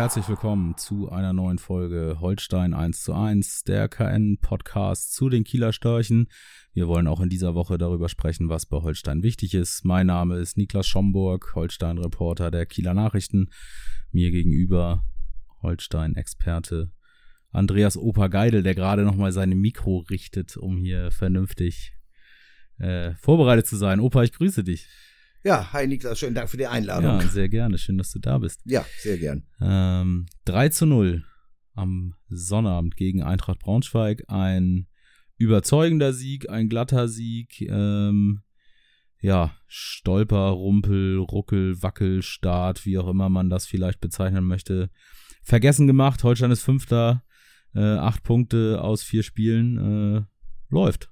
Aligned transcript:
Herzlich 0.00 0.30
willkommen 0.30 0.78
zu 0.78 1.10
einer 1.10 1.34
neuen 1.34 1.58
Folge 1.58 2.16
Holstein 2.20 2.72
1 2.72 3.02
zu 3.02 3.12
1, 3.12 3.64
der 3.64 3.86
KN-Podcast 3.86 5.12
zu 5.12 5.28
den 5.28 5.44
Kieler 5.44 5.74
Störchen. 5.74 6.28
Wir 6.72 6.88
wollen 6.88 7.06
auch 7.06 7.20
in 7.20 7.28
dieser 7.28 7.54
Woche 7.54 7.76
darüber 7.76 8.08
sprechen, 8.08 8.48
was 8.48 8.64
bei 8.64 8.78
Holstein 8.78 9.22
wichtig 9.22 9.52
ist. 9.52 9.84
Mein 9.84 10.06
Name 10.06 10.38
ist 10.38 10.56
Niklas 10.56 10.86
Schomburg, 10.86 11.54
Holstein-Reporter 11.54 12.50
der 12.50 12.64
Kieler 12.64 12.94
Nachrichten. 12.94 13.50
Mir 14.10 14.30
gegenüber 14.30 15.04
Holstein-Experte 15.60 16.90
Andreas 17.50 17.98
Opa 17.98 18.28
Geidel, 18.28 18.62
der 18.62 18.74
gerade 18.74 19.02
nochmal 19.02 19.32
seine 19.32 19.54
Mikro 19.54 19.98
richtet, 20.08 20.56
um 20.56 20.78
hier 20.78 21.10
vernünftig 21.10 21.92
äh, 22.78 23.12
vorbereitet 23.16 23.66
zu 23.66 23.76
sein. 23.76 24.00
Opa, 24.00 24.22
ich 24.22 24.32
grüße 24.32 24.64
dich. 24.64 24.88
Ja, 25.42 25.72
hi 25.72 25.86
Niklas, 25.86 26.18
schönen 26.18 26.34
Dank 26.34 26.50
für 26.50 26.58
die 26.58 26.66
Einladung. 26.66 27.18
Ja, 27.18 27.26
sehr 27.26 27.48
gerne. 27.48 27.78
Schön, 27.78 27.96
dass 27.96 28.12
du 28.12 28.18
da 28.18 28.36
bist. 28.36 28.60
Ja, 28.66 28.84
sehr 28.98 29.16
gern. 29.16 29.46
Ähm, 29.58 30.26
3 30.44 30.68
zu 30.68 30.84
0 30.84 31.24
am 31.72 32.14
Sonnabend 32.28 32.94
gegen 32.94 33.22
Eintracht 33.22 33.60
Braunschweig. 33.60 34.24
Ein 34.28 34.86
überzeugender 35.38 36.12
Sieg, 36.12 36.50
ein 36.50 36.68
glatter 36.68 37.08
Sieg. 37.08 37.62
Ähm, 37.62 38.42
ja, 39.22 39.56
Stolper, 39.66 40.50
Rumpel, 40.50 41.16
Ruckel, 41.16 41.82
Wackel, 41.82 42.22
Start, 42.22 42.84
wie 42.84 42.98
auch 42.98 43.08
immer 43.08 43.30
man 43.30 43.48
das 43.48 43.66
vielleicht 43.66 44.02
bezeichnen 44.02 44.44
möchte. 44.44 44.90
Vergessen 45.42 45.86
gemacht. 45.86 46.22
Holstein 46.22 46.50
ist 46.50 46.62
Fünfter. 46.62 47.24
Äh, 47.74 47.80
acht 47.80 48.24
Punkte 48.24 48.82
aus 48.82 49.02
vier 49.02 49.22
Spielen. 49.22 49.78
Äh, 50.18 50.22
läuft. 50.68 51.10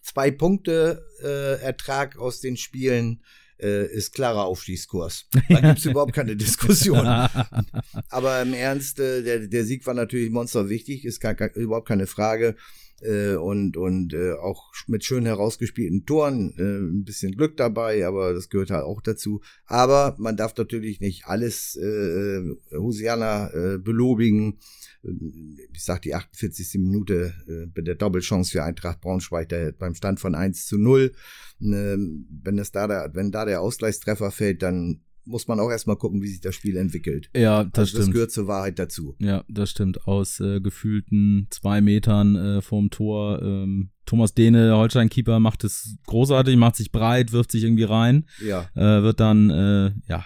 Zwei 0.00 0.30
Punkte 0.30 1.04
äh, 1.22 1.60
Ertrag 1.62 2.16
aus 2.16 2.40
den 2.40 2.56
Spielen 2.56 3.22
äh, 3.62 3.86
ist 3.86 4.12
klarer 4.14 4.44
Aufstiegskurs. 4.44 5.26
Da 5.48 5.60
gibt's 5.60 5.84
überhaupt 5.86 6.12
keine 6.12 6.36
Diskussion. 6.36 7.06
Aber 8.08 8.42
im 8.42 8.54
Ernst, 8.54 9.00
äh, 9.00 9.22
der, 9.22 9.46
der 9.46 9.64
Sieg 9.64 9.86
war 9.86 9.94
natürlich 9.94 10.30
monsterwichtig, 10.30 11.04
ist 11.04 11.20
gar, 11.20 11.34
gar, 11.34 11.54
überhaupt 11.54 11.88
keine 11.88 12.06
Frage. 12.06 12.56
Äh, 13.02 13.36
und 13.36 13.78
und 13.78 14.12
äh, 14.12 14.32
auch 14.32 14.72
mit 14.86 15.04
schön 15.04 15.24
herausgespielten 15.24 16.04
Toren, 16.04 16.52
äh, 16.58 16.62
ein 16.62 17.04
bisschen 17.04 17.32
Glück 17.32 17.56
dabei, 17.56 18.06
aber 18.06 18.34
das 18.34 18.50
gehört 18.50 18.70
halt 18.70 18.84
auch 18.84 19.00
dazu. 19.00 19.40
Aber 19.64 20.16
man 20.18 20.36
darf 20.36 20.54
natürlich 20.56 21.00
nicht 21.00 21.24
alles 21.24 21.76
äh, 21.76 22.42
Hosianer 22.72 23.54
äh, 23.54 23.78
belobigen. 23.78 24.58
Ich 25.02 25.84
sag 25.84 26.02
die 26.02 26.14
48. 26.14 26.78
Minute 26.80 27.32
äh, 27.48 27.66
bei 27.66 27.80
der 27.82 27.94
Doppelchance 27.94 28.50
für 28.50 28.62
Eintracht 28.62 29.00
Braunschweig 29.00 29.48
der, 29.48 29.72
beim 29.72 29.94
Stand 29.94 30.20
von 30.20 30.34
1 30.34 30.66
zu 30.66 30.78
0. 30.78 31.12
Äh, 31.60 31.62
wenn 31.62 32.58
es 32.58 32.70
da 32.72 32.86
der, 32.86 33.10
wenn 33.14 33.30
da 33.30 33.44
der 33.44 33.62
Ausgleichstreffer 33.62 34.30
fällt, 34.30 34.62
dann 34.62 35.00
muss 35.24 35.48
man 35.48 35.60
auch 35.60 35.70
erstmal 35.70 35.96
gucken, 35.96 36.22
wie 36.22 36.28
sich 36.28 36.40
das 36.40 36.54
Spiel 36.54 36.76
entwickelt. 36.76 37.30
Ja, 37.34 37.64
das 37.64 37.78
also 37.78 37.88
stimmt. 37.90 38.08
Das 38.08 38.12
gehört 38.12 38.30
zur 38.32 38.46
Wahrheit 38.46 38.78
dazu. 38.78 39.16
Ja, 39.18 39.44
das 39.48 39.70
stimmt. 39.70 40.06
Aus 40.06 40.40
äh, 40.40 40.60
gefühlten 40.60 41.46
zwei 41.50 41.80
Metern 41.80 42.36
äh, 42.36 42.62
vorm 42.62 42.90
Tor. 42.90 43.40
Ähm, 43.42 43.90
Thomas 44.06 44.34
Dehne, 44.34 44.76
Holstein-Keeper, 44.76 45.38
macht 45.38 45.62
es 45.64 45.96
großartig, 46.06 46.56
macht 46.56 46.76
sich 46.76 46.90
breit, 46.90 47.32
wirft 47.32 47.52
sich 47.52 47.64
irgendwie 47.64 47.84
rein. 47.84 48.26
Ja. 48.44 48.68
Äh, 48.74 49.02
wird 49.02 49.20
dann, 49.20 49.50
äh, 49.50 49.92
ja, 50.08 50.24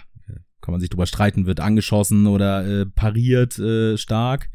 kann 0.65 0.73
man 0.73 0.81
sich 0.81 0.89
drüber 0.89 1.05
streiten, 1.05 1.45
wird 1.45 1.59
angeschossen 1.59 2.27
oder 2.27 2.65
äh, 2.81 2.85
pariert 2.85 3.57
äh, 3.59 3.97
stark 3.97 4.49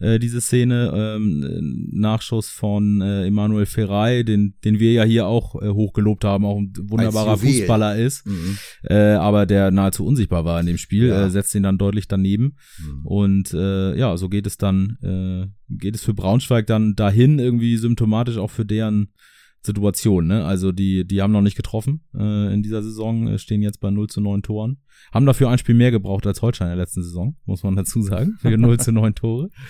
äh, 0.00 0.18
diese 0.18 0.40
Szene. 0.40 0.92
Ähm, 0.96 1.88
Nachschuss 1.92 2.48
von 2.48 3.02
äh, 3.02 3.26
Emanuel 3.26 3.66
Ferrei, 3.66 4.22
den, 4.22 4.54
den 4.64 4.78
wir 4.80 4.92
ja 4.94 5.04
hier 5.04 5.26
auch 5.26 5.60
äh, 5.60 5.68
hochgelobt 5.68 6.24
haben, 6.24 6.46
auch 6.46 6.58
ein 6.58 6.72
wunderbarer 6.80 7.36
Fußballer 7.36 7.96
ist, 7.96 8.26
Mhm. 8.26 8.56
äh, 8.84 8.94
aber 9.12 9.44
der 9.44 9.70
nahezu 9.70 10.06
unsichtbar 10.06 10.44
war 10.46 10.58
in 10.60 10.66
dem 10.66 10.78
Spiel, 10.78 11.08
Ja. 11.08 11.26
äh, 11.26 11.30
setzt 11.30 11.54
ihn 11.54 11.62
dann 11.62 11.76
deutlich 11.76 12.08
daneben. 12.08 12.56
Mhm. 12.78 13.06
Und 13.06 13.52
äh, 13.52 13.98
ja, 13.98 14.16
so 14.16 14.28
geht 14.30 14.46
es 14.46 14.56
dann, 14.56 14.96
äh, 15.02 15.46
geht 15.68 15.94
es 15.96 16.02
für 16.02 16.14
Braunschweig 16.14 16.66
dann 16.66 16.94
dahin, 16.96 17.38
irgendwie 17.38 17.76
symptomatisch 17.76 18.38
auch 18.38 18.50
für 18.50 18.64
deren 18.64 19.08
Situation, 19.62 20.26
ne? 20.26 20.44
Also 20.44 20.72
die, 20.72 21.04
die 21.06 21.20
haben 21.20 21.32
noch 21.32 21.42
nicht 21.42 21.56
getroffen 21.56 22.00
äh, 22.14 22.52
in 22.52 22.62
dieser 22.62 22.82
Saison, 22.82 23.28
äh, 23.28 23.38
stehen 23.38 23.60
jetzt 23.60 23.80
bei 23.80 23.90
0 23.90 24.08
zu 24.08 24.20
9 24.22 24.42
Toren. 24.42 24.78
Haben 25.12 25.26
dafür 25.26 25.50
ein 25.50 25.58
Spiel 25.58 25.74
mehr 25.74 25.90
gebraucht 25.90 26.26
als 26.26 26.40
Holstein 26.40 26.68
in 26.68 26.76
der 26.76 26.84
letzten 26.84 27.02
Saison, 27.02 27.36
muss 27.44 27.62
man 27.62 27.76
dazu 27.76 28.00
sagen, 28.02 28.36
für 28.40 28.56
0 28.56 28.78
zu 28.80 28.92
9 28.92 29.14
Tore. 29.14 29.50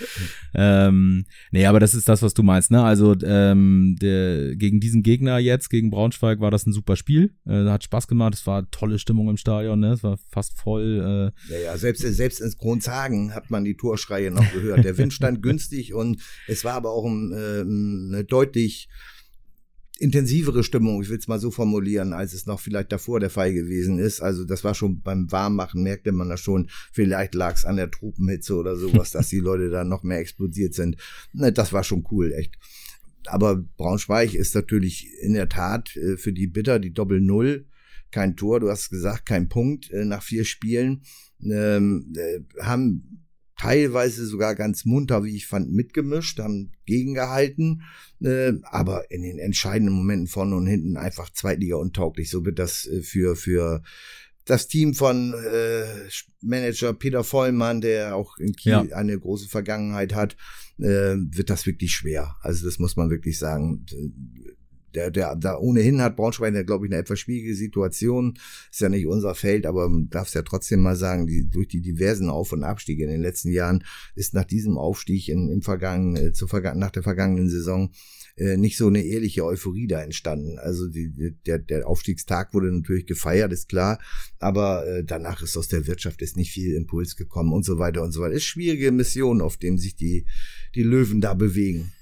Ähm, 0.52 1.26
nee, 1.52 1.66
aber 1.66 1.78
das 1.78 1.94
ist 1.94 2.08
das, 2.08 2.22
was 2.22 2.34
du 2.34 2.42
meinst, 2.42 2.72
ne? 2.72 2.82
Also 2.82 3.14
ähm, 3.22 3.96
der, 4.00 4.56
gegen 4.56 4.80
diesen 4.80 5.04
Gegner 5.04 5.38
jetzt, 5.38 5.70
gegen 5.70 5.90
Braunschweig, 5.90 6.40
war 6.40 6.50
das 6.50 6.66
ein 6.66 6.72
super 6.72 6.96
Spiel. 6.96 7.34
Äh, 7.46 7.66
hat 7.66 7.84
Spaß 7.84 8.08
gemacht, 8.08 8.34
es 8.34 8.46
war 8.48 8.68
tolle 8.72 8.98
Stimmung 8.98 9.28
im 9.28 9.36
Stadion, 9.36 9.78
ne? 9.78 9.92
Es 9.92 10.02
war 10.02 10.18
fast 10.28 10.58
voll. 10.58 11.32
Äh, 11.48 11.52
Ja, 11.52 11.60
ja, 11.60 11.76
selbst, 11.78 12.02
selbst 12.02 12.40
ins 12.40 12.58
Kronzagen 12.58 13.32
hat 13.32 13.50
man 13.50 13.64
die 13.64 13.76
Torschreie 13.76 14.32
noch 14.32 14.52
gehört. 14.52 14.84
Der 14.84 14.98
Wind 14.98 15.12
stand 15.12 15.40
günstig 15.42 15.94
und 15.94 16.20
es 16.48 16.64
war 16.64 16.74
aber 16.74 16.90
auch 16.90 17.06
ein, 17.06 17.32
äh, 17.32 17.60
eine 17.60 18.24
deutlich 18.24 18.88
intensivere 20.00 20.64
Stimmung, 20.64 21.02
ich 21.02 21.10
will 21.10 21.18
es 21.18 21.28
mal 21.28 21.38
so 21.38 21.50
formulieren, 21.50 22.14
als 22.14 22.32
es 22.32 22.46
noch 22.46 22.58
vielleicht 22.58 22.90
davor 22.90 23.20
der 23.20 23.28
Fall 23.28 23.52
gewesen 23.52 23.98
ist. 23.98 24.20
Also 24.22 24.44
das 24.44 24.64
war 24.64 24.74
schon 24.74 25.02
beim 25.02 25.30
Warmmachen, 25.30 25.82
merkte 25.82 26.10
man 26.10 26.30
das 26.30 26.40
schon, 26.40 26.70
vielleicht 26.90 27.34
lag 27.34 27.54
es 27.54 27.66
an 27.66 27.76
der 27.76 27.90
Tropenhitze 27.90 28.56
oder 28.56 28.76
sowas, 28.76 29.10
dass 29.12 29.28
die 29.28 29.40
Leute 29.40 29.68
da 29.68 29.84
noch 29.84 30.02
mehr 30.02 30.18
explodiert 30.18 30.74
sind. 30.74 30.96
Das 31.34 31.74
war 31.74 31.84
schon 31.84 32.06
cool, 32.10 32.32
echt. 32.32 32.56
Aber 33.26 33.56
Braunschweig 33.76 34.34
ist 34.34 34.54
natürlich 34.54 35.08
in 35.20 35.34
der 35.34 35.50
Tat 35.50 35.94
äh, 35.96 36.16
für 36.16 36.32
die 36.32 36.46
Bitter 36.46 36.78
die 36.78 36.94
Doppel-Null. 36.94 37.66
Kein 38.10 38.36
Tor, 38.36 38.60
du 38.60 38.70
hast 38.70 38.88
gesagt, 38.88 39.26
kein 39.26 39.50
Punkt 39.50 39.90
äh, 39.90 40.06
nach 40.06 40.22
vier 40.22 40.46
Spielen. 40.46 41.02
Ähm, 41.42 42.14
äh, 42.16 42.40
haben 42.62 43.26
teilweise 43.60 44.24
sogar 44.24 44.54
ganz 44.54 44.86
munter, 44.86 45.22
wie 45.22 45.36
ich 45.36 45.46
fand, 45.46 45.70
mitgemischt, 45.70 46.38
haben 46.38 46.72
gegengehalten, 46.86 47.82
äh, 48.22 48.52
aber 48.62 49.10
in 49.10 49.22
den 49.22 49.38
entscheidenden 49.38 49.94
Momenten 49.94 50.28
vorne 50.28 50.56
und 50.56 50.66
hinten 50.66 50.96
einfach 50.96 51.28
Zweitliga 51.30 51.76
untauglich. 51.76 52.30
So 52.30 52.44
wird 52.46 52.58
das 52.58 52.86
äh, 52.86 53.02
für, 53.02 53.36
für 53.36 53.82
das 54.46 54.66
Team 54.66 54.94
von 54.94 55.34
äh, 55.34 55.84
Manager 56.40 56.94
Peter 56.94 57.22
Vollmann, 57.22 57.82
der 57.82 58.16
auch 58.16 58.38
in 58.38 58.54
Kiel 58.54 58.72
Ja. 58.72 58.96
eine 58.96 59.18
große 59.18 59.48
Vergangenheit 59.48 60.14
hat, 60.14 60.36
äh, 60.78 61.16
wird 61.16 61.50
das 61.50 61.66
wirklich 61.66 61.92
schwer. 61.92 62.36
Also 62.40 62.64
das 62.64 62.78
muss 62.78 62.96
man 62.96 63.10
wirklich 63.10 63.38
sagen. 63.38 63.84
Der, 64.94 65.10
der, 65.10 65.36
da 65.36 65.58
ohnehin 65.58 66.00
hat 66.00 66.16
Braunschweig, 66.16 66.54
ja, 66.54 66.62
glaube 66.62 66.86
ich, 66.86 66.92
eine 66.92 67.00
etwas 67.00 67.20
schwierige 67.20 67.54
Situation. 67.54 68.38
Ist 68.70 68.80
ja 68.80 68.88
nicht 68.88 69.06
unser 69.06 69.34
Feld, 69.34 69.66
aber 69.66 69.88
man 69.88 70.08
darf 70.10 70.28
es 70.28 70.34
ja 70.34 70.42
trotzdem 70.42 70.80
mal 70.80 70.96
sagen, 70.96 71.26
die, 71.26 71.48
durch 71.48 71.68
die 71.68 71.80
diversen 71.80 72.28
Auf- 72.28 72.52
und 72.52 72.64
Abstiege 72.64 73.04
in 73.04 73.10
den 73.10 73.22
letzten 73.22 73.50
Jahren 73.50 73.84
ist 74.14 74.34
nach 74.34 74.44
diesem 74.44 74.78
Aufstieg 74.78 75.28
in, 75.28 75.50
im 75.50 75.62
vergangenen, 75.62 76.16
äh, 76.16 76.32
verga 76.34 76.74
nach 76.74 76.90
der 76.90 77.02
vergangenen 77.02 77.48
Saison 77.48 77.90
äh, 78.36 78.56
nicht 78.56 78.76
so 78.76 78.86
eine 78.86 79.02
ehrliche 79.02 79.44
Euphorie 79.44 79.86
da 79.86 80.02
entstanden. 80.02 80.58
Also 80.58 80.88
die, 80.88 81.34
der, 81.46 81.58
der 81.58 81.86
Aufstiegstag 81.86 82.54
wurde 82.54 82.72
natürlich 82.72 83.06
gefeiert, 83.06 83.52
ist 83.52 83.68
klar, 83.68 84.00
aber 84.38 84.86
äh, 84.86 85.04
danach 85.04 85.42
ist 85.42 85.56
aus 85.56 85.68
der 85.68 85.86
Wirtschaft 85.86 86.22
ist 86.22 86.36
nicht 86.36 86.50
viel 86.50 86.74
Impuls 86.74 87.16
gekommen 87.16 87.52
und 87.52 87.64
so 87.64 87.78
weiter 87.78 88.02
und 88.02 88.12
so 88.12 88.20
weiter. 88.20 88.34
Ist 88.34 88.44
schwierige 88.44 88.92
Mission, 88.92 89.40
auf 89.40 89.56
dem 89.56 89.78
sich 89.78 89.94
die, 89.94 90.26
die 90.74 90.82
Löwen 90.82 91.20
da 91.20 91.34
bewegen. 91.34 91.92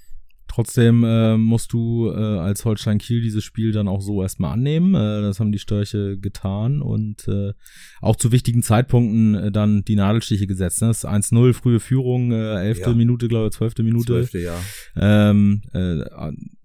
Trotzdem 0.49 1.03
äh, 1.03 1.37
musst 1.37 1.73
du 1.73 2.09
äh, 2.09 2.15
als 2.17 2.65
Holstein 2.65 2.97
Kiel 2.97 3.21
dieses 3.21 3.43
Spiel 3.43 3.71
dann 3.71 3.87
auch 3.87 4.01
so 4.01 4.23
erstmal 4.23 4.53
annehmen. 4.53 4.95
Äh, 4.95 5.21
das 5.21 5.39
haben 5.39 5.51
die 5.51 5.59
Störche 5.59 6.17
getan 6.17 6.81
und 6.81 7.27
äh, 7.27 7.53
auch 8.01 8.15
zu 8.15 8.31
wichtigen 8.31 8.63
Zeitpunkten 8.63 9.35
äh, 9.35 9.51
dann 9.51 9.83
die 9.85 9.95
Nadelstiche 9.95 10.47
gesetzt. 10.47 10.81
Ne? 10.81 10.87
Das 10.87 11.03
ist 11.03 11.09
1-0, 11.09 11.53
frühe 11.53 11.79
Führung, 11.79 12.31
äh, 12.31 12.65
11. 12.65 12.79
Ja. 12.79 12.93
Minute, 12.95 13.27
glaube 13.27 13.49
ich, 13.49 13.53
12. 13.53 13.77
Minute. 13.79 14.07
Zwölfte 14.07 14.39
Jahr. 14.39 14.59
Ähm, 14.97 15.61
äh, 15.71 16.03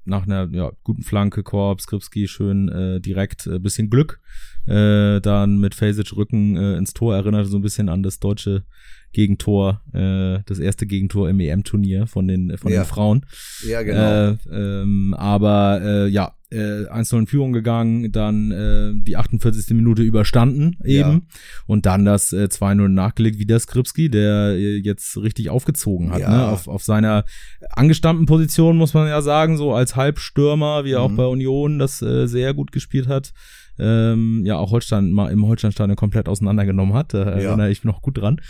nach 0.06 0.24
einer 0.24 0.48
ja, 0.52 0.72
guten 0.82 1.02
Flanke, 1.02 1.42
Korb, 1.42 1.82
Skripski 1.82 2.26
schön 2.26 2.70
äh, 2.70 3.00
direkt, 3.00 3.46
äh, 3.46 3.58
bisschen 3.58 3.90
Glück 3.90 4.18
äh, 4.66 5.20
dann 5.20 5.58
mit 5.58 5.74
Fasic 5.74 6.16
Rücken 6.16 6.56
äh, 6.56 6.76
ins 6.76 6.94
Tor 6.94 7.14
erinnerte 7.14 7.48
so 7.48 7.58
ein 7.58 7.62
bisschen 7.62 7.88
an 7.88 8.02
das 8.02 8.18
deutsche 8.20 8.64
Gegentor, 9.12 9.80
äh, 9.92 10.42
das 10.46 10.58
erste 10.58 10.86
Gegentor 10.86 11.28
im 11.28 11.38
EM-Turnier 11.38 12.06
von 12.08 12.26
den 12.26 12.56
von 12.58 12.72
Ja. 12.72 12.82
den 12.82 12.86
Frauen. 12.86 13.26
Ja, 13.66 13.82
genau. 13.82 14.30
Äh, 14.32 14.36
ähm, 14.50 15.14
aber 15.16 15.80
äh, 15.82 16.08
ja, 16.08 16.32
äh, 16.50 16.86
1-0 16.88 17.18
in 17.20 17.26
Führung 17.28 17.52
gegangen, 17.52 18.10
dann 18.10 18.50
äh, 18.50 18.92
die 18.96 19.16
48. 19.16 19.74
Minute 19.76 20.02
überstanden 20.02 20.78
eben 20.84 21.10
Ja. 21.12 21.20
und 21.66 21.86
dann 21.86 22.04
das 22.04 22.32
äh, 22.32 22.48
2-0 22.50 22.88
nachgelegt, 22.88 23.38
wie 23.38 23.46
der 23.46 23.60
Skripski, 23.60 24.08
der 24.10 24.54
äh, 24.56 24.76
jetzt 24.78 25.16
richtig 25.16 25.48
aufgezogen 25.48 26.10
hat, 26.12 26.20
Ja. 26.20 26.30
ne? 26.30 26.48
auf, 26.48 26.66
auf 26.66 26.82
seiner 26.82 27.24
angestammten 27.70 28.26
Position, 28.26 28.76
muss 28.76 28.94
man 28.94 29.06
ja 29.06 29.22
sagen, 29.22 29.56
so 29.56 29.74
als 29.74 29.94
Halbstürmer, 29.94 30.84
wie 30.84 30.92
er 30.92 31.02
auch 31.02 31.10
Mhm. 31.10 31.16
bei 31.16 31.26
Union 31.26 31.78
das 31.78 32.02
äh, 32.02 32.26
sehr 32.26 32.52
gut 32.52 32.72
gespielt 32.72 33.06
hat. 33.06 33.32
Ähm, 33.78 34.42
ja, 34.44 34.56
auch 34.56 34.70
Holstein 34.70 35.10
mal 35.12 35.30
im 35.32 35.46
Holsteinstadion 35.46 35.96
komplett 35.96 36.28
auseinandergenommen 36.28 36.94
hat, 36.94 37.12
da 37.14 37.24
Ja. 37.40 37.48
erinnere 37.48 37.70
ich 37.70 37.84
mich 37.84 37.92
noch 37.92 38.02
gut 38.02 38.18
dran. 38.18 38.40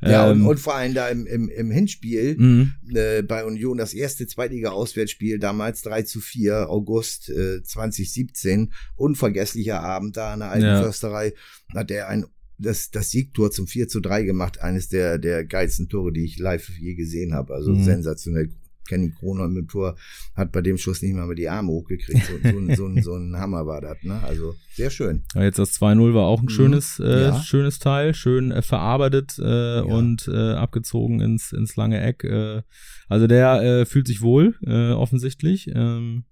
ja, 0.00 0.26
und, 0.28 0.40
Ähm, 0.40 0.46
und 0.46 0.58
vor 0.58 0.74
allem 0.74 0.94
da 0.94 1.08
im, 1.08 1.26
im, 1.26 1.48
im 1.48 1.70
Hinspiel 1.70 2.36
mh, 2.36 2.66
äh, 2.98 3.22
bei 3.22 3.44
Union 3.44 3.78
das 3.78 3.94
erste 3.94 4.26
Zweitliga-Auswärtsspiel 4.26 5.38
damals 5.38 5.82
3 5.82 6.02
zu 6.02 6.20
4, 6.20 6.68
August 6.68 7.30
äh, 7.30 7.62
2017. 7.62 8.72
Unvergesslicher 8.96 9.80
Abend 9.80 10.16
da 10.16 10.32
an 10.32 10.40
der 10.40 10.50
alten 10.50 10.66
Ja. 10.66 10.82
Försterei. 10.82 11.32
Hat 11.74 11.90
er 11.90 12.08
ein 12.08 12.26
das, 12.58 12.90
das 12.90 13.10
Siegtor 13.10 13.50
zum 13.50 13.66
4 13.66 13.88
zu 13.88 13.98
3 14.00 14.22
gemacht, 14.22 14.60
eines 14.60 14.88
der, 14.88 15.18
der 15.18 15.44
geilsten 15.44 15.88
Tore, 15.88 16.12
die 16.12 16.24
ich 16.24 16.38
live 16.38 16.68
je 16.78 16.94
gesehen 16.94 17.34
habe. 17.34 17.54
Also 17.54 17.72
Mhm. 17.72 17.82
sensationell. 17.82 18.50
Kenny 18.88 19.10
Kroner 19.18 19.48
mit 19.48 19.68
Tor 19.68 19.96
hat 20.34 20.52
bei 20.52 20.60
dem 20.60 20.76
Schuss 20.76 21.02
nicht 21.02 21.14
mal 21.14 21.26
mit 21.26 21.38
die 21.38 21.48
Arme 21.48 21.68
hochgekriegt. 21.70 22.24
So, 22.26 22.32
so, 22.50 22.58
ein- 22.58 22.76
so, 22.76 22.86
ein, 22.86 23.02
so 23.02 23.14
ein 23.16 23.36
Hammer 23.38 23.66
war 23.66 23.80
das. 23.80 24.02
Ne? 24.02 24.20
Also 24.22 24.54
sehr 24.74 24.90
schön. 24.90 25.22
Ja, 25.34 25.44
jetzt 25.44 25.58
das 25.58 25.72
2-0 25.80 26.14
war 26.14 26.24
auch 26.26 26.40
ein 26.40 26.46
Mhm. 26.46 26.50
schönes, 26.50 26.98
äh, 26.98 27.22
Ja. 27.22 27.40
schönes 27.42 27.78
Teil, 27.78 28.14
schön 28.14 28.50
äh, 28.50 28.62
verarbeitet 28.62 29.38
äh, 29.38 29.80
und 29.80 30.28
äh, 30.28 30.52
abgezogen 30.54 31.20
ins, 31.20 31.52
ins 31.52 31.76
lange 31.76 32.00
Eck. 32.00 32.24
Äh, 32.24 32.62
also 33.08 33.26
der 33.26 33.62
äh, 33.62 33.84
fühlt 33.86 34.06
sich 34.06 34.20
wohl, 34.22 34.54
äh, 34.66 34.90
offensichtlich. 34.92 35.70
Ähm, 35.74 36.24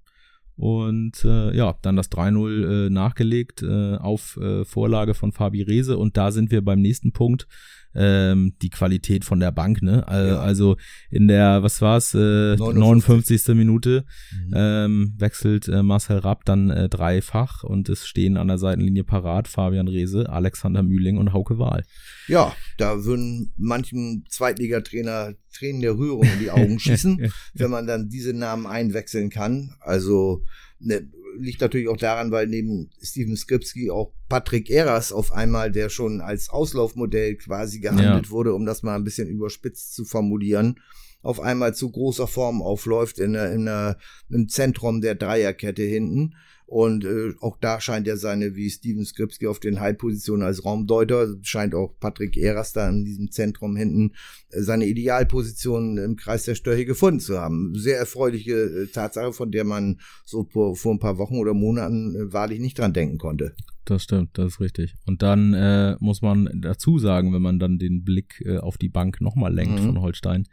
und 0.56 1.24
äh, 1.24 1.56
ja, 1.56 1.74
dann 1.82 1.96
das 1.96 2.10
3-0 2.12 2.86
äh, 2.86 2.90
nachgelegt 2.90 3.62
äh, 3.62 3.96
auf 3.96 4.36
äh, 4.36 4.64
Vorlage 4.66 5.14
von 5.14 5.32
Fabi 5.32 5.62
Rehse. 5.62 5.96
Und 5.96 6.16
da 6.18 6.30
sind 6.32 6.50
wir 6.50 6.62
beim 6.62 6.80
nächsten 6.82 7.12
Punkt. 7.12 7.46
Ähm, 7.94 8.54
die 8.62 8.70
Qualität 8.70 9.24
von 9.24 9.40
der 9.40 9.50
Bank, 9.50 9.82
ne? 9.82 10.04
Äh, 10.08 10.28
Ja. 10.28 10.40
Also 10.40 10.76
in 11.10 11.26
der, 11.28 11.62
was 11.62 11.80
war's, 11.82 12.14
äh, 12.14 12.56
59. 12.56 13.46
59. 13.46 13.54
Minute 13.56 14.04
Mhm. 14.32 14.52
ähm, 14.54 15.14
wechselt 15.18 15.66
äh, 15.68 15.82
Marcel 15.82 16.18
Rapp 16.18 16.44
dann 16.44 16.70
äh, 16.70 16.88
dreifach 16.88 17.64
und 17.64 17.88
es 17.88 18.06
stehen 18.06 18.36
an 18.36 18.48
der 18.48 18.58
Seitenlinie 18.58 19.02
parat 19.04 19.48
Fabian 19.48 19.88
Rehse, 19.88 20.28
Alexander 20.28 20.82
Mühling 20.82 21.16
und 21.18 21.32
Hauke 21.32 21.58
Wahl. 21.58 21.84
Ja, 22.28 22.54
da 22.78 23.04
würden 23.04 23.52
manchen 23.56 24.24
Zweitligatrainer 24.28 25.34
Tränen 25.52 25.80
der 25.80 25.96
Rührung 25.96 26.22
in 26.24 26.38
die 26.38 26.50
Augen 26.50 26.78
schießen, 26.78 27.30
wenn 27.54 27.70
man 27.70 27.86
dann 27.86 28.08
diese 28.08 28.32
Namen 28.32 28.66
einwechseln 28.66 29.30
kann. 29.30 29.74
Also 29.80 30.44
ne, 30.80 31.08
liegt 31.38 31.60
natürlich 31.60 31.88
auch 31.88 31.96
daran, 31.96 32.30
weil 32.32 32.46
neben 32.46 32.90
Steven 33.02 33.36
Skripski 33.36 33.90
auch 33.90 34.12
Patrick 34.28 34.70
Eras 34.70 35.12
auf 35.12 35.32
einmal, 35.32 35.70
der 35.70 35.88
schon 35.88 36.20
als 36.20 36.50
Auslaufmodell 36.50 37.36
quasi 37.36 37.80
gehandelt 37.80 38.26
Ja. 38.26 38.30
wurde, 38.30 38.54
um 38.54 38.66
das 38.66 38.82
mal 38.82 38.96
ein 38.96 39.04
bisschen 39.04 39.28
überspitzt 39.28 39.94
zu 39.94 40.04
formulieren, 40.04 40.80
auf 41.22 41.40
einmal 41.40 41.74
zu 41.74 41.90
großer 41.90 42.26
Form 42.26 42.62
aufläuft 42.62 43.18
in 43.18 43.34
der, 43.34 43.52
in 43.52 43.66
der, 43.66 43.98
im 44.28 44.48
Zentrum 44.48 45.00
der 45.00 45.14
Dreierkette 45.14 45.82
hinten. 45.82 46.34
Und 46.70 47.04
äh, 47.04 47.32
auch 47.40 47.56
da 47.60 47.80
scheint 47.80 48.06
er 48.06 48.16
seine, 48.16 48.54
wie 48.54 48.70
Steven 48.70 49.04
Skripski 49.04 49.48
auf 49.48 49.58
den 49.58 49.80
Halbpositionen 49.80 50.46
als 50.46 50.64
Raumdeuter, 50.64 51.34
scheint 51.42 51.74
auch 51.74 51.98
Patrick 51.98 52.36
Eras 52.36 52.72
da 52.72 52.88
in 52.88 53.04
diesem 53.04 53.32
Zentrum 53.32 53.74
hinten 53.74 54.12
äh, 54.50 54.60
seine 54.60 54.86
Idealposition 54.86 55.98
im 55.98 56.14
Kreis 56.14 56.44
der 56.44 56.54
Störche 56.54 56.84
gefunden 56.84 57.18
zu 57.18 57.40
haben. 57.40 57.74
Sehr 57.74 57.98
erfreuliche 57.98 58.52
äh, 58.52 58.86
Tatsache, 58.86 59.32
von 59.32 59.50
der 59.50 59.64
man 59.64 59.98
so 60.24 60.44
vor, 60.44 60.76
vor 60.76 60.94
ein 60.94 61.00
paar 61.00 61.18
Wochen 61.18 61.38
oder 61.38 61.54
Monaten 61.54 62.14
äh, 62.14 62.32
wahrlich 62.32 62.60
nicht 62.60 62.78
dran 62.78 62.92
denken 62.92 63.18
konnte. 63.18 63.52
Das 63.84 64.04
stimmt, 64.04 64.38
das 64.38 64.52
ist 64.52 64.60
richtig. 64.60 64.94
Und 65.06 65.22
dann 65.22 65.54
äh, 65.54 65.96
muss 65.98 66.22
man 66.22 66.48
dazu 66.62 67.00
sagen, 67.00 67.32
wenn 67.34 67.42
man 67.42 67.58
dann 67.58 67.78
den 67.80 68.04
Blick 68.04 68.40
äh, 68.46 68.58
auf 68.58 68.78
die 68.78 68.88
Bank 68.88 69.20
nochmal 69.20 69.52
lenkt 69.52 69.80
Mhm. 69.80 69.86
von 69.86 70.00
Holstein, 70.02 70.46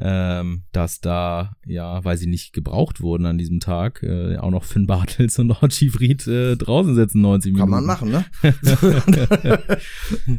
ähm, 0.00 0.62
dass 0.72 1.00
da, 1.00 1.52
ja, 1.66 2.04
weil 2.04 2.16
sie 2.16 2.26
nicht 2.28 2.52
gebraucht 2.52 3.00
wurden 3.00 3.26
an 3.26 3.36
diesem 3.38 3.60
Tag, 3.60 4.02
äh, 4.02 4.36
auch 4.36 4.50
noch 4.50 4.64
Finn 4.64 4.86
Bartels 4.86 5.38
und 5.38 5.50
Archie 5.50 5.90
Fried 5.90 6.26
äh, 6.26 6.56
draußen 6.56 6.94
sitzen 6.94 7.20
90 7.20 7.52
Minuten. 7.54 7.70
Kann 7.72 7.84
man 7.84 7.86
machen, 7.86 8.10
ne? 8.10 8.24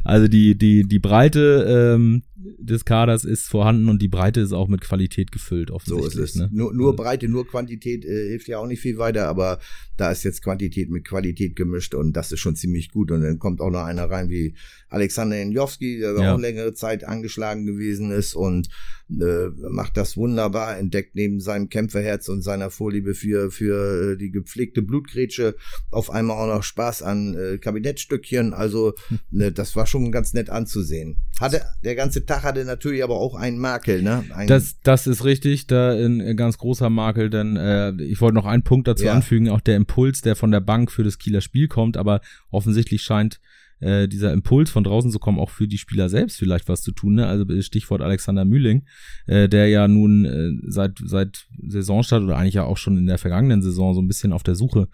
Also 0.03 0.27
die, 0.27 0.57
die, 0.57 0.83
die 0.87 0.99
Breite 0.99 1.95
ähm, 1.97 2.23
des 2.35 2.85
Kaders 2.85 3.25
ist 3.25 3.47
vorhanden 3.47 3.89
und 3.89 4.01
die 4.01 4.07
Breite 4.07 4.39
ist 4.39 4.53
auch 4.53 4.67
mit 4.67 4.81
Qualität 4.81 5.31
gefüllt, 5.31 5.69
So 5.69 5.75
offensichtlich. 5.75 6.23
ist 6.23 6.35
es. 6.35 6.41
Ne? 6.41 6.49
Nur, 6.51 6.73
nur 6.73 6.95
Breite, 6.95 7.27
nur 7.27 7.47
Quantität 7.47 8.05
äh, 8.05 8.29
hilft 8.29 8.47
ja 8.47 8.59
auch 8.59 8.67
nicht 8.67 8.79
viel 8.81 8.97
weiter, 8.97 9.27
aber 9.27 9.59
da 9.97 10.11
ist 10.11 10.23
jetzt 10.23 10.41
Quantität 10.43 10.89
mit 10.89 11.05
Qualität 11.05 11.55
gemischt 11.55 11.93
und 11.95 12.13
das 12.13 12.31
ist 12.31 12.39
schon 12.39 12.55
ziemlich 12.55 12.91
gut. 12.91 13.11
Und 13.11 13.21
dann 13.21 13.39
kommt 13.39 13.59
auch 13.61 13.69
noch 13.71 13.83
einer 13.83 14.09
rein 14.09 14.29
wie 14.29 14.55
Alexander 14.89 15.43
Njowski, 15.43 15.99
der 15.99 16.13
Ja. 16.19 16.33
auch 16.35 16.39
längere 16.39 16.73
Zeit 16.73 17.03
angeschlagen 17.03 17.65
gewesen 17.65 18.11
ist 18.11 18.35
und 18.35 18.69
äh, 19.09 19.49
macht 19.69 19.97
das 19.97 20.17
wunderbar, 20.17 20.77
entdeckt 20.77 21.15
neben 21.15 21.39
seinem 21.39 21.69
Kämpferherz 21.69 22.29
und 22.29 22.41
seiner 22.41 22.69
Vorliebe 22.69 23.13
für, 23.15 23.51
für 23.51 24.13
äh, 24.13 24.17
die 24.17 24.31
gepflegte 24.31 24.81
Blutgrätsche 24.81 25.55
auf 25.91 26.09
einmal 26.11 26.37
auch 26.37 26.55
noch 26.55 26.63
Spaß 26.63 27.01
an 27.01 27.35
äh, 27.35 27.57
Kabinettstückchen. 27.57 28.53
Also 28.53 28.93
ne, 29.31 29.51
das 29.51 29.75
war 29.75 29.87
schon 29.87 30.11
ganz 30.11 30.33
nett 30.33 30.49
anzusehen. 30.49 31.17
Hatte, 31.39 31.61
der 31.83 31.95
ganze 31.95 32.25
Tag 32.25 32.43
hatte 32.43 32.63
natürlich 32.65 33.03
aber 33.03 33.15
auch 33.17 33.35
einen 33.35 33.57
Makel, 33.57 34.01
ne? 34.01 34.23
Ein, 34.33 34.47
Das, 34.47 34.75
das 34.83 35.07
ist 35.07 35.23
richtig, 35.25 35.67
da 35.67 35.91
ein, 35.91 36.21
ein 36.21 36.37
ganz 36.37 36.57
großer 36.57 36.89
Makel, 36.89 37.29
denn 37.29 37.55
äh, 37.55 37.91
ich 38.03 38.21
wollte 38.21 38.35
noch 38.35 38.45
einen 38.45 38.63
Punkt 38.63 38.87
dazu 38.87 39.05
Ja. 39.05 39.13
anfügen, 39.13 39.49
auch 39.49 39.61
der 39.61 39.75
Impuls, 39.75 40.21
der 40.21 40.35
von 40.35 40.51
der 40.51 40.59
Bank 40.61 40.91
für 40.91 41.03
das 41.03 41.17
Kieler 41.17 41.41
Spiel 41.41 41.67
kommt, 41.67 41.97
aber 41.97 42.21
offensichtlich 42.51 43.01
scheint 43.01 43.39
äh, 43.79 44.07
dieser 44.07 44.33
Impuls 44.33 44.69
von 44.69 44.83
draußen 44.83 45.11
zu 45.11 45.19
kommen, 45.19 45.39
auch 45.39 45.49
für 45.49 45.67
die 45.67 45.77
Spieler 45.77 46.09
selbst 46.09 46.37
vielleicht 46.37 46.67
was 46.67 46.81
zu 46.81 46.91
tun. 46.91 47.15
Ne? 47.15 47.27
Also 47.27 47.45
Stichwort 47.61 48.01
Alexander 48.01 48.45
Mühling, 48.45 48.85
äh, 49.27 49.47
der 49.47 49.67
ja 49.67 49.87
nun 49.87 50.25
äh, 50.25 50.51
seit, 50.71 50.99
seit 51.03 51.47
Saisonstart 51.67 52.23
oder 52.23 52.37
eigentlich 52.37 52.55
ja 52.55 52.63
auch 52.63 52.77
schon 52.77 52.97
in 52.97 53.07
der 53.07 53.17
vergangenen 53.17 53.61
Saison 53.61 53.93
so 53.93 54.01
ein 54.01 54.07
bisschen 54.07 54.33
auf 54.33 54.43
der 54.43 54.55
Suche 54.55 54.87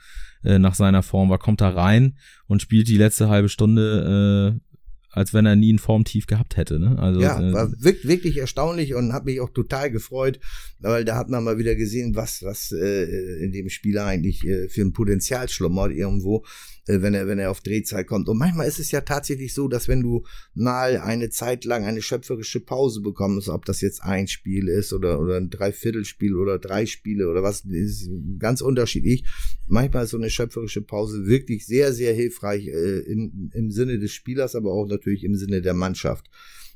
äh, 0.43 0.59
nach 0.59 0.75
seiner 0.75 1.03
Form 1.03 1.29
war, 1.29 1.39
kommt 1.39 1.61
da 1.61 1.69
rein 1.69 2.17
und 2.47 2.61
spielt 2.61 2.87
die 2.87 2.97
letzte 2.97 3.29
halbe 3.29 3.49
Stunde 3.49 4.55
äh, 4.59 4.75
als 5.11 5.33
wenn 5.33 5.45
er 5.45 5.55
nie 5.55 5.71
ein 5.71 5.79
Formtief 5.79 6.27
gehabt 6.27 6.57
hätte. 6.57 6.77
Ne? 6.77 6.99
Also, 6.99 7.21
ja, 7.21 7.39
äh, 7.39 7.53
war 7.53 7.69
wirk- 7.79 8.05
wirklich 8.05 8.35
erstaunlich 8.35 8.95
und 8.95 9.13
hat 9.13 9.23
mich 9.23 9.39
auch 9.39 9.49
total 9.49 9.89
gefreut, 9.89 10.41
weil 10.79 11.05
da 11.05 11.15
hat 11.15 11.29
man 11.29 11.41
mal 11.41 11.57
wieder 11.57 11.75
gesehen, 11.75 12.17
was 12.17 12.43
was 12.43 12.73
äh, 12.73 13.05
in 13.41 13.53
dem 13.53 13.69
Spieler 13.69 14.03
eigentlich 14.05 14.45
äh, 14.45 14.67
für 14.67 14.81
ein 14.81 14.91
Potenzial 14.91 15.47
schlummert 15.47 15.93
irgendwo, 15.93 16.43
äh, 16.87 17.01
wenn 17.01 17.13
er 17.13 17.27
wenn 17.27 17.39
er 17.39 17.51
auf 17.51 17.61
Drehzeit 17.61 18.07
kommt. 18.07 18.29
Und 18.29 18.37
manchmal 18.37 18.67
ist 18.67 18.79
es 18.79 18.91
ja 18.91 19.01
tatsächlich 19.01 19.53
so, 19.53 19.67
dass 19.67 19.87
wenn 19.87 20.01
du 20.01 20.23
mal 20.53 20.97
eine 20.97 21.29
Zeit 21.29 21.65
lang 21.65 21.85
eine 21.85 22.01
schöpferische 22.01 22.59
Pause 22.59 23.01
bekommst, 23.01 23.49
ob 23.49 23.65
das 23.65 23.81
jetzt 23.81 24.03
ein 24.03 24.27
Spiel 24.27 24.67
ist 24.67 24.93
oder 24.93 25.19
oder 25.19 25.37
ein 25.37 25.49
Dreiviertelspiel 25.49 26.35
oder 26.35 26.59
drei 26.59 26.85
Spiele 26.85 27.29
oder 27.29 27.43
was, 27.43 27.61
ist 27.65 28.09
ganz 28.39 28.61
unterschiedlich. 28.61 29.23
Manchmal 29.67 30.05
ist 30.05 30.11
so 30.11 30.17
eine 30.17 30.29
schöpferische 30.29 30.81
Pause 30.81 31.25
wirklich 31.25 31.65
sehr 31.65 31.93
sehr 31.93 32.13
hilfreich 32.13 32.67
äh, 32.67 32.99
im, 32.99 33.51
im 33.53 33.71
Sinne 33.71 33.99
des 33.99 34.11
Spielers, 34.11 34.55
aber 34.55 34.71
auch 34.71 34.87
natürlich 34.87 35.23
im 35.23 35.35
Sinne 35.35 35.61
der 35.61 35.73
Mannschaft. 35.73 36.29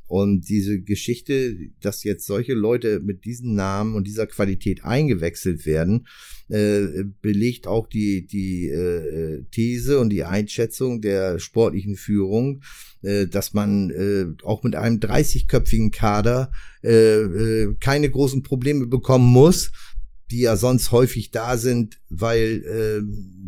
Und 0.10 0.50
diese 0.50 0.82
Geschichte, 0.82 1.56
dass 1.82 2.04
jetzt 2.04 2.25
solche 2.25 2.56
Leute 2.56 3.00
mit 3.00 3.25
diesen 3.25 3.54
Namen 3.54 3.94
und 3.94 4.08
dieser 4.08 4.25
Qualität 4.25 4.84
eingewechselt 4.84 5.68
werden, 5.68 6.08
äh, 6.50 7.04
belegt 7.22 7.68
auch 7.68 7.86
die, 7.86 8.25
die 8.25 8.70
äh, 8.70 9.44
These 9.51 10.00
und 10.00 10.10
die 10.10 10.24
Einschätzung 10.24 11.00
der 11.00 11.38
sportlichen 11.38 11.96
Führung, 11.96 12.63
äh, 13.04 13.28
dass 13.28 13.54
man 13.54 13.92
äh, 13.92 14.25
auch 14.44 14.63
mit 14.63 14.75
einem 14.75 14.98
30-köpfigen 14.98 15.92
Kader 15.92 16.51
äh, 16.84 17.20
äh, 17.20 17.75
keine 17.80 18.10
großen 18.10 18.42
Probleme 18.42 18.88
bekommen 18.88 19.32
muss, 19.32 19.72
die 20.32 20.42
ja 20.42 20.56
sonst 20.56 20.92
häufig 20.92 21.32
da 21.32 21.58
sind, 21.58 22.00
weil 22.10 22.64
äh, 22.64 23.02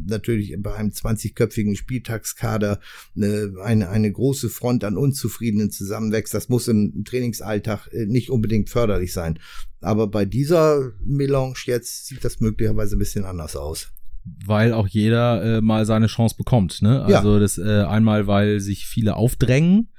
natürlich 0.08 0.56
bei 0.60 0.74
einem 0.74 0.90
20-köpfigen 0.90 1.76
Spieltagskader 1.76 2.80
äh, 3.16 3.48
eine, 3.64 3.90
eine 3.90 4.12
große 4.12 4.50
Front 4.50 4.84
an 4.84 4.98
Unzufriedenen 4.98 5.72
zusammenwächst. 5.72 6.34
Das 6.34 6.50
muss 6.50 6.68
im 6.68 7.04
Trainingsalltag 7.06 7.88
äh, 7.92 8.06
nicht 8.06 8.32
unbedingt 8.32 8.70
förderlich 8.70 9.14
sein. 9.14 9.40
Aber 9.80 10.08
bei 10.08 10.26
dieser 10.26 10.92
Melange 11.04 11.56
jetzt 11.66 12.08
sieht 12.08 12.24
das 12.26 12.40
möglicherweise 12.40 12.96
ein 12.96 13.00
bisschen 13.00 13.26
anders 13.26 13.56
aus. 13.56 13.92
weil 14.46 14.74
auch 14.74 14.88
jeder 14.88 15.58
äh, 15.58 15.62
mal 15.62 15.86
seine 15.86 16.08
Chance 16.08 16.36
bekommt. 16.38 16.82
Ne? 16.82 17.06
Ja. 17.10 17.18
Also 17.18 17.40
das 17.40 17.58
äh, 17.58 17.84
einmal, 17.84 18.28
weil 18.28 18.60
sich 18.60 18.86
viele 18.86 19.16
aufdrängen, 19.16 19.90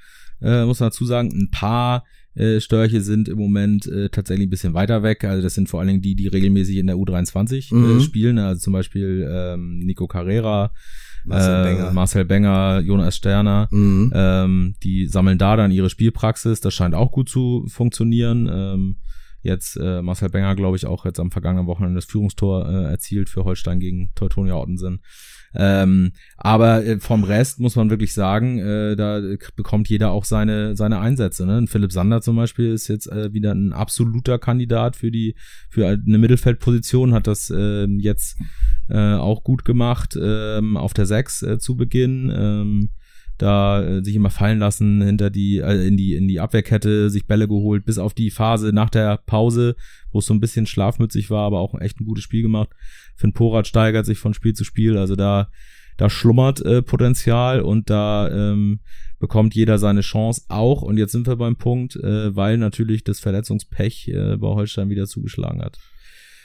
äh, 0.40 0.64
muss 0.64 0.80
man 0.80 0.90
dazu 0.90 1.04
sagen, 1.04 1.30
ein 1.32 1.50
paar 1.50 2.04
äh, 2.34 2.60
Störche 2.60 3.00
sind 3.00 3.28
im 3.28 3.38
Moment 3.38 3.86
äh, 3.86 4.08
tatsächlich 4.08 4.46
ein 4.46 4.50
bisschen 4.50 4.74
weiter 4.74 5.02
weg. 5.02 5.24
Also 5.24 5.42
das 5.42 5.54
sind 5.54 5.68
vor 5.68 5.80
allen 5.80 5.88
Dingen 5.88 6.02
die, 6.02 6.14
die 6.14 6.28
regelmäßig 6.28 6.76
in 6.78 6.86
der 6.86 6.96
U23 6.96 7.72
äh, 7.72 7.74
Mhm. 7.74 8.00
spielen. 8.00 8.38
Also 8.38 8.60
zum 8.60 8.72
Beispiel 8.72 9.28
ähm, 9.30 9.78
Nico 9.80 10.06
Carrera, 10.06 10.72
Marcel 11.24 11.60
äh, 11.60 11.62
Benger. 11.64 11.92
Marcel 11.92 12.24
Benger, 12.24 12.80
Jonas 12.80 13.16
Sterner, 13.16 13.68
Mhm. 13.70 14.12
ähm, 14.14 14.74
die 14.82 15.06
sammeln 15.06 15.38
da 15.38 15.56
dann 15.56 15.70
ihre 15.70 15.90
Spielpraxis. 15.90 16.60
Das 16.60 16.74
scheint 16.74 16.94
auch 16.94 17.12
gut 17.12 17.28
zu 17.28 17.64
funktionieren. 17.68 18.48
Ähm, 18.52 18.96
jetzt 19.42 19.76
äh, 19.76 20.02
Marcel 20.02 20.30
Benger, 20.30 20.54
glaube 20.56 20.76
ich, 20.76 20.86
auch 20.86 21.04
jetzt 21.04 21.20
am 21.20 21.30
vergangenen 21.30 21.66
Wochenende 21.66 21.96
das 21.96 22.04
Führungstor 22.04 22.68
äh, 22.68 22.84
erzielt 22.84 23.28
für 23.28 23.44
Holstein 23.44 23.80
gegen 23.80 24.10
Teutonia 24.14 24.54
Ottensen. 24.54 25.00
Ähm, 25.54 26.12
aber 26.36 26.84
äh, 26.84 26.98
vom 26.98 27.24
Rest 27.24 27.60
muss 27.60 27.76
man 27.76 27.90
wirklich 27.90 28.14
sagen, 28.14 28.58
äh, 28.58 28.96
da 28.96 29.20
bekommt 29.54 29.88
jeder 29.88 30.10
auch 30.10 30.24
seine 30.24 30.76
seine 30.76 31.00
Einsätze. 31.00 31.44
Ne? 31.44 31.66
Philipp 31.66 31.92
Sander 31.92 32.22
zum 32.22 32.36
Beispiel 32.36 32.72
ist 32.72 32.88
jetzt 32.88 33.06
äh, 33.06 33.32
wieder 33.34 33.52
ein 33.52 33.72
absoluter 33.72 34.38
Kandidat 34.38 34.96
für 34.96 35.10
die 35.10 35.34
für 35.68 35.86
eine 35.86 36.18
Mittelfeldposition, 36.18 37.12
hat 37.12 37.26
das 37.26 37.50
äh, 37.50 37.84
jetzt 37.84 38.38
äh, 38.88 39.14
auch 39.14 39.44
gut 39.44 39.64
gemacht 39.64 40.18
ähm, 40.20 40.76
auf 40.76 40.94
der 40.94 41.06
6 41.06 41.42
äh, 41.42 41.58
zu 41.58 41.76
Beginn. 41.76 42.32
Ähm, 42.34 42.90
da 43.42 43.82
äh, 43.82 44.04
sich 44.04 44.14
immer 44.14 44.30
fallen 44.30 44.58
lassen 44.58 45.02
hinter 45.02 45.28
die 45.30 45.58
äh, 45.58 45.86
in 45.86 45.96
die 45.96 46.14
in 46.14 46.28
die 46.28 46.40
Abwehrkette, 46.40 47.10
sich 47.10 47.26
Bälle 47.26 47.48
geholt, 47.48 47.84
bis 47.84 47.98
auf 47.98 48.14
die 48.14 48.30
Phase 48.30 48.72
nach 48.72 48.90
der 48.90 49.18
Pause, 49.26 49.74
wo 50.12 50.20
es 50.20 50.26
so 50.26 50.34
ein 50.34 50.40
bisschen 50.40 50.66
schlafmützig 50.66 51.30
war, 51.30 51.44
aber 51.46 51.60
auch 51.60 51.78
echt 51.80 52.00
ein 52.00 52.04
gutes 52.04 52.24
Spiel 52.24 52.42
gemacht. 52.42 52.70
Finn 53.16 53.32
Porat 53.32 53.66
steigert 53.66 54.06
sich 54.06 54.18
von 54.18 54.34
Spiel 54.34 54.54
zu 54.54 54.64
Spiel, 54.64 54.96
also 54.96 55.16
da 55.16 55.48
da 55.96 56.08
schlummert 56.08 56.60
äh, 56.64 56.82
Potenzial 56.82 57.60
und 57.60 57.90
da 57.90 58.28
ähm, 58.30 58.80
bekommt 59.18 59.54
jeder 59.54 59.78
seine 59.78 60.00
Chance 60.00 60.44
auch. 60.48 60.82
Und 60.82 60.96
jetzt 60.96 61.12
sind 61.12 61.26
wir 61.26 61.36
beim 61.36 61.56
Punkt, 61.56 61.96
äh, 61.96 62.34
weil 62.34 62.56
natürlich 62.58 63.04
das 63.04 63.20
Verletzungspech 63.20 64.08
äh, 64.08 64.36
bei 64.36 64.48
Holstein 64.48 64.88
wieder 64.88 65.06
zugeschlagen 65.06 65.62
hat. 65.62 65.78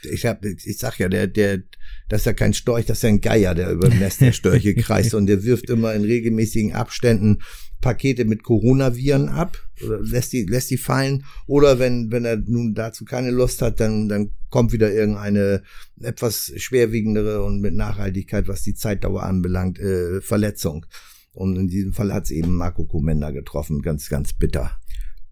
Ich 0.03 0.25
hab, 0.25 0.45
ich 0.45 0.77
sag 0.77 0.99
ja, 0.99 1.09
der, 1.09 1.27
der, 1.27 1.63
das 2.09 2.21
ist 2.21 2.25
ja 2.25 2.33
kein 2.33 2.53
Storch, 2.53 2.85
das 2.85 2.99
ist 2.99 3.03
ja 3.03 3.09
ein 3.09 3.21
Geier, 3.21 3.55
der 3.55 3.71
über 3.71 3.89
dem 3.89 3.99
Nest 3.99 4.21
der 4.21 4.31
Störche 4.31 4.75
kreist 4.75 5.13
und 5.13 5.27
der 5.27 5.43
wirft 5.43 5.69
immer 5.69 5.93
in 5.93 6.03
regelmäßigen 6.03 6.73
Abständen 6.73 7.39
Pakete 7.81 8.25
mit 8.25 8.43
Coronaviren 8.43 9.29
ab, 9.29 9.57
oder 9.85 9.99
lässt 10.01 10.33
die, 10.33 10.45
lässt 10.45 10.71
die 10.71 10.77
fallen, 10.77 11.25
oder 11.45 11.79
wenn, 11.79 12.11
wenn 12.11 12.25
er 12.25 12.37
nun 12.37 12.73
dazu 12.73 13.05
keine 13.05 13.31
Lust 13.31 13.61
hat, 13.61 13.79
dann, 13.79 14.09
dann 14.09 14.31
kommt 14.49 14.71
wieder 14.71 14.91
irgendeine 14.91 15.61
etwas 16.01 16.51
schwerwiegendere 16.55 17.43
und 17.43 17.61
mit 17.61 17.75
Nachhaltigkeit, 17.75 18.47
was 18.47 18.63
die 18.63 18.73
Zeitdauer 18.73 19.23
anbelangt, 19.23 19.79
äh, 19.79 20.21
Verletzung. 20.21 20.85
Und 21.33 21.55
in 21.55 21.67
diesem 21.67 21.93
Fall 21.93 22.13
hat 22.13 22.23
es 22.23 22.31
eben 22.31 22.55
Marco 22.55 22.85
Komenda 22.85 23.29
getroffen, 23.29 23.83
ganz, 23.83 24.09
ganz 24.09 24.33
bitter. 24.33 24.79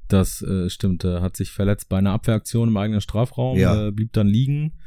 Das 0.08 0.42
äh, 0.42 0.70
stimmt, 0.70 1.04
er 1.04 1.22
hat 1.22 1.36
sich 1.36 1.52
verletzt 1.52 1.90
bei 1.90 1.98
einer 1.98 2.12
Abwehraktion 2.12 2.70
im 2.70 2.78
eigenen 2.78 3.02
Strafraum, 3.02 3.58
Ja. 3.58 3.88
äh, 3.88 3.92
blieb 3.92 4.14
dann 4.14 4.28
liegen, 4.28 4.80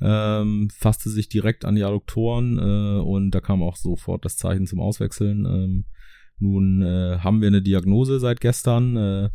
ähm, 0.00 0.68
fasste 0.76 1.10
sich 1.10 1.28
direkt 1.28 1.64
an 1.64 1.76
die 1.76 1.84
Adduktoren 1.84 2.58
äh, 2.58 3.00
und 3.00 3.30
da 3.30 3.40
kam 3.40 3.62
auch 3.62 3.76
sofort 3.76 4.24
das 4.24 4.36
Zeichen 4.36 4.66
zum 4.66 4.80
Auswechseln. 4.80 5.44
Ähm, 5.46 5.84
nun 6.38 6.82
äh, 6.82 7.18
haben 7.20 7.40
wir 7.40 7.48
eine 7.48 7.62
Diagnose 7.62 8.18
seit 8.18 8.40
gestern, 8.40 8.96
äh, 8.96 9.30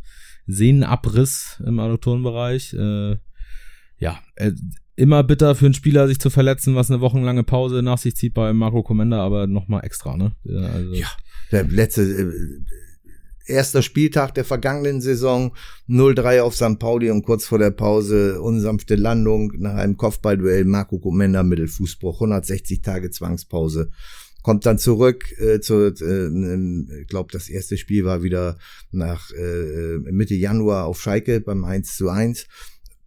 Sehnenabriss 0.47 1.61
im 1.65 1.79
Adduktorenbereich. 1.79 2.73
Äh, 2.73 3.17
ja, 3.97 4.19
äh, 4.35 4.51
immer 4.95 5.23
bitter 5.23 5.55
für 5.55 5.65
einen 5.65 5.73
Spieler, 5.73 6.07
sich 6.07 6.19
zu 6.19 6.29
verletzen, 6.29 6.75
was 6.75 6.91
eine 6.91 6.99
wochenlange 6.99 7.43
Pause 7.43 7.81
nach 7.81 7.97
sich 7.97 8.15
zieht 8.15 8.33
bei 8.33 8.51
Marco 8.53 8.83
Comenda, 8.83 9.23
aber 9.23 9.47
nochmal 9.47 9.85
extra, 9.85 10.17
ne? 10.17 10.35
Ja, 10.43 10.59
also, 10.59 10.93
Ja. 10.93 11.07
Der 11.51 11.63
letzte, 11.63 12.01
äh, 12.03 12.31
erster 13.49 13.81
Spieltag 13.81 14.33
der 14.35 14.45
vergangenen 14.45 15.01
Saison, 15.01 15.55
0-3 15.87 16.41
auf 16.41 16.55
St. 16.55 16.79
Pauli 16.79 17.11
und 17.11 17.23
kurz 17.23 17.45
vor 17.45 17.59
der 17.59 17.71
Pause 17.71 18.41
unsanfte 18.41 18.95
Landung 18.95 19.53
nach 19.57 19.75
einem 19.75 19.97
Kopfballduell 19.97 20.65
Marco 20.65 20.99
Comenda 20.99 21.43
Mittelfußbruch, 21.43 22.15
160 22.15 22.81
Tage 22.81 23.11
Zwangspause. 23.11 23.91
Kommt 24.41 24.65
dann 24.65 24.77
zurück 24.77 25.25
äh, 25.39 25.59
zu, 25.59 25.87
äh, 25.87 27.03
glaube, 27.05 27.31
das 27.31 27.49
erste 27.49 27.77
Spiel 27.77 28.05
war 28.05 28.23
wieder 28.23 28.57
nach 28.91 29.31
äh, 29.31 29.97
Mitte 30.11 30.35
Januar 30.35 30.85
auf 30.85 31.01
Schalke 31.01 31.41
beim 31.41 31.65
1 31.65 31.97
zu 31.97 32.09
1. 32.09 32.47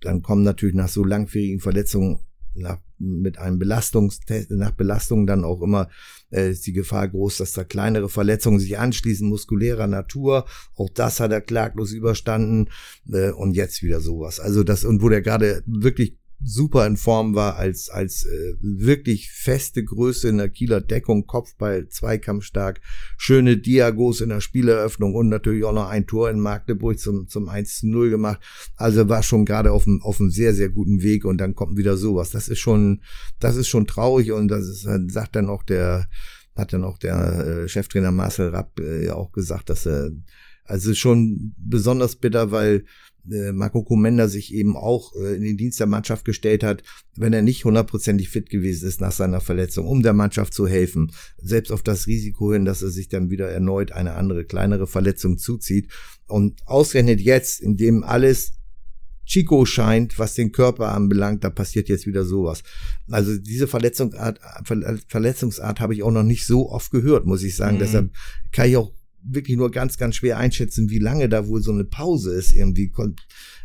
Dann 0.01 0.23
kommen 0.23 0.43
natürlich 0.43 0.75
nach 0.75 0.89
so 0.89 1.05
langwierigen 1.05 1.61
Verletzungen 1.61 2.21
nach, 2.55 2.79
mit 2.99 3.39
einem 3.39 3.59
Belastungstest, 3.59 4.51
nach 4.51 4.73
Belastung 4.73 5.27
dann 5.27 5.45
auch 5.45 5.63
immer 5.63 5.89
äh, 6.33 6.51
ist 6.51 6.67
die 6.67 6.73
Gefahr 6.73 7.09
groß, 7.09 7.39
dass 7.39 7.53
da 7.53 7.65
kleinere 7.65 8.09
Verletzungen 8.09 8.59
sich 8.59 8.79
anschließen, 8.79 9.29
muskulärer 9.29 9.87
Natur. 9.87 10.47
Auch 10.77 10.91
das 10.91 11.21
hat 11.21 11.33
er 11.33 11.41
klaglos 11.41 11.93
überstanden 11.93 12.69
äh, 13.11 13.31
und 13.31 13.55
jetzt 13.55 13.83
wieder 13.83 14.01
sowas. 14.01 14.41
Also 14.41 14.65
das 14.65 14.85
und 14.85 15.03
wo 15.03 15.09
der 15.09 15.23
gerade 15.23 15.63
wirklich 15.67 16.17
super 16.45 16.87
in 16.87 16.97
Form 16.97 17.35
war 17.35 17.57
als 17.57 17.89
als 17.89 18.25
äh, 18.25 18.55
wirklich 18.61 19.31
feste 19.31 19.85
Größe 19.85 20.29
in 20.29 20.39
der 20.39 20.49
Kieler 20.49 20.81
Deckung, 20.81 21.27
Kopfball, 21.27 21.89
Zweikampfstark, 21.89 22.81
schöne 23.17 23.57
Diagos 23.57 24.21
in 24.21 24.31
der 24.31 24.41
Spieleröffnung 24.41 25.15
und 25.15 25.29
natürlich 25.29 25.65
auch 25.65 25.73
noch 25.73 25.89
ein 25.89 26.07
Tor 26.07 26.31
in 26.31 26.41
Magdeburg 26.41 26.99
zum 26.99 27.29
zum 27.29 27.49
1 27.49 27.81
zu 27.81 27.89
0 27.89 28.11
gemacht. 28.11 28.41
Also 28.77 29.09
war 29.09 29.23
schon 29.23 29.45
gerade 29.45 29.73
auf 29.73 29.87
einem 29.87 30.03
auf 30.03 30.21
einem 30.21 30.31
sehr 30.31 30.55
sehr 30.55 30.69
guten 30.69 31.03
Weg 31.03 31.25
und 31.25 31.39
dann 31.39 31.55
kommt 31.55 31.77
wieder 31.77 31.97
sowas. 31.97 32.31
Das 32.31 32.49
ist 32.49 32.61
schon 32.61 33.03
das 33.39 33.57
ist 33.57 33.69
schon 33.69 33.87
traurig 33.87 34.33
und 34.33 34.49
das 34.49 34.67
ist, 34.67 34.89
sagt 35.09 35.37
dann 35.37 35.49
auch 35.49 35.63
der 35.63 36.09
hat 36.57 36.73
dann 36.73 36.85
auch 36.85 36.99
der 36.99 37.47
äh, 37.65 37.69
Cheftrainer 37.69 38.13
Marcel 38.13 38.49
Rapp 38.49 38.79
äh, 38.79 39.07
ja 39.07 39.15
auch 39.15 39.33
gesagt, 39.33 39.71
dass 39.71 39.87
er 39.87 40.11
also 40.65 40.95
schon 40.95 41.55
besonders 41.57 42.17
bitter, 42.17 42.51
weil 42.51 42.85
äh, 43.31 43.53
Marco 43.53 43.83
Komenda 43.83 44.29
sich 44.29 44.53
eben 44.55 44.77
auch 44.77 45.15
äh, 45.17 45.37
in 45.37 45.43
den 45.43 45.57
Dienst 45.57 45.81
der 45.81 45.87
Mannschaft 45.87 46.25
gestellt 46.25 46.65
hat, 46.65 46.83
wenn 47.17 47.33
er 47.33 47.43
nicht 47.43 47.65
hundertprozentig 47.65 48.29
fit 48.29 48.51
gewesen 48.51 48.89
ist 48.89 49.01
nach 49.01 49.13
seiner 49.13 49.41
Verletzung, 49.41 49.87
um 49.87 50.03
der 50.03 50.13
Mannschaft 50.13 50.55
zu 50.55 50.67
helfen. 50.67 51.13
Selbst 51.39 51.71
auf 51.71 51.83
das 51.83 52.07
Risiko 52.07 52.53
hin, 52.53 52.65
dass 52.65 52.83
er 52.83 52.91
sich 52.91 53.09
dann 53.09 53.31
wieder 53.31 53.49
erneut 53.49 53.93
eine 53.93 54.15
andere, 54.15 54.45
kleinere 54.45 54.87
Verletzung 54.87 55.39
zuzieht. 55.39 55.89
Und 56.27 56.61
ausgerechnet 56.67 57.21
jetzt, 57.21 57.61
in 57.61 57.77
dem 57.77 58.05
alles 58.05 58.55
Chico 59.25 59.65
scheint, 59.65 60.19
was 60.19 60.35
den 60.35 60.51
Körper 60.51 60.93
anbelangt, 60.93 61.45
da 61.45 61.51
passiert 61.51 61.89
jetzt 61.89 62.07
wieder 62.07 62.25
sowas. 62.25 62.65
Also 63.09 63.39
diese 63.39 63.69
Verletzungsart, 63.69 64.41
Ver- 64.65 64.99
Verletzungsart 65.07 65.79
habe 65.79 65.95
ich 65.95 66.03
auch 66.03 66.11
noch 66.11 66.25
nicht 66.25 66.45
so 66.45 66.71
oft 66.71 66.91
gehört, 66.91 67.25
muss 67.25 67.45
ich 67.45 67.55
sagen. 67.55 67.77
Mhm. 67.77 67.81
Deshalb 67.81 68.11
kann 68.51 68.69
ich 68.69 68.77
auch 68.77 68.93
wirklich 69.25 69.57
nur 69.57 69.71
ganz, 69.71 69.99
ganz 69.99 70.17
schwer 70.17 70.39
einschätzen, 70.39 70.91
wie 70.91 70.99
lange 70.99 71.29
da 71.29 71.47
wohl 71.47 71.63
so 71.63 71.73
eine 71.73 71.85
Pause 71.85 72.35
ist. 72.35 72.55
Irgendwie 72.55 72.93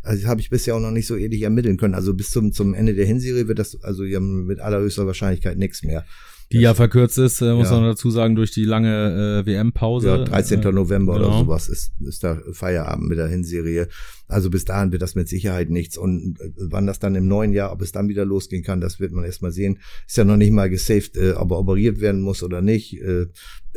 also 0.04 0.28
habe 0.28 0.42
ich 0.42 0.50
bisher 0.50 0.76
auch 0.76 0.80
noch 0.80 0.92
nicht 0.92 1.08
so 1.08 1.16
ehrlich 1.16 1.42
ermitteln 1.42 1.78
können. 1.78 1.96
Also 1.96 2.14
bis 2.14 2.32
zum, 2.32 2.52
zum 2.52 2.74
Ende 2.74 2.94
der 2.94 3.06
Hinserie 3.06 3.48
wird 3.48 3.60
das 3.60 3.82
also 3.84 4.04
mit 4.04 4.60
allerhöchster 4.60 5.08
Wahrscheinlichkeit 5.08 5.58
nichts 5.58 5.84
mehr. 5.84 6.06
Die 6.52 6.60
ja 6.60 6.74
verkürzt 6.74 7.18
ist, 7.18 7.42
äh, 7.42 7.54
muss 7.54 7.70
Ja. 7.70 7.76
man 7.80 7.84
dazu 7.90 8.10
sagen, 8.10 8.36
durch 8.36 8.52
die 8.52 8.64
lange 8.64 9.44
äh, 9.44 9.46
WM-Pause. 9.46 10.08
Ja, 10.08 10.18
13. 10.24 10.64
Äh, 10.64 10.72
November 10.72 11.16
oder 11.16 11.26
genau. 11.26 11.40
sowas 11.44 11.68
ist, 11.68 11.92
ist 12.00 12.24
da 12.24 12.40
Feierabend 12.54 13.10
mit 13.10 13.18
der 13.18 13.28
Hinserie. 13.28 13.90
Also 14.30 14.50
bis 14.50 14.64
dahin 14.64 14.92
wird 14.92 15.02
das 15.02 15.16
mit 15.16 15.28
Sicherheit 15.28 15.70
nichts. 15.70 15.98
Und 15.98 16.40
äh, 16.40 16.52
wann 16.58 16.88
das 16.88 17.00
dann 17.00 17.16
im 17.16 17.28
neuen 17.28 17.52
Jahr, 17.52 17.72
ob 17.74 17.82
es 17.82 17.92
dann 17.92 18.08
wieder 18.08 18.24
losgehen 18.26 18.64
kann, 18.64 18.80
das 18.80 19.00
wird 19.00 19.12
man 19.12 19.26
erstmal 19.26 19.52
sehen. 19.52 19.80
Ist 20.08 20.18
ja 20.18 20.24
noch 20.24 20.38
nicht 20.38 20.52
mal 20.52 20.70
gesaved, 20.70 21.18
äh, 21.18 21.32
ob 21.34 21.52
er 21.52 21.60
operiert 21.60 22.00
werden 22.00 22.22
muss 22.22 22.42
oder 22.44 22.62
nicht. 22.62 23.02
Äh, 23.02 23.26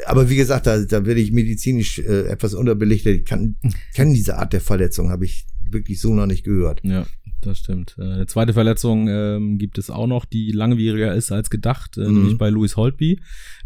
aber 0.06 0.30
wie 0.30 0.36
gesagt, 0.36 0.66
da, 0.66 0.78
da 0.80 1.04
werde 1.06 1.20
ich 1.20 1.32
medizinisch 1.32 1.98
äh, 1.98 2.28
etwas 2.28 2.54
unterbelichtet. 2.54 3.16
Ich 3.18 3.24
kann, 3.24 3.56
kenne 3.94 4.14
diese 4.14 4.38
Art 4.38 4.52
der 4.52 4.60
Verletzung, 4.60 5.10
habe 5.10 5.24
ich 5.24 5.46
wirklich 5.72 6.00
so 6.00 6.14
noch 6.14 6.26
nicht 6.26 6.44
gehört. 6.44 6.80
Ja, 6.84 7.06
das 7.42 7.58
stimmt. 7.58 7.96
Äh, 7.98 8.02
Eine 8.02 8.26
zweite 8.26 8.52
Verletzung 8.52 9.08
ähm, 9.08 9.58
gibt 9.58 9.78
es 9.78 9.90
auch 9.90 10.06
noch, 10.06 10.24
die 10.24 10.52
langwieriger 10.52 11.14
ist 11.14 11.32
als 11.32 11.50
gedacht, 11.50 11.96
äh, 11.98 12.02
Mhm. 12.02 12.14
nämlich 12.14 12.38
bei 12.38 12.50
Louis 12.50 12.76
Holtby, 12.76 13.20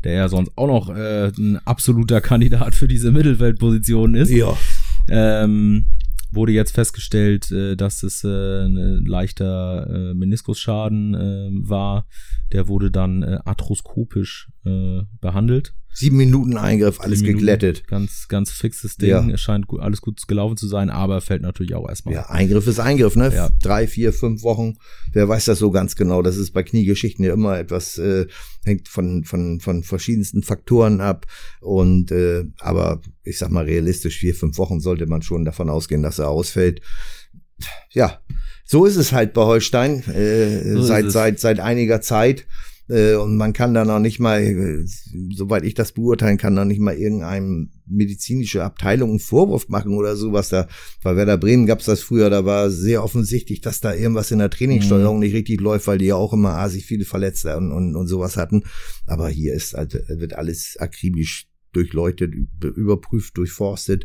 der 0.04 0.12
ja 0.14 0.28
sonst 0.28 0.52
auch 0.56 0.66
noch 0.66 0.94
äh, 0.94 1.28
ein 1.36 1.58
absoluter 1.64 2.20
Kandidat 2.20 2.74
für 2.74 2.88
diese 2.88 3.10
Mittelfeldposition 3.12 4.14
ist. 4.14 4.30
Ja. 4.30 4.56
Ähm, 5.08 5.86
wurde 6.32 6.52
jetzt 6.52 6.74
festgestellt, 6.74 7.50
äh, 7.52 7.76
dass 7.76 8.02
es 8.02 8.24
äh, 8.24 8.64
ein 8.66 9.04
leichter 9.06 9.86
äh, 10.10 10.14
Meniskusschaden 10.14 11.14
äh, 11.14 11.68
war. 11.68 12.06
Der 12.52 12.68
wurde 12.68 12.90
dann 12.90 13.22
äh, 13.22 13.38
arthroskopisch 13.44 14.50
äh, 14.64 15.02
behandelt. 15.20 15.74
Sieben 15.96 16.16
Minuten 16.16 16.56
Eingriff, 16.56 17.00
alles 17.00 17.20
Minuten. 17.20 17.38
geglättet. 17.38 17.86
Ganz, 17.86 18.26
ganz 18.26 18.50
fixes 18.50 18.96
Ding. 18.96 19.10
Ja. 19.10 19.28
Es 19.28 19.40
scheint 19.40 19.68
gut, 19.68 19.80
alles 19.80 20.00
gut 20.00 20.26
gelaufen 20.26 20.56
zu 20.56 20.66
sein, 20.66 20.90
aber 20.90 21.20
fällt 21.20 21.42
natürlich 21.42 21.76
auch 21.76 21.88
erstmal. 21.88 22.14
Ja, 22.14 22.28
Eingriff 22.30 22.66
ist 22.66 22.80
Eingriff, 22.80 23.14
ne? 23.14 23.32
Ja. 23.32 23.50
Drei, 23.62 23.86
vier, 23.86 24.12
fünf 24.12 24.42
Wochen. 24.42 24.74
Wer 25.12 25.28
weiß 25.28 25.44
das 25.44 25.60
so 25.60 25.70
ganz 25.70 25.94
genau? 25.94 26.20
Das 26.20 26.36
ist 26.36 26.50
bei 26.50 26.64
Kniegeschichten 26.64 27.24
ja 27.24 27.32
immer 27.32 27.56
etwas, 27.58 27.96
äh, 27.98 28.26
hängt 28.64 28.88
von, 28.88 29.22
von, 29.22 29.60
von 29.60 29.84
verschiedensten 29.84 30.42
Faktoren 30.42 31.00
ab. 31.00 31.26
Und 31.60 32.10
äh, 32.10 32.44
aber 32.58 33.00
ich 33.22 33.38
sag 33.38 33.52
mal, 33.52 33.64
realistisch, 33.64 34.18
vier, 34.18 34.34
fünf 34.34 34.58
Wochen 34.58 34.80
sollte 34.80 35.06
man 35.06 35.22
schon 35.22 35.44
davon 35.44 35.70
ausgehen, 35.70 36.02
dass 36.02 36.18
er 36.18 36.28
ausfällt. 36.28 36.80
Ja, 37.92 38.18
so 38.64 38.86
ist 38.86 38.96
es 38.96 39.12
halt 39.12 39.32
bei 39.34 39.42
Holstein, 39.42 40.02
äh, 40.08 40.74
So 40.74 40.82
seit, 40.82 41.10
seit, 41.10 41.40
seit 41.40 41.60
einiger 41.60 42.00
Zeit. 42.00 42.46
Äh, 42.88 43.14
und 43.14 43.36
man 43.36 43.54
kann 43.54 43.72
da 43.72 43.84
noch 43.84 43.98
nicht 43.98 44.20
mal, 44.20 44.42
äh, 44.42 44.84
soweit 45.34 45.64
ich 45.64 45.74
das 45.74 45.92
beurteilen 45.92 46.36
kann, 46.36 46.54
noch 46.54 46.66
nicht 46.66 46.80
mal 46.80 46.94
irgendeinem 46.94 47.70
medizinische 47.86 48.62
Abteilung 48.62 49.10
einen 49.10 49.18
Vorwurf 49.20 49.68
machen 49.68 49.94
oder 49.94 50.16
sowas. 50.16 50.50
Da 50.50 50.68
bei 51.02 51.16
Werder 51.16 51.38
Bremen 51.38 51.66
gab 51.66 51.80
es 51.80 51.86
das 51.86 52.00
früher, 52.00 52.28
da 52.28 52.44
war 52.44 52.70
sehr 52.70 53.02
offensichtlich, 53.02 53.62
dass 53.62 53.80
da 53.80 53.94
irgendwas 53.94 54.30
in 54.30 54.38
der 54.38 54.50
Trainingssteuerung 54.50 55.16
mhm. 55.16 55.22
nicht 55.22 55.34
richtig 55.34 55.60
läuft, 55.60 55.86
weil 55.86 55.98
die 55.98 56.06
ja 56.06 56.16
auch 56.16 56.34
immer 56.34 56.68
sich 56.68 56.84
viele 56.84 57.06
Verletzte 57.06 57.56
und, 57.56 57.72
und, 57.72 57.96
und 57.96 58.06
sowas 58.06 58.36
hatten. 58.36 58.64
Aber 59.06 59.28
hier 59.28 59.54
ist 59.54 59.74
also, 59.74 59.98
wird 60.08 60.34
alles 60.34 60.76
akribisch 60.78 61.46
durchleuchtet, 61.72 62.34
überprüft, 62.62 63.36
durchforstet 63.36 64.04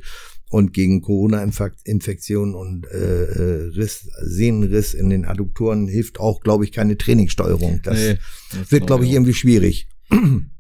und 0.49 0.73
gegen 0.73 1.01
Corona-Infektion 1.01 2.55
und 2.55 2.87
äh, 2.87 3.23
äh, 3.23 3.69
Riss, 3.75 4.09
Sehnenriss 4.21 4.93
in 4.93 5.09
den 5.09 5.25
Adduktoren 5.25 5.87
hilft 5.87 6.19
auch, 6.19 6.41
glaube 6.41 6.65
ich, 6.65 6.71
keine 6.71 6.97
Trainingssteuerung. 6.97 7.81
Das, 7.83 7.97
nee, 7.97 8.17
das 8.57 8.71
wird, 8.71 8.87
glaube 8.87 9.05
ich, 9.05 9.11
irgendwie 9.11 9.33
schwierig. 9.33 9.87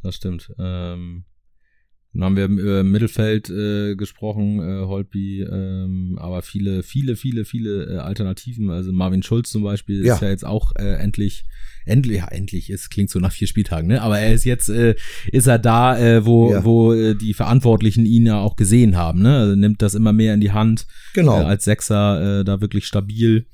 Das 0.03 0.15
stimmt. 0.15 0.53
Ähm, 0.59 1.25
dann 2.13 2.23
haben 2.23 2.35
wir 2.37 2.45
im 2.45 2.57
äh, 2.57 2.81
Mittelfeld 2.81 3.49
äh, 3.51 3.95
gesprochen, 3.95 4.59
äh, 4.59 4.85
Holtby, 4.87 5.41
ähm, 5.41 6.17
aber 6.19 6.41
viele, 6.41 6.81
viele, 6.81 7.15
viele, 7.15 7.45
viele 7.45 7.85
äh, 7.85 7.97
Alternativen. 7.97 8.71
Also 8.71 8.91
Marvin 8.91 9.21
Schulz 9.21 9.51
zum 9.51 9.61
Beispiel 9.61 10.03
ja. 10.03 10.15
ist 10.15 10.21
ja 10.21 10.29
jetzt 10.29 10.45
auch 10.45 10.75
äh, 10.75 10.95
endlich, 10.95 11.45
endlich, 11.85 12.17
ja, 12.17 12.27
endlich, 12.27 12.71
es 12.71 12.89
klingt 12.89 13.11
so 13.11 13.19
nach 13.19 13.31
vier 13.31 13.47
Spieltagen, 13.47 13.87
ne? 13.87 14.01
Aber 14.01 14.17
er 14.17 14.33
ist 14.33 14.43
jetzt, 14.43 14.69
äh, 14.69 14.95
ist 15.31 15.45
er 15.45 15.59
da, 15.59 15.99
äh, 15.99 16.25
wo, 16.25 16.51
ja. 16.51 16.63
wo 16.63 16.93
äh, 16.93 17.13
die 17.13 17.35
Verantwortlichen 17.35 18.07
ihn 18.07 18.25
ja 18.25 18.39
auch 18.39 18.55
gesehen 18.55 18.97
haben, 18.97 19.21
ne? 19.21 19.37
Also 19.37 19.55
nimmt 19.55 19.83
das 19.83 19.93
immer 19.93 20.11
mehr 20.11 20.33
in 20.33 20.41
die 20.41 20.51
Hand. 20.51 20.87
Genau. 21.13 21.39
Äh, 21.39 21.45
als 21.45 21.65
Sechser 21.65 22.39
äh, 22.39 22.43
da 22.43 22.59
wirklich 22.59 22.87
stabil. 22.87 23.45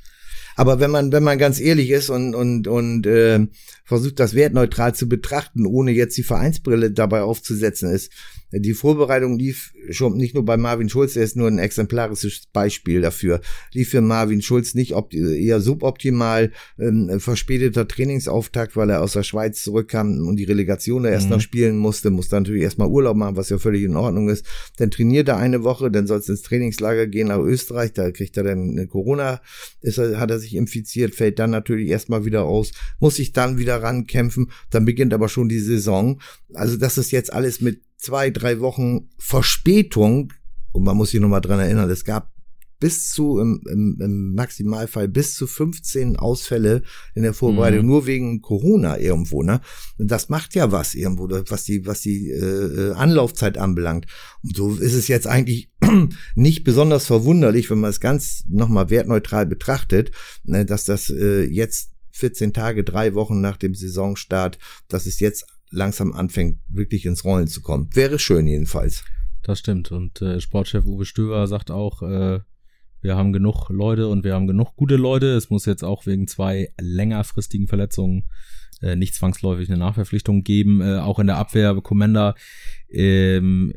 Aber 0.55 0.79
wenn 0.79 0.91
man, 0.91 1.11
wenn 1.11 1.23
man 1.23 1.37
ganz 1.37 1.59
ehrlich 1.59 1.89
ist 1.89 2.09
und, 2.09 2.33
und, 2.33 2.67
und 2.67 3.05
äh, 3.05 3.45
versucht, 3.83 4.19
das 4.19 4.33
wertneutral 4.33 4.95
zu 4.95 5.09
betrachten, 5.09 5.65
ohne 5.65 5.91
jetzt 5.91 6.17
die 6.17 6.23
Vereinsbrille 6.23 6.91
dabei 6.91 7.23
aufzusetzen, 7.23 7.91
ist, 7.91 8.11
die 8.51 8.73
Vorbereitung 8.73 9.37
lief 9.37 9.73
schon 9.89 10.17
nicht 10.17 10.33
nur 10.33 10.45
bei 10.45 10.57
Marvin 10.57 10.89
Schulz, 10.89 11.15
er 11.15 11.23
ist 11.23 11.35
nur 11.35 11.47
ein 11.47 11.59
exemplarisches 11.59 12.43
Beispiel 12.53 13.01
dafür. 13.01 13.41
Lief 13.73 13.89
für 13.89 14.01
Marvin 14.01 14.41
Schulz 14.41 14.75
nicht 14.75 14.93
eher 15.11 15.61
suboptimal, 15.61 16.51
ähm, 16.79 17.19
verspäteter 17.19 17.87
Trainingsauftakt, 17.87 18.75
weil 18.75 18.89
er 18.89 19.01
aus 19.01 19.13
der 19.13 19.23
Schweiz 19.23 19.63
zurückkam 19.63 20.27
und 20.27 20.37
die 20.37 20.43
Relegation 20.43 21.03
da 21.03 21.09
erst 21.09 21.25
mhm. 21.25 21.33
noch 21.33 21.41
spielen 21.41 21.77
musste, 21.77 22.11
musste 22.11 22.35
natürlich 22.35 22.63
erstmal 22.63 22.87
Urlaub 22.87 23.17
machen, 23.17 23.35
was 23.35 23.49
ja 23.49 23.57
völlig 23.57 23.83
in 23.83 23.95
Ordnung 23.95 24.29
ist. 24.29 24.45
Dann 24.77 24.91
trainiert 24.91 25.27
er 25.27 25.37
eine 25.37 25.63
Woche, 25.63 25.91
dann 25.91 26.07
soll 26.07 26.19
es 26.19 26.29
ins 26.29 26.41
Trainingslager 26.41 27.07
gehen 27.07 27.27
nach 27.27 27.39
Österreich, 27.39 27.93
da 27.93 28.11
kriegt 28.11 28.37
er 28.37 28.43
dann 28.43 28.71
eine 28.71 28.87
Corona, 28.87 29.41
ist 29.81 29.97
hat 29.97 30.29
er 30.29 30.39
sich 30.39 30.55
infiziert, 30.55 31.15
fällt 31.15 31.39
dann 31.39 31.51
natürlich 31.51 31.89
erstmal 31.89 32.25
wieder 32.25 32.43
aus, 32.43 32.71
muss 32.99 33.15
sich 33.15 33.33
dann 33.33 33.57
wieder 33.57 33.81
rankämpfen, 33.81 34.51
dann 34.69 34.85
beginnt 34.85 35.13
aber 35.13 35.29
schon 35.29 35.49
die 35.49 35.59
Saison. 35.59 36.19
Also 36.53 36.77
das 36.77 36.97
ist 36.97 37.11
jetzt 37.11 37.33
alles 37.33 37.61
mit 37.61 37.81
zwei, 37.97 38.29
drei 38.29 38.59
Wochen 38.59 39.09
Verspätung, 39.17 40.33
und 40.71 40.83
man 40.83 40.97
muss 40.97 41.11
sich 41.11 41.21
nochmal 41.21 41.41
dran 41.41 41.59
erinnern, 41.59 41.89
es 41.89 42.03
gab 42.03 42.35
bis 42.79 43.09
zu, 43.09 43.39
im, 43.39 43.61
im, 43.67 43.97
im 44.01 44.33
Maximalfall 44.33 45.07
bis 45.07 45.33
zu 45.35 45.47
15 45.47 46.17
Ausfälle 46.17 46.83
in 47.13 47.23
der 47.23 47.33
Vorbereitung, 47.33 47.81
mhm. 47.81 47.87
nur 47.87 48.05
wegen 48.05 48.41
Corona 48.41 48.99
irgendwo, 48.99 49.43
ne? 49.43 49.61
Das 49.97 50.29
macht 50.29 50.55
ja 50.55 50.71
was 50.71 50.93
irgendwo, 50.93 51.29
was 51.29 51.63
die, 51.63 51.85
was 51.85 52.01
die 52.01 52.29
äh, 52.29 52.91
Anlaufzeit 52.93 53.57
anbelangt. 53.57 54.07
Und 54.43 54.55
so 54.55 54.75
ist 54.75 54.93
es 54.93 55.07
jetzt 55.07 55.25
eigentlich 55.25 55.71
nicht 56.35 56.63
besonders 56.63 57.05
verwunderlich, 57.05 57.69
wenn 57.69 57.79
man 57.79 57.89
es 57.89 58.01
ganz 58.01 58.43
nochmal 58.49 58.89
wertneutral 58.89 59.45
betrachtet, 59.45 60.11
ne, 60.43 60.65
dass 60.65 60.85
das 60.85 61.09
äh, 61.09 61.43
jetzt 61.43 61.91
14 62.11 62.53
Tage, 62.53 62.83
drei 62.83 63.13
Wochen 63.13 63.41
nach 63.41 63.57
dem 63.57 63.73
Saisonstart, 63.73 64.57
dass 64.87 65.05
es 65.05 65.19
jetzt 65.19 65.45
langsam 65.75 66.13
anfängt, 66.13 66.59
wirklich 66.67 67.05
ins 67.05 67.23
Rollen 67.23 67.47
zu 67.47 67.61
kommen. 67.61 67.89
Wäre 67.93 68.19
schön 68.19 68.47
jedenfalls. 68.47 69.03
Das 69.43 69.59
stimmt. 69.59 69.91
Und 69.91 70.21
äh, 70.21 70.41
Sportchef 70.41 70.85
Uwe 70.85 71.05
Stöber 71.05 71.45
sagt 71.47 71.69
auch, 71.69 72.01
äh, 72.01 72.39
wir 73.01 73.15
haben 73.15 73.33
genug 73.33 73.69
Leute 73.69 74.07
und 74.07 74.23
wir 74.23 74.33
haben 74.33 74.47
genug 74.47 74.75
gute 74.75 74.95
Leute. 74.95 75.27
Es 75.35 75.51
muss 75.51 75.65
jetzt 75.65 75.83
auch 75.83 76.07
wegen 76.07 76.27
zwei 76.27 76.73
längerfristigen 76.79 77.67
Verletzungen 77.67 78.23
äh, 78.81 78.95
nicht 78.95 79.13
zwangsläufig 79.13 79.69
eine 79.69 79.77
Nachverpflichtung 79.77 80.43
geben. 80.43 80.81
Äh, 80.81 80.97
auch 80.97 81.19
in 81.19 81.27
der 81.27 81.37
Abwehr, 81.37 81.75
Commander 81.81 82.35
ähm, 82.89 83.73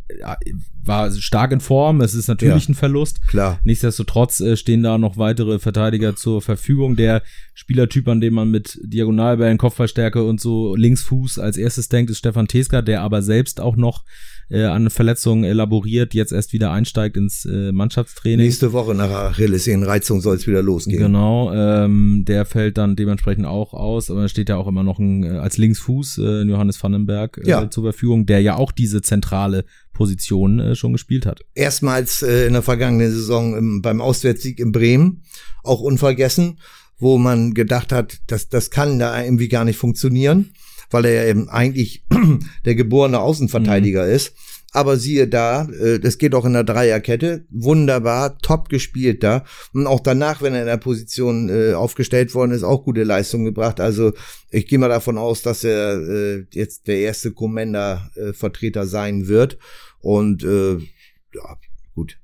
war 0.82 1.10
stark 1.12 1.52
in 1.52 1.60
Form. 1.60 2.00
Es 2.00 2.14
ist 2.14 2.28
natürlich 2.28 2.64
ja, 2.64 2.72
ein 2.72 2.74
Verlust. 2.74 3.26
Klar. 3.28 3.60
Nichtsdestotrotz 3.64 4.40
äh, 4.40 4.56
stehen 4.56 4.82
da 4.82 4.98
noch 4.98 5.16
weitere 5.16 5.58
Verteidiger 5.58 6.16
zur 6.16 6.42
Verfügung. 6.42 6.96
Der 6.96 7.22
Spielertyp, 7.54 8.08
an 8.08 8.20
dem 8.20 8.34
man 8.34 8.50
mit 8.50 8.78
Diagonalbällen, 8.82 9.58
Kopfballstärke 9.58 10.22
und 10.24 10.40
so 10.40 10.74
Linksfuß 10.74 11.38
als 11.38 11.56
erstes 11.56 11.88
denkt, 11.88 12.10
ist 12.10 12.18
Stefan 12.18 12.48
Teska, 12.48 12.82
der 12.82 13.02
aber 13.02 13.22
selbst 13.22 13.60
auch 13.60 13.76
noch 13.76 14.04
äh, 14.50 14.64
an 14.64 14.90
Verletzungen 14.90 15.44
elaboriert, 15.44 16.14
jetzt 16.14 16.32
erst 16.32 16.52
wieder 16.52 16.70
einsteigt 16.70 17.16
ins 17.16 17.44
äh, 17.44 17.72
Mannschaftstraining. 17.72 18.46
Nächste 18.46 18.72
Woche 18.72 18.94
nach 18.94 19.10
Achillessehnenreizung 19.10 20.20
soll 20.20 20.36
es 20.36 20.46
wieder 20.46 20.62
losgehen. 20.62 20.98
Genau, 20.98 21.52
ähm, 21.52 22.24
der 22.26 22.46
fällt 22.46 22.78
dann 22.78 22.96
dementsprechend 22.96 23.46
auch 23.46 23.74
aus, 23.74 24.10
aber 24.10 24.28
steht 24.28 24.48
ja 24.48 24.56
auch 24.56 24.66
immer 24.66 24.82
noch 24.82 24.98
ein, 24.98 25.22
äh, 25.22 25.38
als 25.38 25.58
Linksfuß 25.58 26.18
äh, 26.18 26.42
Johannes 26.42 26.82
Vandenberg 26.82 27.38
äh, 27.38 27.48
ja. 27.48 27.70
zur 27.70 27.84
Verfügung, 27.84 28.26
der 28.26 28.40
ja 28.40 28.56
auch 28.56 28.72
diese 28.72 29.02
zentrale 29.02 29.64
Position 29.92 30.60
äh, 30.60 30.74
schon 30.74 30.92
gespielt 30.92 31.26
hat. 31.26 31.40
Erstmals 31.54 32.22
äh, 32.22 32.46
in 32.46 32.52
der 32.54 32.62
vergangenen 32.62 33.10
Saison 33.10 33.56
im, 33.56 33.82
beim 33.82 34.00
Auswärtssieg 34.00 34.60
in 34.60 34.72
Bremen, 34.72 35.22
auch 35.62 35.80
unvergessen, 35.80 36.58
wo 36.98 37.18
man 37.18 37.54
gedacht 37.54 37.92
hat, 37.92 38.18
dass 38.26 38.48
das 38.48 38.70
kann 38.70 38.98
da 38.98 39.22
irgendwie 39.22 39.48
gar 39.48 39.64
nicht 39.64 39.76
funktionieren 39.76 40.50
weil 40.90 41.04
er 41.04 41.24
ja 41.24 41.30
eben 41.30 41.48
eigentlich 41.48 42.04
der 42.64 42.74
geborene 42.74 43.20
Außenverteidiger 43.20 44.06
mhm. 44.06 44.12
ist. 44.12 44.34
Aber 44.72 44.98
siehe 44.98 45.26
da, 45.26 45.64
äh, 45.64 45.98
das 45.98 46.18
geht 46.18 46.34
auch 46.34 46.44
in 46.44 46.52
der 46.52 46.64
Dreierkette. 46.64 47.46
Wunderbar, 47.50 48.38
top 48.38 48.68
gespielt 48.68 49.22
da. 49.22 49.44
Und 49.72 49.86
auch 49.86 50.00
danach, 50.00 50.42
wenn 50.42 50.54
er 50.54 50.60
in 50.60 50.66
der 50.66 50.76
Position 50.76 51.48
äh, 51.48 51.72
aufgestellt 51.72 52.34
worden 52.34 52.52
ist, 52.52 52.64
auch 52.64 52.84
gute 52.84 53.04
Leistung 53.04 53.44
gebracht. 53.44 53.80
Also 53.80 54.12
ich 54.50 54.66
gehe 54.66 54.78
mal 54.78 54.88
davon 54.88 55.16
aus, 55.16 55.40
dass 55.42 55.64
er 55.64 55.98
äh, 56.00 56.46
jetzt 56.52 56.86
der 56.86 56.98
erste 56.98 57.32
Commander-Vertreter 57.32 58.86
sein 58.86 59.26
wird. 59.26 59.58
Und 60.00 60.44
äh, 60.44 60.74
ja, 60.74 61.56
gut. 61.94 62.18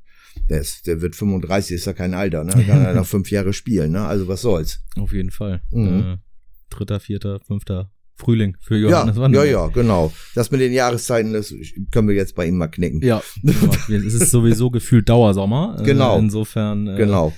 Der, 0.51 0.61
ist, 0.61 0.87
der 0.87 1.01
wird 1.01 1.17
35, 1.17 1.77
ist 1.77 1.87
ja 1.87 1.95
kein 1.95 2.13
Alter, 2.13 2.45
ne? 2.45 2.53
Kann 2.53 2.85
er 2.85 2.95
noch 2.95 3.07
fünf 3.07 3.31
Jahre 3.31 3.55
spielen, 3.55 3.93
ne? 3.93 4.05
Also 4.05 4.29
was 4.29 4.43
soll's. 4.43 4.85
Auf 4.99 5.13
jeden 5.13 5.31
Fall. 5.31 5.63
Mhm. 5.71 6.01
Äh, 6.01 6.17
dritter, 6.69 7.01
vierter, 7.01 7.41
fünfter 7.41 7.94
Frühling 8.17 8.57
für 8.61 8.77
Johannes 8.77 9.17
ja. 9.17 9.29
Ja, 9.29 9.45
ja, 9.45 9.67
genau. 9.69 10.13
Das 10.35 10.51
mit 10.51 10.61
den 10.61 10.73
Jahreszeiten, 10.73 11.33
das 11.33 11.55
können 11.91 12.09
wir 12.09 12.15
jetzt 12.15 12.35
bei 12.35 12.47
ihm 12.47 12.57
mal 12.57 12.69
knicken. 12.69 13.03
Ja, 13.03 13.23
es 13.89 14.15
ist 14.15 14.31
sowieso 14.31 14.71
gefühlt 14.71 15.09
Dauersommer. 15.09 15.77
Äh, 15.81 15.83
genau. 15.83 16.19
Insofern. 16.19 16.87
Äh, 16.87 16.97
genau. 16.97 17.33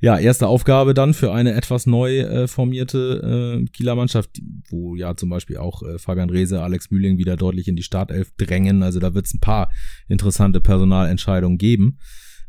Ja, 0.00 0.18
erste 0.18 0.48
Aufgabe 0.48 0.94
dann 0.94 1.14
für 1.14 1.32
eine 1.32 1.54
etwas 1.54 1.86
neu 1.86 2.20
äh, 2.20 2.48
formierte 2.48 3.60
äh, 3.62 3.64
Kieler 3.70 3.94
Mannschaft, 3.94 4.30
wo 4.68 4.96
ja 4.96 5.16
zum 5.16 5.28
Beispiel 5.28 5.58
auch 5.58 5.84
äh, 5.84 5.96
Fabian 5.98 6.28
Reese, 6.28 6.60
Alex 6.60 6.90
Mühling 6.90 7.18
wieder 7.18 7.36
deutlich 7.36 7.68
in 7.68 7.76
die 7.76 7.84
Startelf 7.84 8.32
drängen. 8.36 8.82
Also 8.82 8.98
da 8.98 9.14
wird 9.14 9.26
es 9.26 9.34
ein 9.34 9.38
paar 9.40 9.70
interessante 10.08 10.60
Personalentscheidungen 10.60 11.56
geben. 11.56 11.98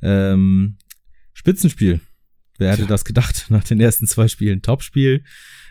Ähm, 0.02 0.78
Spitzenspiel. 1.34 2.00
Wer 2.58 2.72
hätte 2.72 2.86
das 2.86 3.06
gedacht 3.06 3.46
nach 3.50 3.64
den 3.64 3.80
ersten 3.80 4.08
zwei 4.08 4.28
Spielen? 4.28 4.62
Topspiel. 4.62 5.24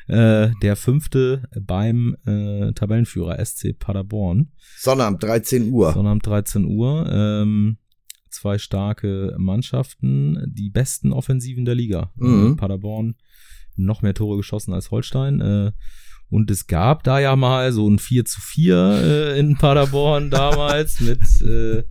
Äh, 0.08 0.50
der 0.62 0.76
fünfte 0.76 1.48
beim 1.60 2.16
äh, 2.26 2.72
Tabellenführer 2.72 3.42
SC 3.44 3.78
Paderborn. 3.78 4.50
Sonnabend 4.78 5.22
13 5.22 5.70
Uhr. 5.70 5.92
Sonnabend 5.92 6.26
13 6.26 6.64
Uhr. 6.64 7.08
Ähm, 7.10 7.78
zwei 8.28 8.58
starke 8.58 9.36
Mannschaften, 9.38 10.42
die 10.46 10.70
besten 10.70 11.12
Offensiven 11.12 11.64
der 11.64 11.76
Liga. 11.76 12.12
Mhm. 12.16 12.56
Paderborn 12.56 13.14
noch 13.76 14.02
mehr 14.02 14.14
Tore 14.14 14.36
geschossen 14.36 14.72
als 14.72 14.90
Holstein. 14.90 15.40
Äh, 15.40 15.72
und 16.32 16.50
es 16.50 16.66
gab 16.66 17.04
da 17.04 17.20
ja 17.20 17.36
mal 17.36 17.72
so 17.74 17.86
ein 17.86 17.98
4 17.98 18.24
zu 18.24 18.40
4 18.40 18.74
äh, 18.74 19.38
in 19.38 19.58
Paderborn 19.58 20.30
damals 20.30 20.98
mit 21.00 21.20
äh, 21.42 21.84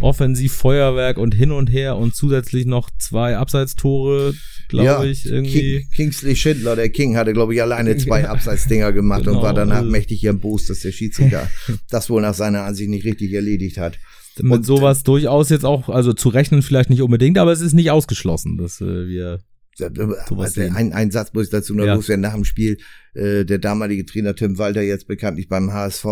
Offensivfeuerwerk 0.00 1.16
und 1.16 1.34
hin 1.34 1.50
und 1.50 1.72
her 1.72 1.96
und 1.96 2.14
zusätzlich 2.14 2.66
noch 2.66 2.90
zwei 2.98 3.38
Abseitstore, 3.38 4.34
glaube 4.68 4.84
ja, 4.84 5.02
ich, 5.02 5.24
irgendwie. 5.24 5.78
King, 5.78 5.90
Kingsley 5.94 6.36
Schindler, 6.36 6.76
der 6.76 6.90
King, 6.90 7.16
hatte, 7.16 7.32
glaube 7.32 7.54
ich, 7.54 7.62
alleine 7.62 7.96
zwei 7.96 8.28
Abseitsdinger 8.28 8.92
gemacht 8.92 9.24
genau. 9.24 9.38
und 9.38 9.42
war 9.42 9.54
danach 9.54 9.82
mächtig 9.82 10.22
erbost, 10.24 10.68
dass 10.68 10.80
der 10.80 10.92
Schiedsrichter 10.92 11.48
das 11.88 12.10
wohl 12.10 12.20
nach 12.20 12.34
seiner 12.34 12.64
Ansicht 12.64 12.90
nicht 12.90 13.06
richtig 13.06 13.32
erledigt 13.32 13.78
hat. 13.78 13.98
Mit 14.38 14.52
und 14.52 14.66
sowas 14.66 15.04
durchaus 15.04 15.48
jetzt 15.48 15.64
auch, 15.64 15.88
also 15.88 16.12
zu 16.12 16.28
rechnen 16.28 16.60
vielleicht 16.60 16.90
nicht 16.90 17.00
unbedingt, 17.00 17.38
aber 17.38 17.52
es 17.52 17.62
ist 17.62 17.72
nicht 17.72 17.90
ausgeschlossen, 17.90 18.58
dass 18.58 18.82
äh, 18.82 19.08
wir 19.08 19.40
also 19.80 20.60
ein, 20.60 20.92
ein 20.92 21.10
Satz 21.10 21.32
muss 21.32 21.44
ich 21.46 21.50
dazu 21.50 21.74
noch 21.74 21.84
ja. 21.84 21.94
loswerden. 21.94 22.22
Nach 22.22 22.34
dem 22.34 22.44
Spiel, 22.44 22.78
äh, 23.14 23.44
der 23.44 23.58
damalige 23.58 24.06
Trainer 24.06 24.34
Tim 24.34 24.58
Walter, 24.58 24.82
jetzt 24.82 25.06
bekanntlich 25.06 25.48
beim 25.48 25.72
HSV, 25.72 26.04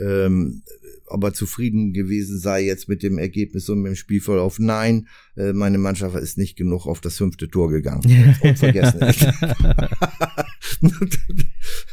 ähm, 0.00 0.62
ob 1.06 1.24
er 1.24 1.32
zufrieden 1.34 1.92
gewesen 1.92 2.38
sei 2.38 2.62
jetzt 2.62 2.88
mit 2.88 3.02
dem 3.02 3.18
Ergebnis 3.18 3.68
und 3.68 3.82
mit 3.82 3.92
dem 3.92 3.96
Spielverlauf. 3.96 4.58
Nein, 4.58 5.08
äh, 5.36 5.52
meine 5.52 5.78
Mannschaft 5.78 6.16
ist 6.16 6.38
nicht 6.38 6.56
genug 6.56 6.86
auf 6.86 7.00
das 7.00 7.16
fünfte 7.16 7.48
Tor 7.48 7.70
gegangen. 7.70 8.02
Unvergessen. 8.42 9.00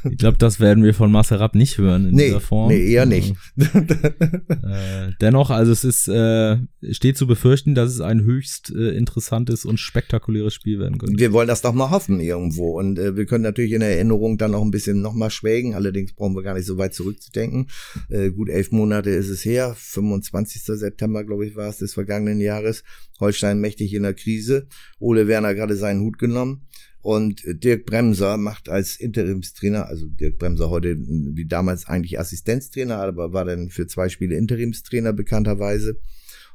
ich 0.10 0.18
glaube, 0.18 0.38
das 0.38 0.60
werden 0.60 0.84
wir 0.84 0.94
von 0.94 1.12
Maserab 1.12 1.56
nicht 1.56 1.78
hören 1.78 2.10
in 2.10 2.16
nee, 2.16 2.26
dieser 2.28 2.40
Form. 2.40 2.70
Nee, 2.70 2.92
eher 2.92 3.06
nicht. 3.06 3.36
äh, 3.58 5.12
dennoch, 5.20 5.50
also 5.50 5.72
es 5.72 5.84
ist, 5.84 6.08
äh, 6.08 6.58
steht 6.92 7.18
zu 7.18 7.28
befürchten, 7.28 7.76
dass 7.76 7.92
es 7.92 8.02
ein 8.02 8.24
höchst 8.24 8.72
äh, 8.76 8.92
interessantes 8.92 9.66
und 9.66 9.80
spektakuläres 9.80 10.54
Spiel 10.54 10.80
werden 10.80 10.98
könnte. 10.98 11.20
Wir 11.20 11.34
wollen 11.34 11.48
das 11.48 11.62
doch 11.62 11.74
mal 11.74 11.90
hoffen 11.90 12.20
irgendwo. 12.20 12.80
Und 12.80 13.00
äh, 13.00 13.16
wir 13.16 13.26
können 13.26 13.44
natürlich 13.44 13.72
in 13.74 13.82
Erinnerung 13.82 14.38
dann 14.38 14.52
noch 14.52 14.62
ein 14.62 14.72
bisschen 14.72 15.02
noch 15.02 15.14
mal 15.14 15.30
schwelgen. 15.30 15.74
Allerdings 15.76 16.14
brauchen 16.14 16.36
wir 16.36 16.44
gar 16.44 16.54
nicht 16.54 16.66
so 16.66 16.78
weit 16.78 16.94
zurückzudenken. 16.94 17.68
Äh, 18.10 18.32
gut 18.32 18.50
elf 18.50 18.72
Monate 18.72 19.10
ist 19.10 19.30
es 19.30 19.44
her. 19.46 19.74
25. 19.78 20.62
September, 20.64 21.24
glaube 21.24 21.46
ich, 21.46 21.56
war 21.56 21.70
es 21.70 21.78
des 21.78 21.94
vergangenen 21.94 22.40
Jahres. 22.40 22.84
Holstein 23.22 23.62
mächtig 23.62 23.94
in 23.94 24.04
der 24.04 24.14
Krise. 24.14 24.68
Ole 25.00 25.28
Werner 25.28 25.56
gerade 25.56 25.76
seinen 25.76 26.02
Hut 26.02 26.20
genommen. 26.20 26.68
Und 27.02 27.42
Dirk 27.46 27.88
Bremser 27.88 28.38
macht 28.38 28.70
als 28.70 28.96
Interimstrainer, 28.96 29.88
also 29.88 30.08
Dirk 30.08 30.38
Bremser 30.38 30.70
heute 30.70 30.98
wie 31.00 31.46
damals 31.46 31.88
eigentlich 31.88 32.20
Assistenztrainer, 32.20 32.98
aber 32.98 33.34
war 33.34 33.46
dann 33.46 33.70
für 33.70 33.88
zwei 33.88 34.08
Spiele 34.10 34.36
Interimstrainer 34.36 35.12
bekannterweise. 35.12 35.98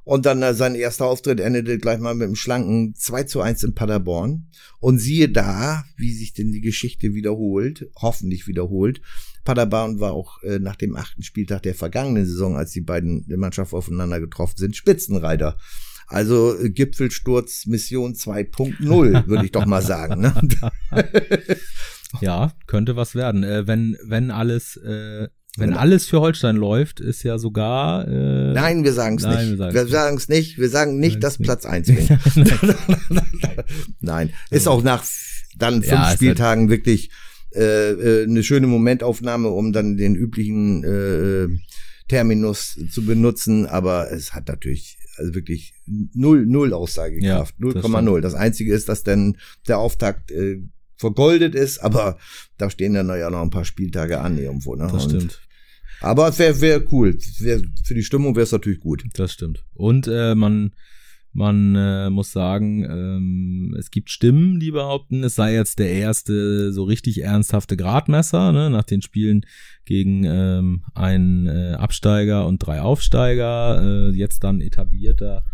Und 0.06 0.24
dann 0.24 0.40
äh, 0.40 0.54
sein 0.54 0.76
erster 0.76 1.06
Auftritt 1.06 1.40
endete 1.40 1.78
gleich 1.78 1.98
mal 1.98 2.14
mit 2.14 2.26
einem 2.26 2.36
schlanken 2.36 2.94
2 2.94 3.24
zu 3.24 3.40
1 3.40 3.64
in 3.64 3.74
Paderborn. 3.74 4.46
Und 4.78 5.00
siehe 5.00 5.28
da, 5.28 5.84
wie 5.96 6.14
sich 6.14 6.32
denn 6.32 6.52
die 6.52 6.60
Geschichte 6.60 7.12
wiederholt, 7.14 7.90
hoffentlich 7.96 8.46
wiederholt. 8.46 9.00
Paderborn 9.42 9.98
war 9.98 10.12
auch 10.12 10.40
äh, 10.44 10.60
nach 10.60 10.76
dem 10.76 10.94
achten 10.94 11.24
Spieltag 11.24 11.64
der 11.64 11.74
vergangenen 11.74 12.24
Saison, 12.24 12.56
als 12.56 12.70
die 12.70 12.82
beiden 12.82 13.24
Mannschaften 13.36 13.74
aufeinander 13.74 14.20
getroffen 14.20 14.58
sind, 14.58 14.76
Spitzenreiter. 14.76 15.56
Also 16.06 16.58
äh, 16.58 16.70
Gipfelsturz 16.70 17.66
Mission 17.66 18.14
2.0, 18.14 19.26
würde 19.26 19.44
ich 19.44 19.52
doch 19.52 19.66
mal 19.66 19.82
sagen. 19.82 20.20
Ne? 20.20 20.34
ja, 22.20 22.52
könnte 22.66 22.96
was 22.96 23.14
werden. 23.14 23.42
Äh, 23.42 23.66
wenn, 23.66 23.96
wenn 24.04 24.30
alles, 24.30 24.76
äh, 24.76 25.28
wenn 25.56 25.70
genau. 25.70 25.80
alles 25.80 26.06
für 26.06 26.20
Holstein 26.20 26.56
läuft, 26.56 27.00
ist 27.00 27.22
ja 27.22 27.38
sogar. 27.38 28.06
Äh, 28.06 28.52
nein, 28.52 28.84
wir 28.84 28.92
sagen 28.92 29.16
es 29.16 29.24
nicht. 29.24 29.58
Wir 29.58 29.86
sagen 29.88 30.16
es 30.16 30.28
nicht. 30.28 30.58
Wir 30.58 30.68
sagen 30.68 30.98
nicht, 30.98 31.22
dass 31.24 31.38
Platz 31.38 31.64
eins 31.64 31.88
wird. 31.88 32.08
nein, 34.00 34.30
ist 34.50 34.68
auch 34.68 34.82
nach 34.82 35.04
dann 35.58 35.82
fünf 35.82 35.92
ja, 35.92 36.10
Spieltagen 36.12 36.68
wirklich 36.68 37.10
äh, 37.54 37.90
äh, 37.90 38.24
eine 38.24 38.42
schöne 38.42 38.66
Momentaufnahme, 38.66 39.48
um 39.48 39.72
dann 39.72 39.96
den 39.96 40.14
üblichen 40.14 40.84
äh, 40.84 41.48
Terminus 42.08 42.78
zu 42.90 43.04
benutzen. 43.04 43.66
Aber 43.66 44.10
es 44.10 44.34
hat 44.34 44.48
natürlich 44.48 44.98
also 45.16 45.34
wirklich 45.34 45.74
null, 45.86 46.46
null 46.46 46.72
Aussagekraft, 46.72 47.54
ja, 47.58 47.66
0,0. 47.66 48.20
Das, 48.20 48.32
das 48.32 48.40
Einzige 48.40 48.74
ist, 48.74 48.88
dass 48.88 49.02
dann 49.02 49.36
der 49.66 49.78
Auftakt 49.78 50.30
äh, 50.30 50.60
vergoldet 50.96 51.54
ist, 51.54 51.78
aber 51.78 52.18
da 52.58 52.70
stehen 52.70 52.94
dann 52.94 53.08
ja 53.08 53.30
noch 53.30 53.42
ein 53.42 53.50
paar 53.50 53.64
Spieltage 53.64 54.20
an 54.20 54.38
irgendwo. 54.38 54.74
Ne? 54.74 54.88
Das 54.90 55.04
stimmt. 55.04 55.40
aber 56.00 56.28
es 56.28 56.38
wäre 56.38 56.60
wär 56.60 56.92
cool. 56.92 57.18
Wär, 57.38 57.60
für 57.84 57.94
die 57.94 58.02
Stimmung 58.02 58.34
wäre 58.34 58.44
es 58.44 58.52
natürlich 58.52 58.80
gut. 58.80 59.04
Das 59.14 59.32
stimmt. 59.32 59.64
Und 59.74 60.08
äh, 60.08 60.34
man 60.34 60.72
man 61.36 61.76
äh, 61.76 62.08
muss 62.08 62.32
sagen, 62.32 62.82
ähm, 62.84 63.76
es 63.78 63.90
gibt 63.90 64.08
Stimmen, 64.08 64.58
die 64.58 64.70
behaupten, 64.70 65.22
es 65.22 65.34
sei 65.34 65.52
jetzt 65.54 65.78
der 65.78 65.90
erste 65.90 66.72
so 66.72 66.84
richtig 66.84 67.22
ernsthafte 67.22 67.76
Gradmesser, 67.76 68.52
ne, 68.52 68.70
nach 68.70 68.84
den 68.84 69.02
Spielen 69.02 69.44
gegen 69.84 70.24
ähm, 70.24 70.82
einen 70.94 71.46
äh, 71.46 71.74
Absteiger 71.74 72.46
und 72.46 72.58
drei 72.58 72.80
Aufsteiger, 72.80 73.82
äh, 73.82 74.10
jetzt 74.12 74.44
dann 74.44 74.62
etablierter 74.62 75.44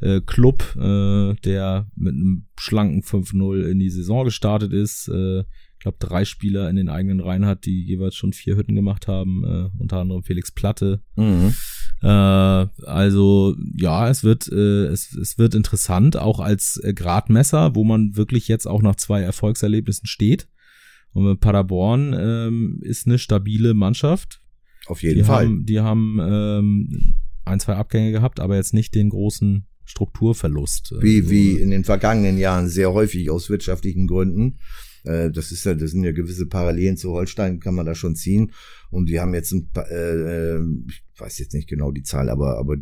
äh, 0.00 0.20
Club, 0.20 0.76
äh, 0.76 1.34
der 1.44 1.88
mit 1.96 2.14
einem 2.14 2.46
schlanken 2.56 3.02
5-0 3.02 3.64
in 3.64 3.80
die 3.80 3.90
Saison 3.90 4.24
gestartet 4.24 4.72
ist. 4.72 5.08
Äh, 5.08 5.42
glaube, 5.84 5.98
drei 6.00 6.24
Spieler 6.24 6.68
in 6.68 6.76
den 6.76 6.88
eigenen 6.88 7.20
Reihen 7.20 7.46
hat, 7.46 7.66
die 7.66 7.84
jeweils 7.84 8.16
schon 8.16 8.32
vier 8.32 8.56
Hütten 8.56 8.74
gemacht 8.74 9.06
haben, 9.06 9.44
äh, 9.44 9.80
unter 9.80 9.98
anderem 9.98 10.22
Felix 10.22 10.50
Platte. 10.50 11.02
Mhm. 11.14 11.54
Äh, 12.02 12.06
also 12.06 13.54
ja, 13.76 14.08
es 14.08 14.24
wird, 14.24 14.50
äh, 14.50 14.86
es, 14.86 15.14
es 15.14 15.38
wird 15.38 15.54
interessant, 15.54 16.16
auch 16.16 16.40
als 16.40 16.80
äh, 16.82 16.94
Gradmesser, 16.94 17.74
wo 17.74 17.84
man 17.84 18.16
wirklich 18.16 18.48
jetzt 18.48 18.66
auch 18.66 18.82
nach 18.82 18.96
zwei 18.96 19.20
Erfolgserlebnissen 19.20 20.06
steht. 20.06 20.48
Und 21.12 21.38
Paderborn 21.38 22.16
ähm, 22.18 22.80
ist 22.82 23.06
eine 23.06 23.18
stabile 23.18 23.74
Mannschaft. 23.74 24.40
Auf 24.86 25.02
jeden 25.02 25.18
die 25.18 25.24
Fall. 25.24 25.44
Haben, 25.44 25.66
die 25.66 25.80
haben 25.80 26.18
ähm, 26.20 27.14
ein, 27.44 27.60
zwei 27.60 27.74
Abgänge 27.74 28.10
gehabt, 28.10 28.40
aber 28.40 28.56
jetzt 28.56 28.74
nicht 28.74 28.94
den 28.94 29.10
großen 29.10 29.66
Strukturverlust. 29.84 30.92
Äh, 30.92 31.02
wie, 31.02 31.30
wie 31.30 31.52
in 31.60 31.70
den 31.70 31.84
vergangenen 31.84 32.38
Jahren 32.38 32.68
sehr 32.68 32.92
häufig 32.92 33.30
aus 33.30 33.50
wirtschaftlichen 33.50 34.06
Gründen. 34.06 34.58
Äh, 35.04 35.30
das 35.30 35.52
ist 35.52 35.64
ja, 35.64 35.74
das 35.74 35.92
sind 35.92 36.04
ja 36.04 36.12
gewisse 36.12 36.46
Parallelen 36.46 36.96
zu 36.96 37.12
Holstein, 37.12 37.60
kann 37.60 37.74
man 37.74 37.86
da 37.86 37.94
schon 37.94 38.16
ziehen. 38.16 38.52
Und 38.90 39.08
wir 39.08 39.20
haben 39.20 39.34
jetzt 39.34 39.52
ein 39.52 39.68
äh, 39.76 40.58
ich 40.88 41.20
weiß 41.20 41.38
jetzt 41.38 41.54
nicht 41.54 41.68
genau 41.68 41.92
die 41.92 42.02
Zahl, 42.02 42.28
aber, 42.28 42.58
aber 42.58 42.76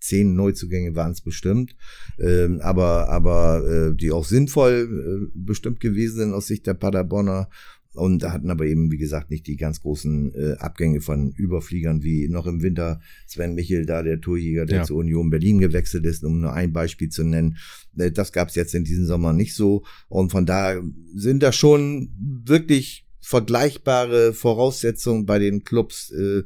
zehn 0.00 0.34
Neuzugänge 0.34 0.94
waren 0.94 1.12
es 1.12 1.20
bestimmt, 1.20 1.76
ähm, 2.18 2.60
aber, 2.62 3.08
aber 3.08 3.66
äh, 3.68 3.96
die 3.96 4.10
auch 4.10 4.24
sinnvoll 4.24 5.28
äh, 5.28 5.30
bestimmt 5.34 5.80
gewesen 5.80 6.18
sind 6.18 6.34
aus 6.34 6.46
Sicht 6.46 6.66
der 6.66 6.74
Paderborner 6.74 7.48
und 7.94 8.22
hatten 8.22 8.50
aber 8.50 8.66
eben, 8.66 8.90
wie 8.90 8.98
gesagt, 8.98 9.30
nicht 9.30 9.46
die 9.46 9.56
ganz 9.56 9.80
großen 9.80 10.34
äh, 10.34 10.52
Abgänge 10.58 11.00
von 11.00 11.32
Überfliegern 11.32 12.02
wie 12.02 12.28
noch 12.28 12.46
im 12.46 12.62
Winter 12.62 13.00
Sven 13.26 13.54
Michel, 13.54 13.86
da 13.86 14.02
der 14.02 14.20
Torjäger, 14.20 14.66
der 14.66 14.78
ja. 14.78 14.84
zur 14.84 14.98
Union 14.98 15.30
Berlin 15.30 15.58
gewechselt 15.58 16.04
ist, 16.04 16.22
um 16.24 16.40
nur 16.40 16.52
ein 16.52 16.72
Beispiel 16.72 17.08
zu 17.08 17.24
nennen. 17.24 17.56
Äh, 17.96 18.10
das 18.10 18.32
gab 18.32 18.48
es 18.48 18.54
jetzt 18.54 18.74
in 18.74 18.84
diesem 18.84 19.06
Sommer 19.06 19.32
nicht 19.32 19.54
so. 19.54 19.84
Und 20.08 20.30
von 20.30 20.46
da 20.46 20.80
sind 21.14 21.42
da 21.42 21.52
schon 21.52 22.12
wirklich 22.44 23.06
vergleichbare 23.20 24.32
Voraussetzungen 24.32 25.26
bei 25.26 25.38
den 25.38 25.64
Clubs. 25.64 26.10
Äh, 26.10 26.44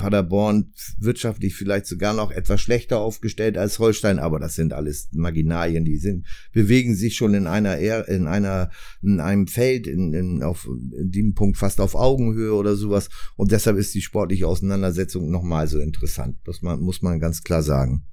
Paderborn 0.00 0.72
wirtschaftlich 0.98 1.54
vielleicht 1.54 1.84
sogar 1.84 2.14
noch 2.14 2.30
etwas 2.30 2.62
schlechter 2.62 2.98
aufgestellt 2.98 3.58
als 3.58 3.78
Holstein, 3.78 4.18
aber 4.18 4.40
das 4.40 4.54
sind 4.54 4.72
alles 4.72 5.10
Marginalien, 5.12 5.84
die 5.84 5.98
sind, 5.98 6.24
bewegen 6.52 6.94
sich 6.94 7.16
schon 7.16 7.34
in 7.34 7.46
einer, 7.46 7.76
in 8.08 8.26
einer, 8.26 8.70
in 9.02 9.20
einem 9.20 9.46
Feld, 9.46 9.86
in, 9.86 10.14
in, 10.14 10.42
auf, 10.42 10.66
in 10.98 11.10
dem 11.10 11.34
Punkt 11.34 11.58
fast 11.58 11.82
auf 11.82 11.94
Augenhöhe 11.94 12.54
oder 12.54 12.76
sowas. 12.76 13.10
Und 13.36 13.52
deshalb 13.52 13.76
ist 13.76 13.94
die 13.94 14.00
sportliche 14.00 14.48
Auseinandersetzung 14.48 15.30
nochmal 15.30 15.68
so 15.68 15.78
interessant. 15.78 16.38
Das 16.46 16.62
man, 16.62 16.80
muss 16.80 17.02
man 17.02 17.20
ganz 17.20 17.42
klar 17.42 17.62
sagen. 17.62 18.06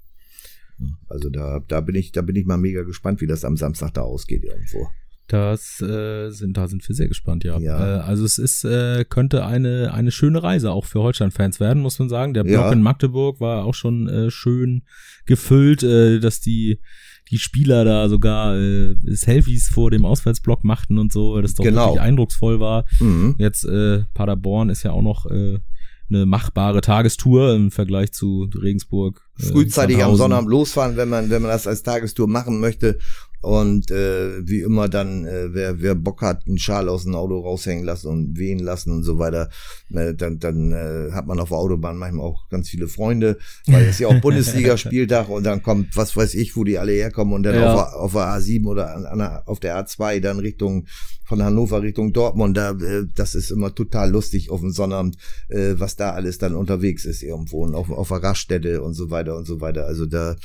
Also 1.07 1.29
da, 1.29 1.61
da 1.65 1.79
bin 1.79 1.95
ich, 1.95 2.11
da 2.11 2.21
bin 2.21 2.35
ich 2.35 2.45
mal 2.45 2.57
mega 2.57 2.83
gespannt, 2.83 3.21
wie 3.21 3.27
das 3.27 3.45
am 3.45 3.55
Samstag 3.55 3.93
da 3.93 4.01
ausgeht 4.01 4.43
irgendwo. 4.43 4.89
Das 5.27 5.81
äh, 5.81 6.29
sind, 6.29 6.55
da 6.55 6.67
sind 6.67 6.87
wir 6.87 6.95
sehr 6.95 7.09
gespannt, 7.09 7.43
ja. 7.43 7.59
ja. 7.59 7.97
Äh, 7.97 7.99
also 7.99 8.23
es 8.23 8.37
ist, 8.37 8.63
äh, 8.63 9.03
könnte 9.03 9.45
eine, 9.45 9.93
eine 9.93 10.11
schöne 10.11 10.41
Reise 10.41 10.71
auch 10.71 10.85
für 10.85 11.01
Holstein-Fans 11.01 11.59
werden, 11.59 11.83
muss 11.83 11.99
man 11.99 12.07
sagen. 12.07 12.33
Der 12.33 12.43
Block 12.43 12.55
ja. 12.55 12.71
in 12.71 12.81
Magdeburg 12.81 13.41
war 13.41 13.65
auch 13.65 13.73
schon 13.73 14.07
äh, 14.07 14.31
schön 14.31 14.83
gefüllt, 15.25 15.83
äh, 15.83 16.19
dass 16.19 16.39
die 16.39 16.79
die 17.29 17.39
Spieler 17.39 17.83
da 17.83 18.07
sogar 18.07 18.55
äh, 18.55 18.95
Selfies 19.03 19.67
vor 19.67 19.91
dem 19.91 20.05
Auswärtsblock 20.05 20.63
machten 20.63 20.97
und 20.97 21.11
so, 21.11 21.41
das 21.41 21.55
doch 21.55 21.63
genau. 21.65 21.87
wirklich 21.87 22.01
eindrucksvoll 22.01 22.59
war. 22.59 22.85
Mhm. 22.99 23.35
Jetzt 23.37 23.65
äh, 23.65 24.03
Paderborn 24.13 24.69
ist 24.69 24.83
ja 24.83 24.91
auch 24.91 25.01
noch 25.01 25.25
äh, 25.25 25.59
eine 26.09 26.25
machbare 26.25 26.81
Tagestour 26.81 27.53
im 27.53 27.71
Vergleich 27.71 28.13
zu 28.13 28.49
Regensburg. 28.61 29.21
Äh, 29.39 29.47
Frühzeitig 29.47 30.01
am 30.03 30.15
Sonnabend 30.15 30.49
losfahren, 30.49 30.95
wenn 30.95 31.09
man, 31.09 31.29
wenn 31.29 31.41
man 31.41 31.51
das 31.51 31.67
als 31.67 31.83
Tagestour 31.83 32.27
machen 32.27 32.59
möchte 32.59 32.97
und 33.47 33.91
äh, 33.91 34.45
wie 34.45 34.59
immer 34.59 34.89
dann, 34.89 35.25
äh, 35.25 35.53
wer, 35.53 35.81
wer 35.81 35.95
Bock 35.95 36.21
hat, 36.21 36.45
einen 36.45 36.57
Schal 36.57 36.89
aus 36.89 37.03
dem 37.03 37.15
Auto 37.15 37.39
raushängen 37.39 37.85
lassen 37.85 38.09
und 38.09 38.37
wehen 38.37 38.59
lassen 38.59 38.91
und 38.91 39.03
so 39.03 39.19
weiter, 39.19 39.49
äh, 39.93 40.13
dann, 40.13 40.39
dann 40.39 40.73
äh, 40.73 41.13
hat 41.13 41.27
man 41.27 41.39
auf 41.39 41.47
der 41.47 41.57
Autobahn 41.57 41.97
manchmal 41.97 42.25
auch 42.25 42.49
ganz 42.49 42.67
viele 42.67 42.89
Freunde, 42.89 43.37
weil 43.65 43.85
es 43.85 43.99
ja 43.99 44.09
auch 44.09 44.19
Bundesligaspieltag 44.21 45.29
und 45.29 45.45
dann 45.45 45.63
kommt, 45.63 45.95
was 45.95 46.17
weiß 46.17 46.33
ich, 46.33 46.57
wo 46.57 46.65
die 46.65 46.77
alle 46.77 46.91
herkommen 46.91 47.33
und 47.33 47.43
dann 47.43 47.55
ja. 47.55 47.73
auf, 47.73 47.93
auf 47.93 48.11
der 48.11 48.37
A7 48.37 48.65
oder 48.65 48.93
an, 48.93 49.05
an, 49.05 49.41
auf 49.45 49.61
der 49.61 49.81
A2 49.81 50.19
dann 50.19 50.39
Richtung 50.39 50.85
von 51.23 51.41
Hannover 51.41 51.81
Richtung 51.81 52.11
Dortmund, 52.11 52.57
da, 52.57 52.71
äh, 52.71 53.05
das 53.15 53.33
ist 53.33 53.49
immer 53.49 53.73
total 53.73 54.11
lustig 54.11 54.49
auf 54.49 54.59
dem 54.59 54.71
Sonnabend, 54.71 55.15
äh, 55.47 55.75
was 55.77 55.95
da 55.95 56.11
alles 56.11 56.37
dann 56.37 56.53
unterwegs 56.53 57.05
ist 57.05 57.23
irgendwo 57.23 57.63
und 57.63 57.75
auf, 57.75 57.89
auf 57.89 58.09
der 58.09 58.23
Raststätte 58.23 58.81
und 58.81 58.93
so 58.93 59.09
weiter 59.09 59.37
und 59.37 59.45
so 59.45 59.61
weiter. 59.61 59.85
Also 59.85 60.05
da 60.05 60.35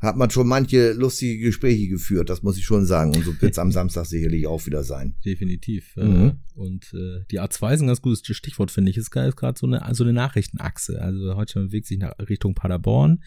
hat 0.00 0.16
man 0.16 0.30
schon 0.30 0.48
manche 0.48 0.92
lustige 0.92 1.44
Gespräche 1.44 1.88
geführt, 1.88 2.30
das 2.30 2.42
muss 2.42 2.56
ich 2.56 2.64
schon 2.64 2.86
sagen. 2.86 3.14
Und 3.14 3.22
so 3.22 3.40
wird 3.40 3.52
es 3.52 3.58
am 3.58 3.70
Samstag 3.72 4.06
sicherlich 4.06 4.46
auch 4.46 4.64
wieder 4.64 4.82
sein. 4.82 5.14
Definitiv. 5.24 5.94
Mhm. 5.96 6.38
Und 6.54 6.92
äh, 6.94 7.24
die 7.30 7.40
A2 7.40 7.74
ist 7.74 7.80
ein 7.82 7.86
ganz 7.86 8.00
gutes 8.00 8.22
Stichwort, 8.24 8.70
finde 8.70 8.90
ich. 8.90 8.96
Ist 8.96 9.10
gerade 9.10 9.58
so 9.58 9.66
eine, 9.66 9.82
so 9.92 10.04
eine 10.04 10.14
Nachrichtenachse. 10.14 11.00
Also 11.02 11.36
heute 11.36 11.60
bewegt 11.64 11.86
sich 11.86 11.98
nach 11.98 12.14
Richtung 12.18 12.54
Paderborn. 12.54 13.22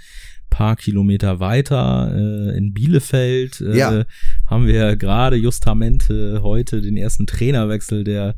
Paar 0.49 0.75
Kilometer 0.75 1.39
weiter 1.39 2.11
äh, 2.15 2.57
in 2.57 2.73
Bielefeld 2.73 3.61
äh, 3.61 3.77
ja. 3.77 4.05
haben 4.47 4.67
wir 4.67 4.95
gerade 4.95 5.35
justamente 5.35 6.41
heute 6.41 6.81
den 6.81 6.97
ersten 6.97 7.27
Trainerwechsel 7.27 8.03
der 8.03 8.35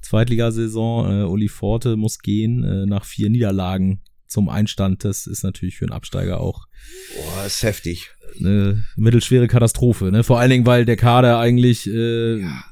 Zweitligasaison. 0.00 1.20
Äh, 1.20 1.24
Uli 1.24 1.48
Forte 1.48 1.96
muss 1.96 2.18
gehen 2.18 2.62
äh, 2.64 2.86
nach 2.86 3.04
vier 3.04 3.30
Niederlagen 3.30 4.02
zum 4.32 4.48
Einstand. 4.48 5.04
Das 5.04 5.26
ist 5.26 5.44
natürlich 5.44 5.76
für 5.76 5.84
einen 5.84 5.92
Absteiger 5.92 6.40
auch. 6.40 6.66
Boah, 7.14 7.46
ist 7.46 7.62
heftig. 7.62 8.10
eine 8.40 8.84
mittelschwere 8.96 9.46
Katastrophe, 9.46 10.10
ne? 10.10 10.24
Vor 10.24 10.40
allen 10.40 10.50
Dingen, 10.50 10.66
weil 10.66 10.84
der 10.84 10.96
Kader 10.96 11.38
eigentlich 11.38 11.86
äh, 11.86 12.40
ja. 12.40 12.64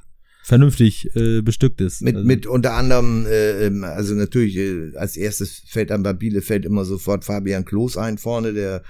vernünftig 0.43 1.15
äh, 1.15 1.43
bestückt 1.43 1.81
ist. 1.81 2.03
Mit, 2.03 2.17
also. 2.17 2.27
mit 2.27 2.47
unter 2.47 2.75
anderem, 2.75 3.27
äh, 3.27 3.67
ähm, 3.67 3.85
also 3.85 4.15
natürlich 4.15 4.57
äh, 4.57 4.97
als 4.97 5.17
erstes 5.17 5.63
fällt 5.67 5.91
dann 5.91 6.03
bei 6.03 6.13
Bielefeld 6.13 6.65
immer 6.65 6.85
sofort 6.85 7.25
Fabian 7.25 7.65
Klos 7.65 7.97
ein 7.97 8.19
vorne, 8.19 8.53
der 8.53 8.83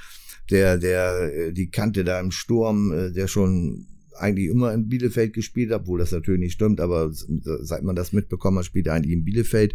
der 0.51 0.79
der 0.79 1.33
äh, 1.33 1.53
die 1.53 1.71
Kante 1.71 2.05
da 2.05 2.21
im 2.21 2.31
Sturm, 2.31 2.93
äh, 2.93 3.13
der 3.13 3.29
schon 3.29 3.87
eigentlich 4.17 4.49
immer 4.49 4.73
in 4.73 4.89
Bielefeld 4.89 5.33
gespielt 5.33 5.73
obwohl 5.73 5.99
das 5.99 6.13
natürlich 6.13 6.41
nicht 6.41 6.53
stimmt, 6.53 6.81
aber 6.81 7.11
seit 7.13 7.83
man 7.83 7.97
das 7.97 8.13
mitbekommen 8.13 8.59
hat, 8.59 8.65
spielt 8.65 8.87
er 8.87 8.95
eigentlich 8.95 9.15
in 9.15 9.25
Bielefeld. 9.25 9.75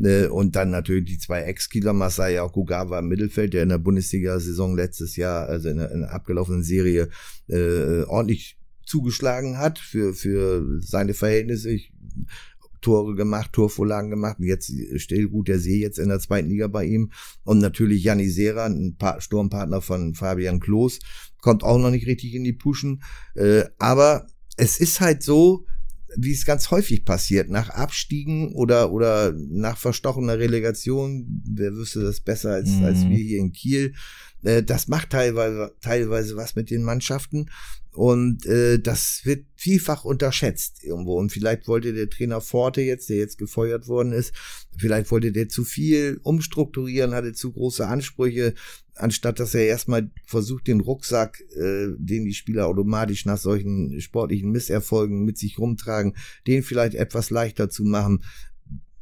Äh, 0.00 0.26
und 0.26 0.56
dann 0.56 0.70
natürlich 0.70 1.04
die 1.04 1.18
zwei 1.18 1.42
Ex-Kieler, 1.42 1.92
Masaya 1.92 2.44
Okugawa 2.44 2.98
im 2.98 3.08
Mittelfeld, 3.08 3.54
der 3.54 3.62
in 3.62 3.68
der 3.70 3.78
Bundesliga-Saison 3.78 4.76
letztes 4.76 5.16
Jahr, 5.16 5.46
also 5.48 5.68
in 5.68 5.78
der, 5.78 5.90
in 5.92 6.00
der 6.00 6.12
abgelaufenen 6.12 6.62
Serie, 6.62 7.08
äh, 7.48 8.02
ordentlich 8.02 8.58
zugeschlagen 8.84 9.58
hat 9.58 9.78
für, 9.78 10.14
für 10.14 10.80
seine 10.80 11.14
Verhältnisse. 11.14 11.70
Ich, 11.70 11.92
Tore 12.80 13.14
gemacht, 13.14 13.52
Torvorlagen 13.52 14.10
gemacht. 14.10 14.38
Und 14.38 14.46
jetzt 14.46 14.72
steht 14.96 15.30
gut 15.30 15.48
der 15.48 15.58
See 15.58 15.80
jetzt 15.80 15.98
in 15.98 16.08
der 16.08 16.20
zweiten 16.20 16.48
Liga 16.48 16.66
bei 16.66 16.84
ihm. 16.84 17.10
Und 17.44 17.58
natürlich 17.58 18.02
Janni 18.02 18.28
Sera, 18.28 18.66
ein 18.66 18.96
Sturmpartner 19.18 19.80
von 19.82 20.14
Fabian 20.14 20.60
Klos, 20.60 20.98
kommt 21.40 21.62
auch 21.62 21.78
noch 21.78 21.90
nicht 21.90 22.06
richtig 22.06 22.34
in 22.34 22.44
die 22.44 22.52
Puschen. 22.52 23.02
Äh, 23.34 23.64
aber 23.78 24.26
es 24.56 24.78
ist 24.78 25.00
halt 25.00 25.22
so, 25.22 25.66
wie 26.16 26.32
es 26.32 26.44
ganz 26.44 26.70
häufig 26.70 27.04
passiert, 27.04 27.50
nach 27.50 27.70
Abstiegen 27.70 28.52
oder, 28.54 28.92
oder 28.92 29.32
nach 29.32 29.78
verstochener 29.78 30.38
Relegation, 30.38 31.42
wer 31.48 31.72
wüsste 31.72 32.02
das 32.02 32.20
besser 32.20 32.50
als, 32.52 32.68
mhm. 32.68 32.84
als 32.84 33.08
wir 33.08 33.16
hier 33.16 33.38
in 33.38 33.52
Kiel, 33.52 33.94
äh, 34.42 34.62
das 34.62 34.88
macht 34.88 35.10
teilweise, 35.10 35.72
teilweise 35.80 36.36
was 36.36 36.56
mit 36.56 36.70
den 36.70 36.82
Mannschaften 36.82 37.46
und 37.92 38.46
äh, 38.46 38.78
das 38.78 39.22
wird 39.24 39.46
vielfach 39.56 40.04
unterschätzt 40.04 40.84
irgendwo. 40.84 41.18
Und 41.18 41.32
vielleicht 41.32 41.66
wollte 41.66 41.92
der 41.92 42.08
Trainer 42.08 42.40
Forte 42.40 42.82
jetzt, 42.82 43.08
der 43.08 43.16
jetzt 43.16 43.36
gefeuert 43.36 43.88
worden 43.88 44.12
ist, 44.12 44.32
vielleicht 44.78 45.10
wollte 45.10 45.32
der 45.32 45.48
zu 45.48 45.64
viel 45.64 46.20
umstrukturieren, 46.22 47.14
hatte 47.14 47.32
zu 47.32 47.52
große 47.52 47.86
Ansprüche, 47.86 48.54
anstatt 48.94 49.40
dass 49.40 49.54
er 49.54 49.66
erstmal 49.66 50.10
versucht, 50.24 50.68
den 50.68 50.80
Rucksack, 50.80 51.40
äh, 51.56 51.88
den 51.98 52.24
die 52.24 52.34
Spieler 52.34 52.68
automatisch 52.68 53.24
nach 53.24 53.38
solchen 53.38 54.00
sportlichen 54.00 54.52
Misserfolgen 54.52 55.24
mit 55.24 55.38
sich 55.38 55.58
rumtragen, 55.58 56.14
den 56.46 56.62
vielleicht 56.62 56.94
etwas 56.94 57.30
leichter 57.30 57.70
zu 57.70 57.82
machen 57.82 58.22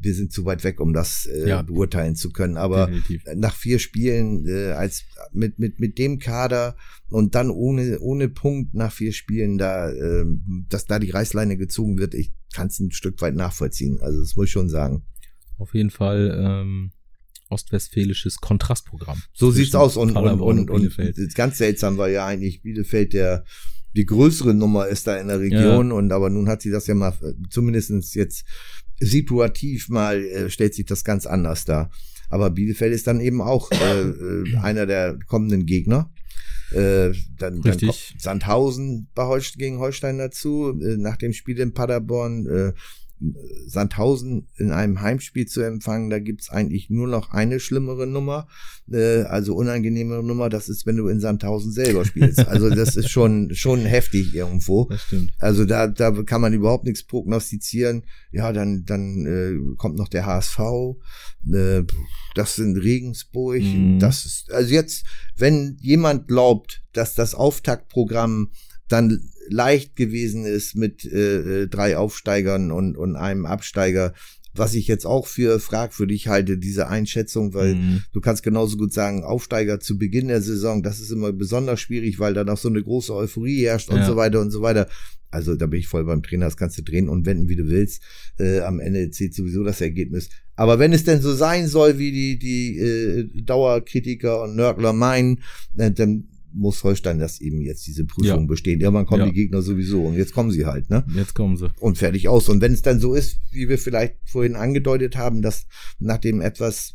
wir 0.01 0.15
sind 0.15 0.33
zu 0.33 0.45
weit 0.45 0.65
weg, 0.65 0.81
um 0.81 0.93
das 0.93 1.27
äh, 1.27 1.49
ja, 1.49 1.63
beurteilen 1.63 2.15
zu 2.15 2.31
können. 2.31 2.57
Aber 2.57 2.87
definitiv. 2.87 3.25
nach 3.35 3.55
vier 3.55 3.79
Spielen 3.79 4.47
äh, 4.47 4.73
als 4.73 5.05
mit 5.33 5.59
mit 5.59 5.81
mit 5.81 5.99
dem 5.99 6.19
Kader 6.19 6.77
und 7.09 7.35
dann 7.35 7.51
ohne 7.51 7.99
ohne 8.01 8.29
Punkt 8.29 8.75
nach 8.75 8.93
vier 8.93 9.13
Spielen 9.13 9.59
da, 9.59 9.91
äh, 9.91 10.25
dass 10.69 10.87
da 10.87 10.99
die 10.99 11.11
Reißleine 11.11 11.57
gezogen 11.57 11.99
wird, 11.99 12.15
ich 12.15 12.33
kann 12.53 12.69
es 12.69 12.79
ein 12.79 12.93
Stück 12.93 13.21
weit 13.21 13.35
nachvollziehen. 13.35 14.01
Also 14.01 14.21
das 14.21 14.37
muss 14.37 14.47
ich 14.47 14.53
schon 14.53 14.69
sagen. 14.69 15.03
Auf 15.59 15.75
jeden 15.75 15.91
Fall 15.91 16.39
ähm, 16.41 16.93
ostwestfälisches 17.49 18.37
Kontrastprogramm. 18.37 19.21
So 19.33 19.51
sieht's 19.51 19.75
aus 19.75 19.97
und 19.97 20.17
und, 20.17 20.41
und, 20.41 20.71
und, 20.71 20.99
und 20.99 21.35
ganz 21.35 21.59
seltsam 21.59 21.97
war 21.97 22.09
ja 22.09 22.27
eigentlich 22.27 22.63
Bielefeld 22.63 23.13
der 23.13 23.45
die 23.97 24.07
größere 24.07 24.55
Nummer 24.55 24.87
ist 24.87 25.07
da 25.07 25.17
in 25.17 25.29
der 25.29 25.41
Region 25.41 25.89
ja. 25.89 25.97
und 25.97 26.13
aber 26.13 26.31
nun 26.31 26.49
hat 26.49 26.63
sie 26.63 26.71
das 26.71 26.87
ja 26.87 26.95
mal 26.95 27.15
zumindestens 27.51 28.15
jetzt 28.15 28.45
situativ 29.01 29.89
mal 29.89 30.25
äh, 30.25 30.51
stellt 30.51 30.75
sich 30.75 30.87
das 30.87 31.05
ganz 31.05 31.27
anders 31.27 31.65
dar. 31.65 31.91
Aber 32.31 32.51
Bielefeld 32.51 32.93
ist 32.93 33.07
dann 33.07 33.21
eben 33.21 33.41
auch 33.41 33.71
äh, 33.73 34.01
äh, 34.01 34.57
einer 34.59 34.87
der 34.87 35.19
kommenden 35.27 35.67
Gegner. 35.67 36.11
Äh, 36.71 37.13
dann, 37.39 37.63
dann 37.63 37.79
kommt 37.79 38.15
Sandhausen 38.19 39.09
bei 39.15 39.25
Holstein, 39.25 39.59
gegen 39.59 39.79
Holstein 39.79 40.19
dazu. 40.19 40.79
Äh, 40.81 40.99
nach 40.99 41.17
dem 41.17 41.33
Spiel 41.33 41.59
in 41.59 41.73
Paderborn 41.73 42.47
äh, 42.47 42.73
Sandhausen 43.67 44.49
in 44.57 44.71
einem 44.71 45.01
Heimspiel 45.01 45.47
zu 45.47 45.61
empfangen, 45.63 46.09
da 46.11 46.19
gibt's 46.19 46.51
eigentlich 46.51 46.89
nur 46.89 47.09
noch 47.09 47.31
eine 47.33 47.59
schlimmere 47.59 48.07
Nummer, 48.07 48.47
äh, 48.91 49.23
also 49.23 49.55
unangenehmere 49.55 50.23
Nummer, 50.23 50.49
das 50.49 50.69
ist, 50.69 50.87
wenn 50.87 50.97
du 50.97 51.09
in 51.09 51.21
Sandhausen 51.21 51.73
selber 51.73 52.05
spielst. 52.05 52.47
Also 52.47 52.71
das 52.71 52.97
ist 52.97 53.11
schon, 53.11 53.55
schon 53.55 53.81
heftig 53.81 54.35
irgendwo. 54.35 54.85
Das 54.85 55.03
stimmt. 55.03 55.33
Also 55.39 55.65
da, 55.65 55.89
da 55.89 56.11
kann 56.23 56.41
man 56.41 56.53
überhaupt 56.53 56.85
nichts 56.85 57.05
prognostizieren. 57.05 58.05
Ja, 58.31 58.53
dann, 58.53 58.85
dann 58.85 59.27
äh, 59.27 59.77
kommt 59.77 59.97
noch 59.97 60.09
der 60.09 60.27
HSV, 60.27 60.59
äh, 61.53 61.83
das 62.35 62.57
sind 62.57 62.77
Regensburg, 62.77 63.63
mhm. 63.63 63.99
das 63.99 64.25
ist, 64.25 64.53
also 64.53 64.73
jetzt, 64.73 65.05
wenn 65.37 65.77
jemand 65.81 66.29
glaubt, 66.29 66.83
dass 66.93 67.15
das 67.15 67.35
Auftaktprogramm 67.35 68.51
dann 68.89 69.21
leicht 69.49 69.97
gewesen 69.97 70.45
ist 70.45 70.75
mit 70.75 71.05
äh, 71.05 71.63
äh, 71.63 71.69
drei 71.69 71.97
Aufsteigern 71.97 72.71
und, 72.71 72.97
und 72.97 73.17
einem 73.17 73.47
Absteiger, 73.47 74.13
was 74.55 74.75
ich 74.75 74.89
jetzt 74.89 75.07
auch 75.07 75.27
für 75.27 75.61
fragwürdig 75.61 76.29
halte, 76.29 76.59
diese 76.59 76.89
Einschätzung, 76.89 77.55
weil 77.55 77.77
mhm. 77.77 78.03
du 78.13 78.21
kannst 78.21 78.43
genauso 78.43 78.77
gut 78.77 78.93
sagen, 78.93 79.25
Aufsteiger 79.25 79.81
zu 79.81 79.99
Beginn 79.99 80.29
der 80.29 80.43
Saison, 80.43 80.83
das 80.83 81.01
ist 81.01 81.11
immer 81.11 81.33
besonders 81.33 81.81
schwierig, 81.81 82.19
weil 82.19 82.35
da 82.35 82.45
noch 82.45 82.59
so 82.59 82.69
eine 82.69 82.83
große 82.83 83.15
Euphorie 83.15 83.65
herrscht 83.65 83.91
und 83.91 83.99
ja. 83.99 84.07
so 84.07 84.17
weiter 84.17 84.41
und 84.41 84.51
so 84.51 84.63
weiter. 84.63 84.89
Also 85.31 85.57
da 85.57 85.67
bin 85.67 85.81
ich 85.81 85.89
voll 85.89 86.05
beim 86.05 86.23
Trainer, 86.23 86.47
das 86.47 86.57
kannst 86.57 86.79
du 86.79 86.83
drehen 86.83 87.09
und 87.09 87.27
wenden, 87.27 87.49
wie 87.49 87.57
du 87.57 87.69
willst. 87.69 88.03
Äh, 88.39 88.61
am 88.61 88.81
Ende 88.81 89.11
zählt 89.11 89.35
sowieso 89.35 89.63
das 89.63 89.81
Ergebnis. 89.81 90.31
Aber 90.57 90.79
wenn 90.79 90.93
es 90.93 91.05
denn 91.05 91.21
so 91.21 91.35
sein 91.35 91.69
soll, 91.69 91.99
wie 91.99 92.11
die, 92.11 92.39
die 92.39 92.79
äh, 92.79 93.43
Dauerkritiker 93.43 94.43
und 94.43 94.57
Nörgler 94.57 94.95
meinen, 94.95 95.43
äh, 95.77 95.91
dann 95.91 96.29
muss 96.53 96.83
Holstein 96.85 97.19
das 97.19 97.41
eben 97.41 97.61
jetzt 97.61 97.87
diese 97.87 98.05
Prüfung 98.05 98.41
ja. 98.41 98.47
bestehen. 98.47 98.81
Irgendwann 98.81 99.07
kommen 99.07 99.21
ja. 99.21 99.27
die 99.27 99.35
Gegner 99.35 99.63
sowieso 99.63 100.05
und 100.05 100.15
jetzt 100.15 100.33
kommen 100.33 100.51
sie 100.51 100.67
halt, 100.67 100.91
ne? 100.91 101.05
Jetzt 101.15 101.35
kommen 101.35 101.57
sie. 101.57 101.71
Und 101.81 101.99
fertig 101.99 102.29
aus. 102.29 102.49
Und 102.49 102.61
wenn 102.61 102.73
es 102.73 102.83
dann 102.83 103.01
so 103.01 103.15
ist, 103.15 103.41
wie 103.53 103.69
wir 103.69 103.79
vielleicht 103.79 104.17
vorhin 104.25 104.57
angedeutet 104.57 105.17
haben, 105.17 105.43
dass 105.43 105.67
nach 105.99 106.19
dem 106.19 106.41
etwas 106.41 106.95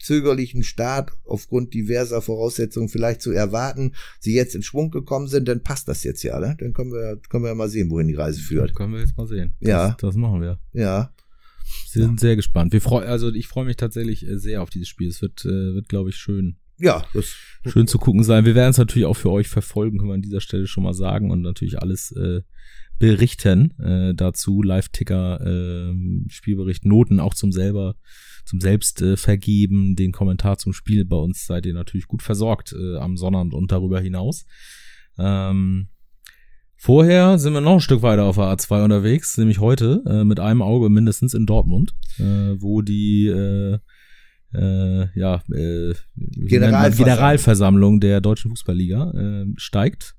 zögerlichen 0.00 0.62
Start 0.62 1.12
aufgrund 1.24 1.74
diverser 1.74 2.22
Voraussetzungen 2.22 2.88
vielleicht 2.88 3.20
zu 3.20 3.32
erwarten, 3.32 3.94
sie 4.20 4.34
jetzt 4.34 4.54
in 4.54 4.62
Schwung 4.62 4.90
gekommen 4.90 5.28
sind, 5.28 5.48
dann 5.48 5.62
passt 5.62 5.88
das 5.88 6.04
jetzt 6.04 6.22
ja, 6.22 6.38
ne? 6.38 6.56
Dann 6.58 6.72
können 6.72 6.92
wir, 6.92 7.20
können 7.28 7.44
wir 7.44 7.48
ja 7.48 7.54
mal 7.54 7.68
sehen, 7.68 7.90
wohin 7.90 8.08
die 8.08 8.14
Reise 8.14 8.40
führt. 8.40 8.70
Das 8.70 8.76
können 8.76 8.92
wir 8.92 9.00
jetzt 9.00 9.16
mal 9.16 9.26
sehen. 9.26 9.54
Ja. 9.60 9.90
Das, 9.90 9.96
das 9.98 10.16
machen 10.16 10.40
wir. 10.40 10.58
Ja. 10.72 11.12
Wir 11.92 12.04
sind 12.04 12.20
sehr 12.20 12.36
gespannt. 12.36 12.72
Wir 12.72 12.80
freuen, 12.80 13.08
also 13.08 13.32
ich 13.32 13.48
freue 13.48 13.64
mich 13.64 13.76
tatsächlich 13.76 14.26
äh, 14.26 14.38
sehr 14.38 14.62
auf 14.62 14.70
dieses 14.70 14.88
Spiel. 14.88 15.08
Es 15.08 15.20
wird, 15.20 15.44
äh, 15.44 15.74
wird 15.74 15.88
glaube 15.88 16.10
ich, 16.10 16.16
schön 16.16 16.56
ja, 16.78 17.04
das 17.12 17.34
schön 17.66 17.86
zu 17.86 17.98
gucken 17.98 18.22
sein. 18.22 18.44
Wir 18.44 18.54
werden 18.54 18.70
es 18.70 18.78
natürlich 18.78 19.06
auch 19.06 19.16
für 19.16 19.30
euch 19.30 19.48
verfolgen, 19.48 19.98
können 19.98 20.10
wir 20.10 20.14
an 20.14 20.22
dieser 20.22 20.40
Stelle 20.40 20.66
schon 20.66 20.84
mal 20.84 20.94
sagen 20.94 21.30
und 21.30 21.42
natürlich 21.42 21.80
alles 21.80 22.12
äh, 22.12 22.42
berichten 22.98 23.78
äh, 23.80 24.14
dazu. 24.14 24.62
Live-Ticker, 24.62 25.40
äh, 25.40 25.94
Spielbericht, 26.28 26.84
Noten 26.84 27.20
auch 27.20 27.34
zum 27.34 27.52
selber, 27.52 27.96
zum 28.44 28.60
selbst 28.60 29.02
äh, 29.02 29.16
vergeben, 29.16 29.96
den 29.96 30.12
Kommentar 30.12 30.58
zum 30.58 30.72
Spiel. 30.72 31.04
Bei 31.04 31.16
uns 31.16 31.46
seid 31.46 31.66
ihr 31.66 31.74
natürlich 31.74 32.06
gut 32.06 32.22
versorgt 32.22 32.72
äh, 32.72 32.96
am 32.96 33.16
Sonnabend 33.16 33.54
und 33.54 33.72
darüber 33.72 34.00
hinaus. 34.00 34.46
Ähm, 35.18 35.88
Vorher 36.80 37.38
sind 37.38 37.54
wir 37.54 37.60
noch 37.60 37.74
ein 37.74 37.80
Stück 37.80 38.02
weiter 38.02 38.22
auf 38.22 38.36
der 38.36 38.44
A2 38.44 38.84
unterwegs, 38.84 39.36
nämlich 39.36 39.58
heute 39.58 40.00
äh, 40.06 40.22
mit 40.22 40.38
einem 40.38 40.62
Auge 40.62 40.88
mindestens 40.88 41.34
in 41.34 41.44
Dortmund, 41.44 41.92
äh, 42.18 42.54
wo 42.60 42.82
die 42.82 43.26
äh, 43.26 43.78
äh, 44.54 45.18
ja, 45.18 45.42
äh, 45.52 45.94
Generalversammlung. 46.16 46.96
Generalversammlung 46.96 48.00
der 48.00 48.20
Deutschen 48.20 48.50
Fußballliga 48.50 49.12
äh, 49.12 49.46
steigt. 49.56 50.14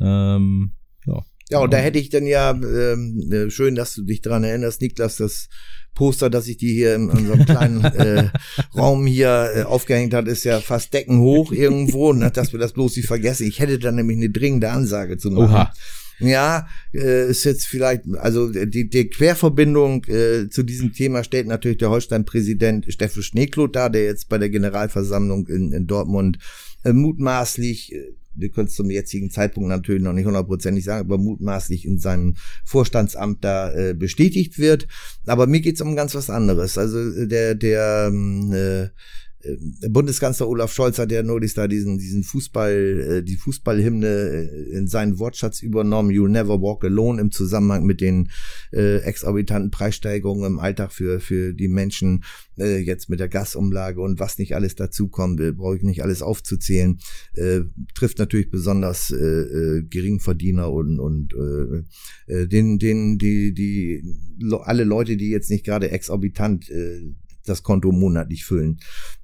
Ähm, 0.00 0.72
ja. 1.06 1.22
Ja, 1.48 1.60
und 1.60 1.72
da 1.72 1.76
hätte 1.76 1.98
ich 1.98 2.10
dann 2.10 2.26
ja, 2.26 2.50
ähm, 2.50 3.30
äh, 3.30 3.50
schön, 3.50 3.76
dass 3.76 3.94
du 3.94 4.02
dich 4.02 4.20
dran 4.20 4.42
erinnerst, 4.42 4.82
Niklas, 4.82 5.16
das 5.16 5.48
Poster, 5.94 6.28
das 6.28 6.48
ich 6.48 6.56
dir 6.56 6.72
hier 6.72 6.94
in 6.96 7.08
unserem 7.08 7.44
kleinen 7.44 7.84
äh, 7.84 8.30
Raum 8.76 9.06
hier 9.06 9.50
äh, 9.54 9.62
aufgehängt 9.62 10.12
hat, 10.12 10.26
ist 10.26 10.44
ja 10.44 10.60
fast 10.60 10.92
deckenhoch 10.92 11.52
irgendwo, 11.52 12.10
und 12.10 12.20
dass 12.36 12.52
wir 12.52 12.58
das 12.58 12.72
bloß 12.72 12.96
nicht 12.96 13.06
vergessen. 13.06 13.46
Ich 13.46 13.60
hätte 13.60 13.78
dann 13.78 13.94
nämlich 13.94 14.18
eine 14.18 14.30
dringende 14.30 14.70
Ansage 14.70 15.18
zu 15.18 15.30
machen. 15.30 15.54
Oha. 15.54 15.72
Ja, 16.18 16.66
äh, 16.94 17.30
ist 17.30 17.44
jetzt 17.44 17.66
vielleicht, 17.66 18.02
also 18.18 18.50
die, 18.50 18.88
die 18.88 19.08
Querverbindung 19.08 20.04
äh, 20.04 20.48
zu 20.48 20.62
diesem 20.62 20.92
Thema 20.92 21.24
stellt 21.24 21.46
natürlich 21.46 21.78
der 21.78 21.90
Holstein-Präsident 21.90 22.86
Steffen 22.92 23.22
Schneekloth 23.22 23.76
dar, 23.76 23.90
der 23.90 24.04
jetzt 24.04 24.28
bei 24.28 24.38
der 24.38 24.50
Generalversammlung 24.50 25.46
in, 25.48 25.72
in 25.72 25.86
Dortmund 25.86 26.38
äh, 26.84 26.92
mutmaßlich 26.92 27.94
äh, 27.94 28.14
wir 28.38 28.50
können 28.50 28.68
es 28.68 28.74
zum 28.74 28.90
jetzigen 28.90 29.30
Zeitpunkt 29.30 29.68
natürlich 29.68 30.02
noch 30.02 30.12
nicht 30.12 30.26
hundertprozentig 30.26 30.84
sagen, 30.84 31.06
aber 31.06 31.18
mutmaßlich 31.18 31.86
in 31.86 31.98
seinem 31.98 32.36
Vorstandsamt 32.64 33.42
da 33.42 33.72
äh, 33.72 33.94
bestätigt 33.94 34.58
wird. 34.58 34.86
Aber 35.26 35.46
mir 35.46 35.60
geht's 35.60 35.80
um 35.80 35.96
ganz 35.96 36.14
was 36.14 36.30
anderes. 36.30 36.78
Also 36.78 36.98
äh, 36.98 37.26
der, 37.26 37.54
der 37.54 38.08
ähm, 38.08 38.52
äh, 38.52 38.82
äh, 38.84 38.88
Bundeskanzler 39.88 40.48
Olaf 40.48 40.72
Scholz 40.72 40.98
hat 40.98 41.12
ja 41.12 41.22
neulich 41.22 41.54
da 41.54 41.68
diesen, 41.68 41.98
diesen 41.98 42.22
Fußball, 42.22 42.72
äh, 42.72 43.22
die 43.22 43.36
Fußballhymne 43.36 44.06
äh, 44.06 44.76
in 44.76 44.88
seinen 44.88 45.18
Wortschatz 45.18 45.62
übernommen, 45.62 46.10
You'll 46.10 46.28
Never 46.28 46.60
Walk 46.60 46.84
Alone 46.84 47.20
im 47.20 47.30
Zusammenhang 47.30 47.84
mit 47.84 48.00
den 48.00 48.30
äh, 48.72 48.98
exorbitanten 48.98 49.70
Preissteigerungen 49.70 50.44
im 50.44 50.58
Alltag 50.58 50.92
für, 50.92 51.20
für 51.20 51.54
die 51.54 51.68
Menschen, 51.68 52.24
äh, 52.58 52.78
jetzt 52.78 53.08
mit 53.08 53.20
der 53.20 53.28
Gasumlage 53.28 54.00
und 54.00 54.18
was 54.20 54.38
nicht 54.38 54.54
alles 54.54 54.74
dazukommt, 54.74 55.40
äh, 55.40 55.52
brauche 55.52 55.76
ich 55.76 55.82
nicht 55.82 56.02
alles 56.02 56.22
aufzuzählen, 56.22 56.98
äh, 57.34 57.60
trifft 57.94 58.18
natürlich 58.18 58.50
besonders 58.50 59.10
äh, 59.10 59.16
äh, 59.16 59.82
Geringverdiener 59.82 60.72
und, 60.72 60.98
und 60.98 61.34
äh, 61.34 62.46
den, 62.46 62.78
den, 62.78 63.18
die, 63.18 63.52
die, 63.52 64.02
alle 64.62 64.84
Leute, 64.84 65.16
die 65.16 65.30
jetzt 65.30 65.50
nicht 65.50 65.64
gerade 65.64 65.90
exorbitant 65.90 66.70
äh, 66.70 67.14
das 67.48 67.62
Konto 67.62 67.92
monatlich 67.92 68.44
füllen. 68.44 68.78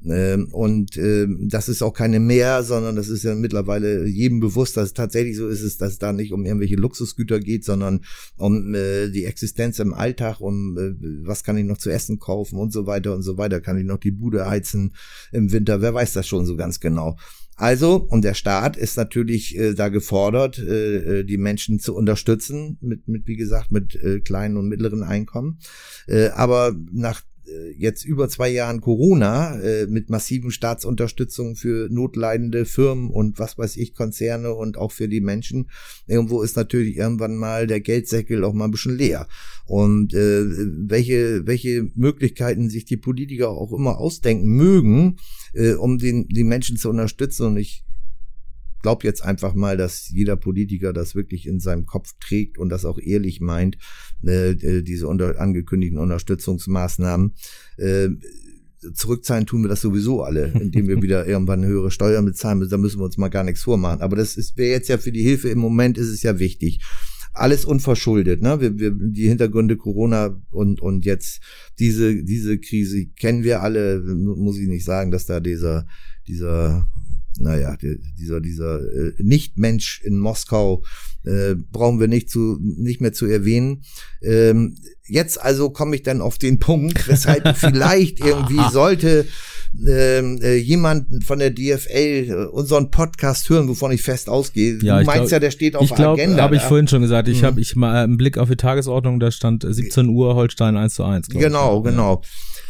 Ähm, 0.04 0.48
und 0.52 0.96
ähm, 0.96 1.48
das 1.50 1.68
ist 1.68 1.82
auch 1.82 1.92
keine 1.92 2.20
mehr, 2.20 2.62
sondern 2.62 2.96
das 2.96 3.08
ist 3.08 3.22
ja 3.22 3.34
mittlerweile 3.34 4.06
jedem 4.06 4.40
bewusst, 4.40 4.76
dass 4.76 4.86
es 4.86 4.94
tatsächlich 4.94 5.36
so 5.36 5.48
ist, 5.48 5.80
dass 5.80 5.92
es 5.92 5.98
da 5.98 6.12
nicht 6.12 6.32
um 6.32 6.44
irgendwelche 6.44 6.76
Luxusgüter 6.76 7.40
geht, 7.40 7.64
sondern 7.64 8.04
um 8.36 8.74
äh, 8.74 9.10
die 9.10 9.24
Existenz 9.24 9.78
im 9.78 9.94
Alltag, 9.94 10.40
um 10.40 10.78
äh, 10.78 10.94
was 11.24 11.44
kann 11.44 11.56
ich 11.56 11.64
noch 11.64 11.78
zu 11.78 11.90
essen 11.90 12.18
kaufen 12.18 12.58
und 12.58 12.72
so 12.72 12.86
weiter 12.86 13.14
und 13.14 13.22
so 13.22 13.38
weiter. 13.38 13.60
Kann 13.60 13.78
ich 13.78 13.84
noch 13.84 13.98
die 13.98 14.10
Bude 14.10 14.48
heizen 14.48 14.94
im 15.32 15.52
Winter? 15.52 15.80
Wer 15.80 15.94
weiß 15.94 16.12
das 16.12 16.26
schon 16.26 16.46
so 16.46 16.56
ganz 16.56 16.80
genau. 16.80 17.16
Also, 17.56 17.96
und 17.96 18.24
der 18.24 18.34
Staat 18.34 18.76
ist 18.76 18.96
natürlich 18.96 19.56
äh, 19.56 19.74
da 19.74 19.88
gefordert, 19.88 20.58
äh, 20.58 21.20
äh, 21.20 21.24
die 21.24 21.36
Menschen 21.36 21.78
zu 21.78 21.94
unterstützen, 21.94 22.78
mit, 22.80 23.06
mit 23.08 23.26
wie 23.26 23.36
gesagt, 23.36 23.70
mit 23.70 23.94
äh, 23.94 24.20
kleinen 24.20 24.56
und 24.56 24.68
mittleren 24.68 25.02
Einkommen. 25.02 25.58
Äh, 26.06 26.28
aber 26.30 26.74
nach 26.90 27.22
jetzt 27.76 28.04
über 28.04 28.28
zwei 28.28 28.48
Jahren 28.48 28.80
Corona 28.80 29.60
äh, 29.60 29.86
mit 29.86 30.10
massiven 30.10 30.50
Staatsunterstützung 30.50 31.56
für 31.56 31.88
notleidende 31.90 32.64
Firmen 32.64 33.10
und 33.10 33.38
was 33.38 33.58
weiß 33.58 33.76
ich, 33.76 33.94
Konzerne 33.94 34.54
und 34.54 34.76
auch 34.76 34.92
für 34.92 35.08
die 35.08 35.20
Menschen. 35.20 35.70
Irgendwo 36.06 36.42
ist 36.42 36.56
natürlich 36.56 36.96
irgendwann 36.96 37.36
mal 37.36 37.66
der 37.66 37.80
Geldsäckel 37.80 38.44
auch 38.44 38.52
mal 38.52 38.66
ein 38.66 38.70
bisschen 38.70 38.96
leer. 38.96 39.28
Und 39.66 40.14
äh, 40.14 40.44
welche, 40.88 41.46
welche 41.46 41.88
Möglichkeiten 41.94 42.70
sich 42.70 42.84
die 42.84 42.96
Politiker 42.96 43.50
auch 43.50 43.72
immer 43.72 43.98
ausdenken 43.98 44.48
mögen, 44.48 45.16
äh, 45.54 45.72
um 45.72 45.98
den, 45.98 46.28
die 46.28 46.44
Menschen 46.44 46.76
zu 46.76 46.90
unterstützen. 46.90 47.46
Und 47.46 47.56
ich 47.56 47.84
glaube 48.82 49.06
jetzt 49.06 49.24
einfach 49.24 49.54
mal, 49.54 49.76
dass 49.76 50.08
jeder 50.10 50.36
Politiker 50.36 50.92
das 50.92 51.14
wirklich 51.14 51.46
in 51.46 51.60
seinem 51.60 51.86
Kopf 51.86 52.14
trägt 52.20 52.58
und 52.58 52.68
das 52.68 52.84
auch 52.84 52.98
ehrlich 52.98 53.40
meint, 53.40 53.78
äh, 54.24 54.50
äh, 54.50 54.82
diese 54.82 55.08
unter, 55.08 55.40
angekündigten 55.40 55.98
Unterstützungsmaßnahmen. 55.98 57.34
Äh, 57.78 58.10
zurückzahlen 58.94 59.46
tun 59.46 59.62
wir 59.62 59.68
das 59.68 59.80
sowieso 59.80 60.22
alle, 60.22 60.46
indem 60.60 60.88
wir 60.88 61.00
wieder 61.00 61.26
irgendwann 61.26 61.64
höhere 61.64 61.90
Steuern 61.90 62.24
bezahlen. 62.24 62.66
Da 62.68 62.76
müssen 62.76 63.00
wir 63.00 63.04
uns 63.04 63.16
mal 63.16 63.28
gar 63.28 63.44
nichts 63.44 63.62
vormachen. 63.62 64.00
Aber 64.00 64.16
das 64.16 64.36
ist 64.36 64.56
wäre 64.56 64.72
jetzt 64.72 64.88
ja 64.88 64.98
für 64.98 65.12
die 65.12 65.22
Hilfe 65.22 65.48
im 65.48 65.58
Moment 65.58 65.98
ist 65.98 66.08
es 66.08 66.22
ja 66.22 66.38
wichtig. 66.38 66.80
Alles 67.34 67.64
unverschuldet, 67.64 68.42
ne? 68.42 68.60
Wir, 68.60 68.78
wir, 68.78 68.90
die 68.90 69.26
Hintergründe 69.26 69.78
Corona 69.78 70.38
und 70.50 70.82
und 70.82 71.06
jetzt 71.06 71.40
diese 71.78 72.22
diese 72.22 72.58
Krise 72.58 73.06
kennen 73.06 73.42
wir 73.42 73.62
alle. 73.62 74.00
Muss 74.00 74.58
ich 74.58 74.68
nicht 74.68 74.84
sagen, 74.84 75.10
dass 75.10 75.24
da 75.24 75.40
dieser 75.40 75.86
dieser 76.28 76.86
naja, 77.38 77.76
dieser, 78.18 78.40
dieser 78.40 78.80
äh, 78.80 79.12
Nichtmensch 79.18 80.00
in 80.02 80.18
Moskau 80.18 80.84
äh, 81.24 81.54
brauchen 81.70 82.00
wir 82.00 82.08
nicht 82.08 82.30
zu 82.30 82.58
nicht 82.60 83.00
mehr 83.00 83.12
zu 83.12 83.26
erwähnen. 83.26 83.82
Ähm, 84.22 84.76
jetzt 85.06 85.40
also 85.40 85.70
komme 85.70 85.94
ich 85.96 86.02
dann 86.02 86.20
auf 86.20 86.38
den 86.38 86.58
Punkt, 86.58 87.06
weshalb 87.08 87.56
vielleicht 87.56 88.20
irgendwie 88.20 88.62
sollte 88.72 89.26
ähm, 89.86 90.38
äh, 90.42 90.56
jemand 90.56 91.24
von 91.24 91.38
der 91.38 91.50
DFL 91.50 92.26
äh, 92.28 92.34
unseren 92.52 92.90
Podcast 92.90 93.48
hören, 93.48 93.68
wovon 93.68 93.90
ich 93.92 94.02
fest 94.02 94.28
ausgehe. 94.28 94.78
Ja, 94.82 94.98
du 95.00 95.06
meinst 95.06 95.28
glaub, 95.28 95.30
ja, 95.30 95.38
der 95.40 95.50
steht 95.50 95.76
auf 95.76 95.84
ich 95.84 95.94
glaub, 95.94 96.16
der 96.16 96.24
Agenda. 96.24 96.42
habe 96.42 96.56
ich 96.56 96.62
vorhin 96.62 96.88
schon 96.88 97.00
gesagt. 97.02 97.28
Ich 97.28 97.40
Mhm. 97.42 97.46
habe 97.46 97.60
ich 97.60 97.74
mal 97.74 98.04
einen 98.04 98.16
Blick 98.18 98.36
auf 98.36 98.48
die 98.50 98.56
Tagesordnung, 98.56 99.18
da 99.18 99.30
stand 99.30 99.64
17 99.68 100.08
Uhr 100.08 100.34
Holstein 100.34 100.76
1 100.76 100.94
zu 100.94 101.04
1. 101.04 101.28
glaub 101.28 101.40
ich. 101.40 101.46
Genau, 101.46 101.80
genau. 101.82 102.22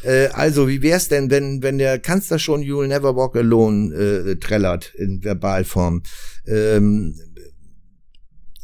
Äh, 0.05 0.29
also, 0.29 0.69
wie 0.69 0.83
wär's 0.83 1.09
denn, 1.09 1.31
wenn, 1.31 1.63
wenn 1.63 1.79
der 1.79 1.99
Kanzler 1.99 2.39
schon 2.39 2.63
You'll 2.63 2.87
Never 2.87 3.17
Walk 3.17 3.37
Alone 3.37 3.95
äh, 3.95 4.37
trällert 4.37 4.93
in 4.97 5.23
Verbalform? 5.25 6.03
Ähm, 6.47 7.15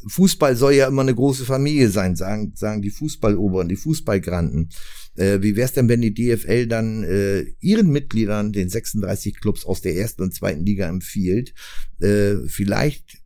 Fußball 0.08 0.56
soll 0.56 0.74
ja 0.74 0.88
immer 0.88 1.02
eine 1.02 1.14
große 1.14 1.44
Familie 1.44 1.90
sein, 1.90 2.16
sagen, 2.16 2.52
sagen 2.54 2.82
die 2.82 2.90
Fußballoberen, 2.90 3.68
die 3.68 3.76
Fußballgranten. 3.76 4.70
Äh, 5.16 5.42
wie 5.42 5.56
wär's 5.56 5.72
denn, 5.72 5.88
wenn 5.88 6.00
die 6.00 6.14
DFL 6.14 6.66
dann 6.66 7.04
äh, 7.04 7.42
ihren 7.60 7.90
Mitgliedern, 7.90 8.52
den 8.52 8.68
36 8.68 9.40
Clubs 9.40 9.64
aus 9.64 9.80
der 9.80 9.96
ersten 9.96 10.22
und 10.22 10.34
zweiten 10.34 10.64
Liga 10.64 10.88
empfiehlt, 10.88 11.54
äh, 12.00 12.36
vielleicht, 12.46 13.18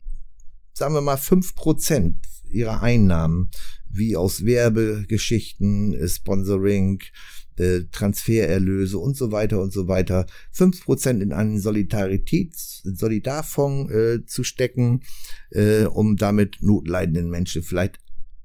sagen 0.72 0.94
wir 0.94 1.02
mal, 1.02 1.18
fünf 1.18 1.54
Prozent 1.54 2.16
ihrer 2.48 2.82
Einnahmen, 2.82 3.50
wie 3.90 4.16
aus 4.16 4.44
Werbegeschichten, 4.44 5.94
äh, 5.94 6.08
Sponsoring, 6.08 7.02
äh, 7.56 7.80
Transfererlöse 7.90 8.98
und 8.98 9.16
so 9.16 9.32
weiter 9.32 9.60
und 9.60 9.72
so 9.72 9.88
weiter, 9.88 10.26
fünf 10.50 10.84
Prozent 10.84 11.22
in 11.22 11.32
einen 11.32 11.58
Solidaritäts-, 11.58 12.82
Solidarfonds 12.84 13.92
äh, 13.92 14.24
zu 14.26 14.44
stecken, 14.44 15.02
äh, 15.50 15.84
um 15.84 16.16
damit 16.16 16.58
notleidenden 16.60 17.30
Menschen 17.30 17.62
vielleicht 17.62 17.98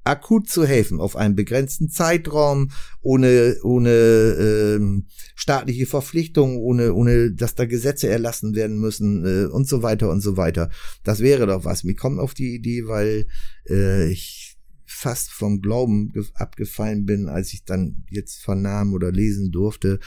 akut 0.08 0.50
zu 0.50 0.66
helfen, 0.66 1.02
auf 1.02 1.16
einen 1.16 1.36
begrenzten 1.36 1.90
Zeitraum, 1.90 2.72
ohne, 3.02 3.58
ohne 3.64 3.90
ähm, 3.90 5.08
staatliche 5.36 5.86
Verpflichtungen, 5.86 6.58
ohne, 6.58 6.94
ohne 6.94 7.34
dass 7.34 7.56
da 7.56 7.66
Gesetze 7.66 8.08
erlassen 8.08 8.56
werden 8.56 8.80
müssen 8.80 9.26
äh, 9.26 9.48
und 9.48 9.68
so 9.68 9.84
weiter 9.84 10.10
und 10.10 10.22
so 10.22 10.38
weiter. 10.38 10.70
Das 11.04 11.20
wäre 11.20 11.46
doch 11.46 11.66
was. 11.66 11.84
Mir 11.84 11.96
kommt 11.96 12.20
auf 12.20 12.34
die 12.34 12.56
Idee, 12.56 12.88
weil 12.88 13.28
äh, 13.70 14.10
ich 14.10 14.47
fast 14.88 15.32
vom 15.32 15.62
Glauben 15.62 16.12
ge- 16.14 16.24
abgefallen 16.34 17.06
bin, 17.06 17.28
als 17.28 17.54
ich 17.54 17.66
dann 17.66 18.06
jetzt 18.10 18.38
vernahm 18.42 18.94
oder 18.94 19.12
lesen 19.12 19.52
durfte, 19.52 20.00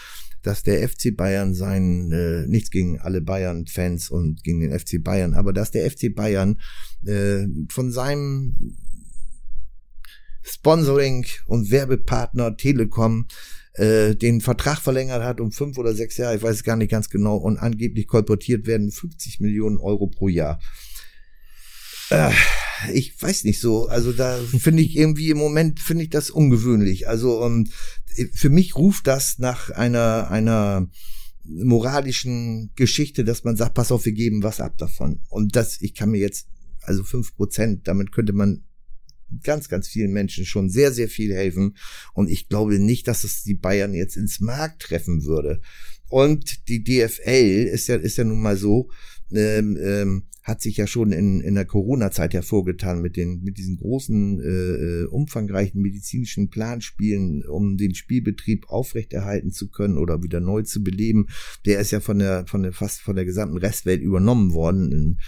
dass 0.43 0.63
der 0.63 0.89
FC 0.89 1.15
Bayern 1.15 1.55
seinen, 1.55 2.11
äh, 2.13 2.47
nichts 2.47 2.71
gegen 2.71 2.99
alle 2.99 3.21
Bayern-Fans 3.21 4.11
und 4.11 4.43
gegen 4.43 4.61
den 4.61 4.73
FC 4.73 5.03
Bayern, 5.05 5.35
aber 5.35 5.53
dass 5.53 5.71
der 5.71 5.89
FC 5.91 6.15
Bayern 6.15 6.59
äh, 7.05 7.47
von 7.71 7.93
seinem 7.93 8.77
Sponsoring 10.43 11.27
und 11.47 11.71
Werbepartner 11.71 12.57
Telekom 12.57 13.27
äh, 13.75 14.17
den 14.17 14.41
Vertrag 14.41 14.79
verlängert 14.79 15.23
hat 15.23 15.41
um 15.41 15.53
fünf 15.53 15.77
oder 15.77 15.95
sechs 15.95 16.17
Jahre, 16.17 16.37
ich 16.37 16.43
weiß 16.43 16.57
es 16.57 16.65
gar 16.65 16.77
nicht 16.77 16.91
ganz 16.91 17.11
genau, 17.11 17.37
und 17.37 17.59
angeblich 17.59 18.07
kolportiert 18.07 18.67
werden 18.67 18.91
50 18.91 19.41
Millionen 19.41 19.77
Euro 19.77 20.07
pro 20.07 20.29
Jahr. 20.29 20.59
Äh, 22.11 22.31
ich 22.93 23.21
weiß 23.21 23.45
nicht 23.45 23.61
so, 23.61 23.89
also 23.89 24.13
da 24.13 24.39
finde 24.59 24.83
ich 24.83 24.97
irgendwie 24.97 25.31
im 25.31 25.39
Moment 25.39 25.81
finde 25.81 26.05
ich 26.05 26.11
das 26.11 26.31
ungewöhnlich. 26.31 27.09
Also 27.09 27.43
um, 27.43 27.67
für 28.33 28.51
mich 28.51 28.77
ruft 28.77 29.07
das 29.07 29.39
nach 29.39 29.71
einer 29.71 30.31
einer 30.31 30.89
moralischen 31.45 32.71
Geschichte, 32.77 33.25
dass 33.25 33.45
man 33.45 33.57
sagt, 33.57 33.75
pass 33.75 33.93
auf, 33.93 34.05
wir 34.05 34.13
geben 34.13 34.43
was 34.43 34.61
ab 34.61 34.77
davon. 34.79 35.21
Und 35.29 35.57
das, 35.57 35.81
ich 35.81 35.95
kann 35.95 36.11
mir 36.11 36.21
jetzt, 36.21 36.49
also 36.83 37.03
fünf 37.03 37.35
Prozent, 37.35 37.89
damit 37.89 38.13
könnte 38.13 38.33
man 38.33 38.65
ganz, 39.43 39.69
ganz 39.69 39.89
vielen 39.89 40.13
Menschen 40.13 40.45
schon 40.45 40.71
sehr, 40.71 40.93
sehr 40.93 41.09
viel 41.09 41.35
helfen. 41.35 41.77
Und 42.15 42.29
ich 42.29 42.49
glaube 42.49 42.79
nicht, 42.79 43.09
dass 43.09 43.25
es 43.25 43.43
die 43.43 43.55
Bayern 43.55 43.95
jetzt 43.95 44.17
ins 44.17 44.41
Markt 44.41 44.83
treffen 44.83 45.25
würde. 45.25 45.61
Und 46.09 46.69
die 46.69 46.83
DFL 46.83 47.69
ist 47.73 47.89
ja, 47.89 47.97
ist 47.97 48.19
ja 48.19 48.25
nun 48.25 48.43
mal 48.43 48.57
so, 48.57 48.91
ähm, 49.35 49.77
ähm, 49.81 50.23
hat 50.43 50.63
sich 50.63 50.79
ja 50.79 50.87
schon 50.87 51.13
in, 51.13 51.41
in 51.43 51.55
der 51.55 51.67
Corona-Zeit 51.67 52.33
hervorgetan 52.33 53.03
mit 53.03 53.17
den, 53.17 53.43
mit 53.43 53.59
diesen 53.59 53.77
großen, 53.77 54.41
äh, 54.41 54.45
äh, 54.47 55.05
umfangreichen 55.05 55.83
medizinischen 55.83 56.49
Planspielen, 56.49 57.45
um 57.47 57.77
den 57.77 57.95
Spielbetrieb 57.95 58.67
aufrechterhalten 58.71 59.53
zu 59.53 59.69
können 59.69 59.99
oder 59.99 60.23
wieder 60.23 60.41
neu 60.41 60.63
zu 60.63 60.83
beleben. 60.83 61.27
Der 61.67 61.79
ist 61.79 61.91
ja 61.91 62.01
von 62.01 62.19
der, 62.19 62.47
von 62.47 62.63
der, 62.63 62.73
fast 62.73 63.03
von 63.03 63.17
der 63.17 63.27
gesamten 63.27 63.59
Restwelt 63.59 64.01
übernommen 64.01 64.55
worden, 64.55 64.91
in, 64.91 65.19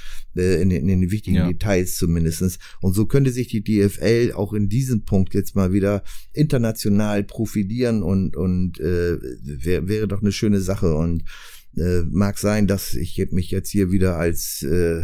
äh, 0.43 0.63
in, 0.63 0.71
den- 0.71 0.89
in 0.89 1.01
den 1.03 1.11
wichtigen 1.11 1.37
Ja. 1.37 1.47
Details 1.47 1.97
zumindestens. 1.97 2.59
Und 2.81 2.95
so 2.95 3.05
könnte 3.05 3.33
sich 3.33 3.49
die 3.49 3.63
DFL 3.63 4.33
auch 4.35 4.55
in 4.55 4.71
diesem 4.71 5.05
Punkt 5.05 5.35
jetzt 5.35 5.55
mal 5.55 5.75
wieder 5.75 6.03
international 6.33 7.23
profilieren 7.23 8.03
und, 8.03 8.35
und 8.35 8.81
äh, 8.81 9.19
wär, 9.43 9.89
wäre 9.89 10.09
doch 10.09 10.23
eine 10.23 10.33
schöne 10.33 10.61
Sache. 10.61 10.95
Und 10.97 11.23
äh, 11.77 12.03
mag 12.11 12.39
sein, 12.39 12.67
dass 12.67 12.95
ich 12.95 13.25
mich 13.31 13.51
jetzt 13.51 13.71
hier 13.71 13.91
wieder 13.91 14.17
als 14.17 14.63
äh, 14.63 15.03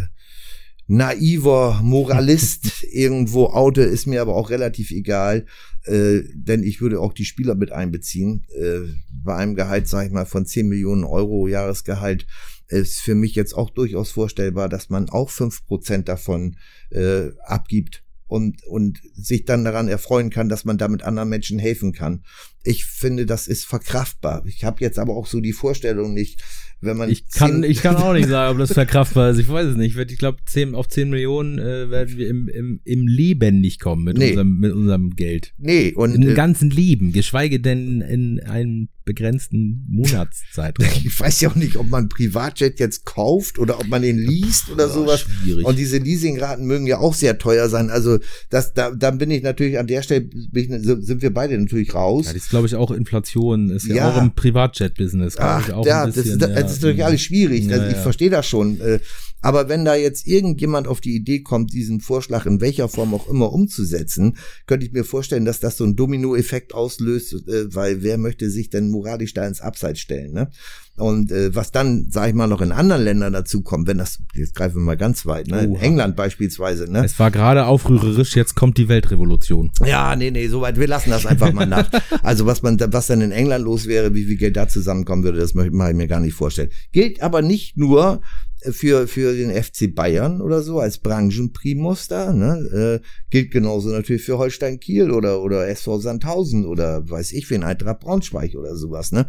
naiver 0.87 1.81
Moralist 1.83 2.83
irgendwo 2.91 3.47
oute, 3.47 3.83
ist 3.83 4.07
mir 4.07 4.23
aber 4.23 4.35
auch 4.35 4.51
relativ 4.51 4.91
egal, 4.91 5.47
äh, 5.85 6.21
denn 6.35 6.63
ich 6.63 6.81
würde 6.81 7.01
auch 7.01 7.13
die 7.13 7.25
Spieler 7.25 7.55
mit 7.55 7.73
einbeziehen. 7.73 8.47
Äh, 8.59 8.81
bei 9.13 9.37
einem 9.37 9.55
Gehalt, 9.55 9.89
sage 9.89 10.09
ich 10.09 10.13
mal, 10.13 10.27
von 10.27 10.47
10 10.47 10.69
Millionen 10.69 11.05
Euro 11.05 11.47
Jahresgehalt 11.47 12.27
ist 12.69 13.01
für 13.01 13.15
mich 13.15 13.35
jetzt 13.35 13.55
auch 13.55 13.71
durchaus 13.71 14.11
vorstellbar, 14.11 14.69
dass 14.69 14.91
man 14.91 15.09
auch 15.09 15.31
fünf 15.31 15.65
Prozent 15.67 16.09
davon 16.09 16.57
äh, 16.91 17.31
abgibt 17.45 18.05
und, 18.27 18.63
und 18.65 19.01
sich 19.15 19.47
dann 19.47 19.65
daran 19.65 19.89
erfreuen 19.89 20.31
kann, 20.31 20.49
dass 20.49 20.65
man 20.65 20.79
damit 20.79 21.03
anderen 21.03 21.31
Menschen 21.31 21.59
helfen 21.59 21.93
kann. 21.93 22.25
Ich 22.65 22.85
finde, 22.85 23.27
das 23.27 23.49
ist 23.49 23.65
verkraftbar. 23.65 24.45
Ich 24.47 24.65
habe 24.65 24.81
jetzt 24.81 24.99
aber 24.99 25.15
auch 25.17 25.27
so 25.27 25.41
die 25.41 25.53
Vorstellung 25.53 26.13
nicht, 26.13 26.43
wenn 26.81 26.97
man. 26.97 27.11
Ich 27.11 27.29
kann, 27.31 27.63
ich 27.63 27.83
kann 27.83 27.97
auch 27.97 28.13
nicht 28.13 28.29
sagen, 28.29 28.53
ob 28.53 28.59
das 28.59 28.73
verkraftbar 28.75 29.31
ist. 29.31 29.39
Ich 29.39 29.49
weiß 29.49 29.69
es 29.69 29.77
nicht. 29.77 29.97
Ich 29.97 30.19
glaube, 30.19 30.39
auf 30.75 30.89
10 30.89 31.11
Millionen 31.11 31.59
äh, 31.59 31.91
werden 31.91 32.17
wir 32.17 32.29
im, 32.29 32.49
im, 32.49 32.81
im 32.85 33.07
Leben 33.07 33.61
nicht 33.61 33.81
kommen 33.81 34.05
mit, 34.05 34.19
nee. 34.19 34.31
unserem, 34.31 34.59
mit 34.59 34.73
unserem 34.73 35.17
Geld. 35.17 35.55
Nee, 35.59 35.93
und. 35.95 36.15
In 36.15 36.29
äh, 36.29 36.35
ganzen 36.35 36.71
Leben, 36.71 37.13
geschweige 37.13 37.61
denn 37.61 38.01
in 38.01 38.41
einem 38.41 38.89
begrenzten 39.09 39.87
Monatszeitraum. 39.89 40.87
Ich 41.09 41.19
weiß 41.19 41.41
ja 41.41 41.49
auch 41.49 41.55
nicht, 41.55 41.77
ob 41.77 41.89
man 41.89 42.11
Privatjet 42.11 42.79
jetzt 42.79 43.07
kauft 43.07 43.59
oder 43.59 43.81
ob 43.81 43.89
man 43.89 44.03
den 44.03 44.19
liest 44.19 44.71
oder 44.71 44.89
sowas. 44.91 45.21
Schwierig. 45.21 45.65
Und 45.65 45.79
diese 45.79 45.97
Leasingraten 45.97 46.67
mögen 46.67 46.87
ja 46.87 46.99
auch 46.99 47.15
sehr 47.15 47.39
teuer 47.39 47.71
sein. 47.71 47.89
Also 47.89 48.19
das, 48.51 48.75
da, 48.75 48.91
da 48.91 49.11
bin 49.11 49.31
ich 49.31 49.43
natürlich 49.43 49.79
an 49.79 49.87
der 49.87 50.03
Stelle 50.03 50.29
ich, 50.53 50.69
sind 50.69 51.23
wir 51.23 51.33
beide 51.33 51.57
natürlich 51.59 51.95
raus. 51.95 52.27
Ja, 52.27 52.33
ist 52.49 52.51
glaube 52.51 52.67
ich 52.67 52.75
auch 52.77 52.91
Inflation 52.91 53.69
ist 53.69 53.87
ja, 53.87 53.97
ja 53.97 54.11
auch 54.11 54.23
im 54.23 54.35
Privatjet-Business. 54.35 55.37
Ach, 55.37 55.69
ja, 55.69 56.07
bisschen, 56.07 56.39
das, 56.39 56.49
ist, 56.49 56.57
das, 56.57 56.73
ist 56.73 56.83
natürlich 56.83 57.05
alles 57.05 57.21
schwierig. 57.21 57.71
Also 57.71 57.87
ich 57.89 57.97
verstehe 57.97 58.31
das 58.31 58.47
schon. 58.47 58.81
Äh, 58.81 59.01
aber 59.43 59.69
wenn 59.69 59.85
da 59.85 59.95
jetzt 59.95 60.27
irgendjemand 60.27 60.89
auf 60.89 61.03
die 61.03 61.15
Idee 61.15 61.41
kommt, 61.41 61.75
diesen 61.75 62.01
Vorschlag 62.01 62.47
in 62.47 62.63
welcher 62.63 62.89
Form 62.89 63.13
auch 63.13 63.29
immer 63.29 63.53
umzusetzen, 63.53 64.39
könnte 64.67 64.87
ich 64.87 64.93
mir 64.93 65.05
vorstellen, 65.05 65.45
dass 65.45 65.61
das 65.61 65.77
so 65.77 65.85
einen 65.85 65.95
Dominoeffekt 65.95 66.73
auslöst, 66.73 67.35
äh, 67.35 67.75
weil 67.75 68.03
wer 68.03 68.17
möchte 68.17 68.49
sich 68.49 68.71
denn 68.71 68.91
moralisch 68.91 69.35
da 69.35 69.47
ins 69.47 69.61
Abseits 69.61 70.01
stellen, 70.01 70.33
ne? 70.33 70.51
Und 70.99 71.31
äh, 71.33 71.55
was 71.55 71.71
dann, 71.73 72.09
sag 72.11 72.29
ich 72.29 72.35
mal, 72.35 72.47
noch 72.47 72.61
in 72.61 72.73
anderen 72.73 73.03
Ländern 73.03 73.33
dazu 73.33 73.63
kommt, 73.63 73.89
wenn 73.89 73.99
das, 73.99 74.19
jetzt 74.35 74.55
greifen 74.55 74.77
wir 74.77 74.83
mal 74.83 74.97
ganz 74.97 75.27
weit, 75.27 75.47
ne? 75.47 75.63
In 75.63 75.77
England 75.77 76.17
beispielsweise, 76.17 76.91
ne? 76.91 77.05
Es 77.05 77.19
war 77.19 77.31
gerade 77.31 77.67
aufrührerisch, 77.67 78.37
jetzt 78.37 78.55
kommt 78.55 78.79
die 78.79 78.89
Weltrevolution. 78.89 79.71
Ja, 79.85 80.17
nee, 80.17 80.31
nee, 80.31 80.49
soweit, 80.49 80.79
wir 80.79 80.89
lassen 80.89 81.11
das 81.11 81.27
einfach 81.27 81.53
mal 81.53 81.67
nach. 81.67 81.89
Also 82.23 82.47
was 82.47 82.63
man, 82.63 82.79
was 82.93 83.07
dann 83.07 83.21
in 83.21 83.33
England 83.33 83.65
los 83.65 83.87
wäre, 83.87 84.15
wie 84.15 84.25
viel 84.25 84.37
Geld 84.37 84.57
da 84.57 84.69
zusammenkommen 84.69 85.25
würde, 85.25 85.39
das 85.39 85.55
möchte 85.55 85.73
ich 85.73 85.95
mir 85.95 86.09
gar 86.09 86.21
nicht 86.21 86.35
vorstellen. 86.35 86.71
Gilt 86.93 87.23
aber 87.23 87.43
nicht 87.43 87.77
nur 87.77 88.21
für, 88.63 89.07
für 89.07 89.35
den 89.35 89.51
FC 89.51 89.95
Bayern 89.95 90.41
oder 90.41 90.63
so 90.63 90.81
als 90.81 90.99
Branchenprimus 90.99 92.09
da, 92.09 92.33
ne? 92.33 93.01
Äh, 93.03 93.07
gilt 93.31 93.51
genauso 93.51 93.91
natürlich 93.91 94.23
für 94.23 94.39
Holstein 94.39 94.81
Kiel 94.81 95.11
oder, 95.11 95.43
oder 95.43 95.69
SV 95.69 95.99
Sandhausen 95.99 96.67
oder 96.67 97.09
weiß 97.09 97.33
ich 97.33 97.49
wen, 97.51 97.63
Eintracht 97.63 98.01
Braunschweig 98.01 98.55
oder 98.57 98.77
sowas, 98.77 99.13
ne? 99.13 99.27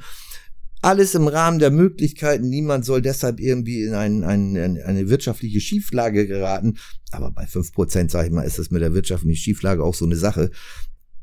Alles 0.81 1.13
im 1.13 1.27
Rahmen 1.27 1.59
der 1.59 1.71
Möglichkeiten. 1.71 2.47
Niemand 2.47 2.85
soll 2.85 3.01
deshalb 3.01 3.39
irgendwie 3.39 3.83
in 3.83 3.93
ein, 3.93 4.23
ein, 4.23 4.55
eine 4.57 5.09
wirtschaftliche 5.09 5.59
Schieflage 5.59 6.25
geraten. 6.25 6.77
Aber 7.11 7.31
bei 7.31 7.45
fünf 7.45 7.73
Prozent, 7.73 8.11
sage 8.11 8.27
ich 8.27 8.33
mal, 8.33 8.43
ist 8.43 8.59
das 8.59 8.71
mit 8.71 8.81
der 8.81 8.93
wirtschaftlichen 8.93 9.35
Schieflage 9.35 9.83
auch 9.83 9.95
so 9.95 10.05
eine 10.05 10.15
Sache. 10.15 10.51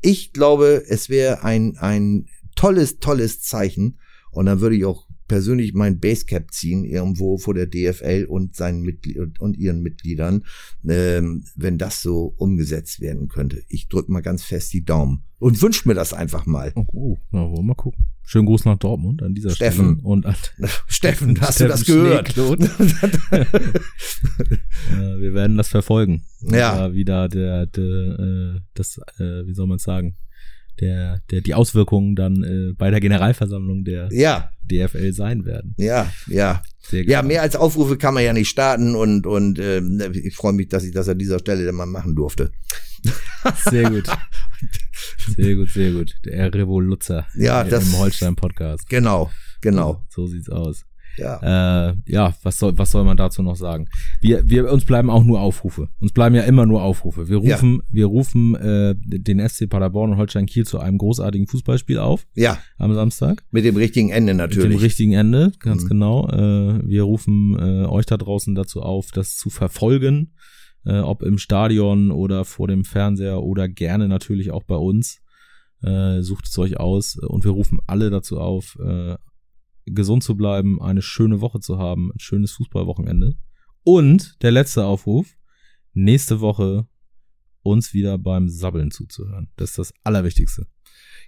Ich 0.01 0.31
glaube, 0.31 0.83
es 0.87 1.09
wäre 1.09 1.43
ein, 1.43 1.77
ein 1.77 2.27
tolles, 2.55 2.99
tolles 2.99 3.41
Zeichen. 3.41 3.99
Und 4.31 4.45
dann 4.45 4.61
würde 4.61 4.75
ich 4.75 4.85
auch 4.85 5.06
persönlich 5.27 5.73
mein 5.73 5.99
Basecap 5.99 6.51
ziehen, 6.51 6.83
irgendwo 6.85 7.37
vor 7.37 7.53
der 7.53 7.67
DFL 7.67 8.25
und 8.27 8.55
seinen 8.55 8.81
Mitglied 8.81 9.39
und 9.39 9.57
ihren 9.57 9.81
Mitgliedern, 9.81 10.43
ähm, 10.87 11.43
wenn 11.55 11.77
das 11.77 12.01
so 12.01 12.33
umgesetzt 12.37 13.01
werden 13.01 13.27
könnte. 13.27 13.63
Ich 13.67 13.87
drück 13.87 14.09
mal 14.09 14.21
ganz 14.21 14.43
fest 14.43 14.73
die 14.73 14.85
Daumen 14.85 15.23
und 15.39 15.61
wünsch 15.61 15.85
mir 15.85 15.93
das 15.93 16.13
einfach 16.13 16.45
mal. 16.45 16.71
Oh, 16.75 16.85
oh 16.93 17.17
na, 17.31 17.41
wollen 17.41 17.55
wir 17.55 17.63
mal 17.63 17.75
gucken. 17.75 18.05
Schönen 18.23 18.45
Gruß 18.45 18.65
nach 18.65 18.77
Dortmund 18.77 19.23
an 19.23 19.33
dieser 19.35 19.51
Steffen. 19.51 19.99
Stelle. 19.99 20.07
Und 20.07 20.25
an 20.25 20.35
Steffen, 20.87 21.39
hast 21.39 21.55
Steffen 21.55 21.67
du 21.67 21.73
das 21.73 21.85
gehört? 21.85 22.35
ja, 24.91 25.19
wir 25.19 25.33
werden 25.33 25.55
das 25.55 25.69
verfolgen. 25.69 26.23
Ja. 26.41 26.93
Wie 26.93 27.05
da 27.05 27.27
der, 27.27 27.67
der 27.67 27.85
äh, 27.85 28.59
das, 28.73 28.99
äh, 29.19 29.45
wie 29.45 29.53
soll 29.53 29.67
man 29.67 29.79
sagen, 29.79 30.17
der, 30.79 31.21
der, 31.31 31.41
die 31.41 31.53
Auswirkungen 31.53 32.15
dann 32.15 32.43
äh, 32.43 32.73
bei 32.73 32.91
der 32.91 32.99
Generalversammlung 32.99 33.83
der 33.83 34.09
ja. 34.11 34.51
DFL 34.67 35.13
sein 35.13 35.45
werden. 35.45 35.73
Ja, 35.77 36.11
ja. 36.27 36.61
ja, 36.91 37.21
mehr 37.21 37.41
als 37.41 37.55
Aufrufe 37.55 37.97
kann 37.97 38.13
man 38.13 38.23
ja 38.23 38.33
nicht 38.33 38.49
starten 38.49 38.95
und, 38.95 39.25
und 39.25 39.59
äh, 39.59 39.81
ich 40.11 40.35
freue 40.35 40.53
mich, 40.53 40.69
dass 40.69 40.83
ich 40.83 40.93
das 40.93 41.09
an 41.09 41.17
dieser 41.17 41.39
Stelle 41.39 41.65
dann 41.65 41.75
mal 41.75 41.85
machen 41.85 42.15
durfte. 42.15 42.51
Sehr 43.69 43.89
gut. 43.89 44.07
Sehr 45.35 45.55
gut, 45.55 45.69
sehr 45.69 45.91
gut. 45.91 46.15
Der 46.25 46.53
Revoluzzer 46.53 47.27
ja, 47.35 47.63
das, 47.63 47.85
im 47.85 47.97
Holstein-Podcast. 47.97 48.89
Genau, 48.89 49.31
genau. 49.61 50.03
So, 50.09 50.25
so 50.25 50.33
sieht's 50.33 50.49
aus. 50.49 50.85
Ja. 51.17 51.89
Äh, 51.89 51.95
ja, 52.05 52.33
was 52.43 52.59
soll, 52.59 52.77
was 52.77 52.91
soll 52.91 53.03
man 53.03 53.17
dazu 53.17 53.41
noch 53.41 53.55
sagen? 53.55 53.87
Wir, 54.21 54.47
wir, 54.49 54.71
uns 54.71 54.85
bleiben 54.85 55.09
auch 55.09 55.23
nur 55.23 55.41
Aufrufe. 55.41 55.89
Uns 55.99 56.11
bleiben 56.11 56.35
ja 56.35 56.43
immer 56.43 56.65
nur 56.65 56.81
Aufrufe. 56.81 57.27
Wir 57.27 57.37
rufen, 57.37 57.75
ja. 57.75 57.93
wir 57.93 58.05
rufen 58.05 58.55
äh, 58.55 58.95
den 58.97 59.47
SC 59.47 59.69
Paderborn 59.69 60.11
und 60.11 60.17
Holstein 60.17 60.45
Kiel 60.45 60.65
zu 60.65 60.79
einem 60.79 60.97
großartigen 60.97 61.47
Fußballspiel 61.47 61.99
auf. 61.99 62.27
Ja. 62.35 62.57
Am 62.77 62.93
Samstag. 62.93 63.43
Mit 63.51 63.65
dem 63.65 63.75
richtigen 63.75 64.09
Ende 64.09 64.33
natürlich. 64.33 64.69
Mit 64.69 64.79
dem 64.79 64.81
richtigen 64.81 65.13
Ende, 65.13 65.51
ganz 65.59 65.83
mhm. 65.83 65.89
genau. 65.89 66.29
Äh, 66.29 66.87
wir 66.87 67.03
rufen 67.03 67.57
äh, 67.57 67.85
euch 67.85 68.05
da 68.05 68.17
draußen 68.17 68.55
dazu 68.55 68.81
auf, 68.81 69.11
das 69.11 69.37
zu 69.37 69.49
verfolgen. 69.49 70.33
Äh, 70.85 70.99
ob 70.99 71.21
im 71.21 71.37
Stadion 71.37 72.11
oder 72.11 72.45
vor 72.45 72.67
dem 72.67 72.85
Fernseher 72.85 73.43
oder 73.43 73.67
gerne 73.67 74.07
natürlich 74.07 74.51
auch 74.51 74.63
bei 74.63 74.75
uns. 74.75 75.19
Äh, 75.83 76.21
sucht 76.21 76.47
es 76.47 76.57
euch 76.57 76.79
aus 76.79 77.17
und 77.17 77.43
wir 77.43 77.51
rufen 77.51 77.79
alle 77.85 78.09
dazu 78.09 78.39
auf, 78.39 78.79
äh, 78.83 79.15
gesund 79.87 80.23
zu 80.23 80.35
bleiben, 80.35 80.81
eine 80.81 81.01
schöne 81.01 81.41
Woche 81.41 81.59
zu 81.59 81.77
haben, 81.77 82.11
ein 82.13 82.19
schönes 82.19 82.51
Fußballwochenende. 82.51 83.35
Und 83.83 84.41
der 84.41 84.51
letzte 84.51 84.85
Aufruf, 84.85 85.35
nächste 85.93 86.41
Woche 86.41 86.87
uns 87.63 87.93
wieder 87.93 88.17
beim 88.17 88.49
Sabbeln 88.49 88.91
zuzuhören. 88.91 89.49
Das 89.57 89.71
ist 89.71 89.77
das 89.77 89.93
Allerwichtigste. 90.03 90.67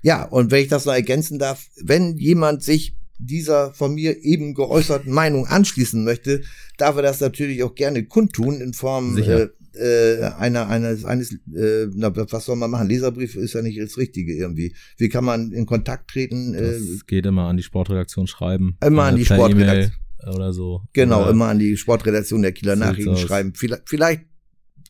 Ja, 0.01 0.23
und 0.23 0.51
wenn 0.51 0.63
ich 0.63 0.69
das 0.69 0.85
noch 0.85 0.93
ergänzen 0.93 1.39
darf, 1.39 1.67
wenn 1.83 2.17
jemand 2.17 2.63
sich 2.63 2.97
dieser 3.17 3.73
von 3.73 3.93
mir 3.93 4.23
eben 4.23 4.53
geäußerten 4.53 5.11
Meinung 5.11 5.45
anschließen 5.45 6.03
möchte, 6.03 6.41
darf 6.77 6.95
er 6.95 7.01
das 7.01 7.19
natürlich 7.19 7.63
auch 7.63 7.75
gerne 7.75 8.05
kundtun 8.05 8.61
in 8.61 8.73
Form 8.73 9.17
äh, 9.17 9.49
äh, 9.73 10.23
einer, 10.37 10.67
eines, 10.67 11.05
eines 11.05 11.33
äh, 11.33 11.87
na, 11.93 12.15
was 12.15 12.45
soll 12.45 12.55
man 12.55 12.71
machen? 12.71 12.87
Leserbrief 12.87 13.35
ist 13.35 13.53
ja 13.53 13.61
nicht 13.61 13.79
das 13.79 13.97
Richtige 13.97 14.35
irgendwie. 14.35 14.75
Wie 14.97 15.09
kann 15.09 15.25
man 15.25 15.51
in 15.51 15.65
Kontakt 15.65 16.09
treten? 16.09 16.53
Äh, 16.53 16.73
das 16.73 17.05
geht 17.05 17.25
immer 17.25 17.47
an 17.47 17.57
die 17.57 17.63
Sportredaktion 17.63 18.27
schreiben. 18.27 18.77
Immer 18.85 19.03
an 19.03 19.15
die 19.15 19.25
Sportredaktion. 19.25 19.93
Oder 20.33 20.51
so. 20.51 20.81
Genau, 20.93 21.21
oder 21.21 21.31
immer 21.31 21.47
an 21.47 21.59
die 21.59 21.77
Sportredaktion 21.77 22.41
der 22.41 22.51
Kieler 22.51 22.75
Nachrichten 22.75 23.15
schreiben. 23.15 23.53
Vielleicht, 23.55 23.87
vielleicht 23.87 24.21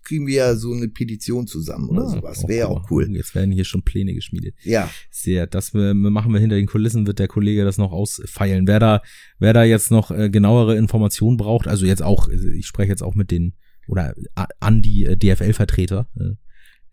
kriegen 0.04 0.26
wir 0.26 0.36
ja 0.36 0.56
so 0.56 0.74
eine 0.74 0.88
Petition 0.88 1.46
zusammen 1.46 1.90
oder 1.90 2.04
ja, 2.04 2.10
sowas. 2.10 2.48
Wäre 2.48 2.68
auch 2.68 2.90
cool. 2.90 3.08
Jetzt 3.16 3.36
werden 3.36 3.52
hier 3.52 3.64
schon 3.64 3.84
Pläne 3.84 4.16
geschmiedet. 4.16 4.56
Ja. 4.64 4.90
Sehr. 5.12 5.46
Das 5.46 5.76
wir, 5.76 5.94
machen 5.94 6.34
wir 6.34 6.40
hinter 6.40 6.56
den 6.56 6.66
Kulissen, 6.66 7.06
wird 7.06 7.20
der 7.20 7.28
Kollege 7.28 7.64
das 7.64 7.78
noch 7.78 7.92
ausfeilen. 7.92 8.66
Wer 8.66 8.80
da, 8.80 9.02
wer 9.38 9.54
da 9.54 9.64
jetzt 9.64 9.92
noch 9.92 10.10
äh, 10.10 10.32
genauere 10.32 10.76
Informationen 10.76 11.38
braucht, 11.38 11.68
also 11.68 11.86
jetzt 11.86 12.02
auch, 12.02 12.28
ich 12.28 12.66
spreche 12.66 12.90
jetzt 12.90 13.04
auch 13.04 13.14
mit 13.14 13.30
den 13.30 13.54
oder 13.90 14.14
an 14.60 14.82
die 14.82 15.06
äh, 15.06 15.18
DFL-Vertreter. 15.18 16.08
Äh, 16.18 16.36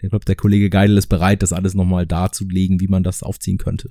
ich 0.03 0.11
glaube, 0.11 0.25
der 0.25 0.37
Kollege 0.37 0.69
Geidel 0.69 0.99
ist 0.99 1.07
bereit, 1.07 1.43
das 1.43 1.53
alles 1.53 1.75
nochmal 1.75 2.07
darzulegen, 2.07 2.81
wie 2.81 2.89
man 2.89 3.03
das 3.03 3.23
aufziehen 3.23 3.59
könnte. 3.59 3.91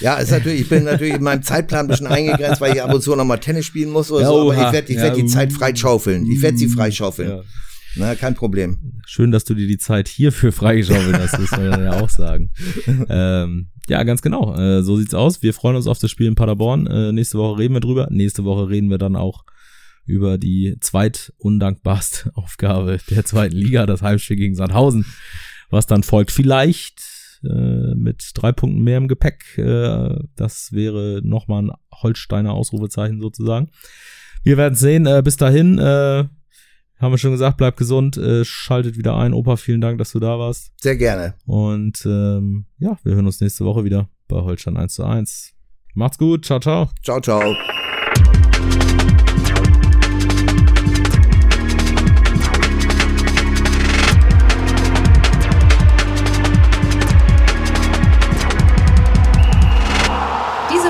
Ja, 0.00 0.16
ist 0.16 0.30
natürlich, 0.30 0.62
ich 0.62 0.68
bin 0.68 0.84
natürlich 0.84 1.14
in 1.14 1.22
meinem 1.22 1.42
Zeitplan 1.42 1.86
ein 1.86 1.88
bisschen 1.88 2.08
eingegrenzt, 2.08 2.60
weil 2.60 2.74
ich 2.74 2.82
ab 2.82 2.92
und 2.92 3.00
zu 3.00 3.14
nochmal 3.14 3.38
Tennis 3.38 3.64
spielen 3.64 3.90
muss 3.90 4.10
oder 4.10 4.22
ja, 4.22 4.28
so, 4.28 4.52
aber 4.52 4.54
ich 4.54 4.72
werde 4.72 4.92
ich 4.92 4.96
ja, 4.96 5.02
werd 5.04 5.16
die 5.16 5.26
Zeit 5.26 5.52
freischaufeln. 5.52 6.26
Ich 6.30 6.42
werde 6.42 6.58
sie 6.58 6.68
freischaufeln. 6.68 7.28
Ja. 7.30 7.42
Na, 7.98 8.14
kein 8.14 8.34
Problem. 8.34 9.00
Schön, 9.06 9.30
dass 9.30 9.44
du 9.44 9.54
dir 9.54 9.66
die 9.66 9.78
Zeit 9.78 10.08
hierfür 10.08 10.52
freigeschaufelt 10.52 11.18
hast, 11.18 11.38
muss 11.38 11.50
man 11.52 11.82
ja 11.82 12.02
auch 12.02 12.10
sagen. 12.10 12.50
ähm, 13.08 13.68
ja, 13.88 14.02
ganz 14.02 14.20
genau. 14.20 14.54
Äh, 14.54 14.82
so 14.82 14.98
sieht's 14.98 15.14
aus. 15.14 15.42
Wir 15.42 15.54
freuen 15.54 15.76
uns 15.76 15.86
auf 15.86 15.98
das 15.98 16.10
Spiel 16.10 16.26
in 16.26 16.34
Paderborn. 16.34 16.86
Äh, 16.86 17.12
nächste 17.12 17.38
Woche 17.38 17.58
reden 17.58 17.72
wir 17.72 17.80
drüber. 17.80 18.08
Nächste 18.10 18.44
Woche 18.44 18.68
reden 18.68 18.90
wir 18.90 18.98
dann 18.98 19.16
auch 19.16 19.44
über 20.06 20.38
die 20.38 20.76
zweitundankbarste 20.80 22.30
Aufgabe 22.34 22.98
der 23.10 23.24
zweiten 23.24 23.56
Liga, 23.56 23.86
das 23.86 24.02
Heimspiel 24.02 24.36
gegen 24.36 24.54
Sandhausen, 24.54 25.04
was 25.70 25.86
dann 25.86 26.02
folgt. 26.02 26.30
Vielleicht 26.30 27.00
äh, 27.44 27.94
mit 27.94 28.30
drei 28.34 28.52
Punkten 28.52 28.82
mehr 28.82 28.98
im 28.98 29.08
Gepäck. 29.08 29.58
Äh, 29.58 30.16
das 30.36 30.72
wäre 30.72 31.20
nochmal 31.22 31.64
ein 31.64 31.72
Holsteiner 31.92 32.52
Ausrufezeichen 32.52 33.20
sozusagen. 33.20 33.70
Wir 34.42 34.56
werden 34.56 34.74
sehen. 34.74 35.06
Äh, 35.06 35.22
bis 35.24 35.36
dahin, 35.36 35.78
äh, 35.78 36.24
haben 36.98 37.12
wir 37.12 37.18
schon 37.18 37.32
gesagt, 37.32 37.58
bleibt 37.58 37.76
gesund, 37.76 38.16
äh, 38.16 38.44
schaltet 38.44 38.96
wieder 38.96 39.16
ein. 39.16 39.34
Opa, 39.34 39.56
vielen 39.56 39.80
Dank, 39.80 39.98
dass 39.98 40.12
du 40.12 40.20
da 40.20 40.38
warst. 40.38 40.72
Sehr 40.80 40.96
gerne. 40.96 41.34
Und 41.44 42.04
ähm, 42.06 42.66
ja, 42.78 42.98
wir 43.02 43.14
hören 43.14 43.26
uns 43.26 43.40
nächste 43.40 43.64
Woche 43.64 43.84
wieder 43.84 44.08
bei 44.28 44.36
Holstein 44.36 44.76
1 44.76 44.94
zu 44.94 45.04
1. 45.04 45.52
Macht's 45.94 46.18
gut, 46.18 46.44
ciao, 46.44 46.60
ciao. 46.60 46.90
Ciao, 47.02 47.20
ciao. 47.20 47.42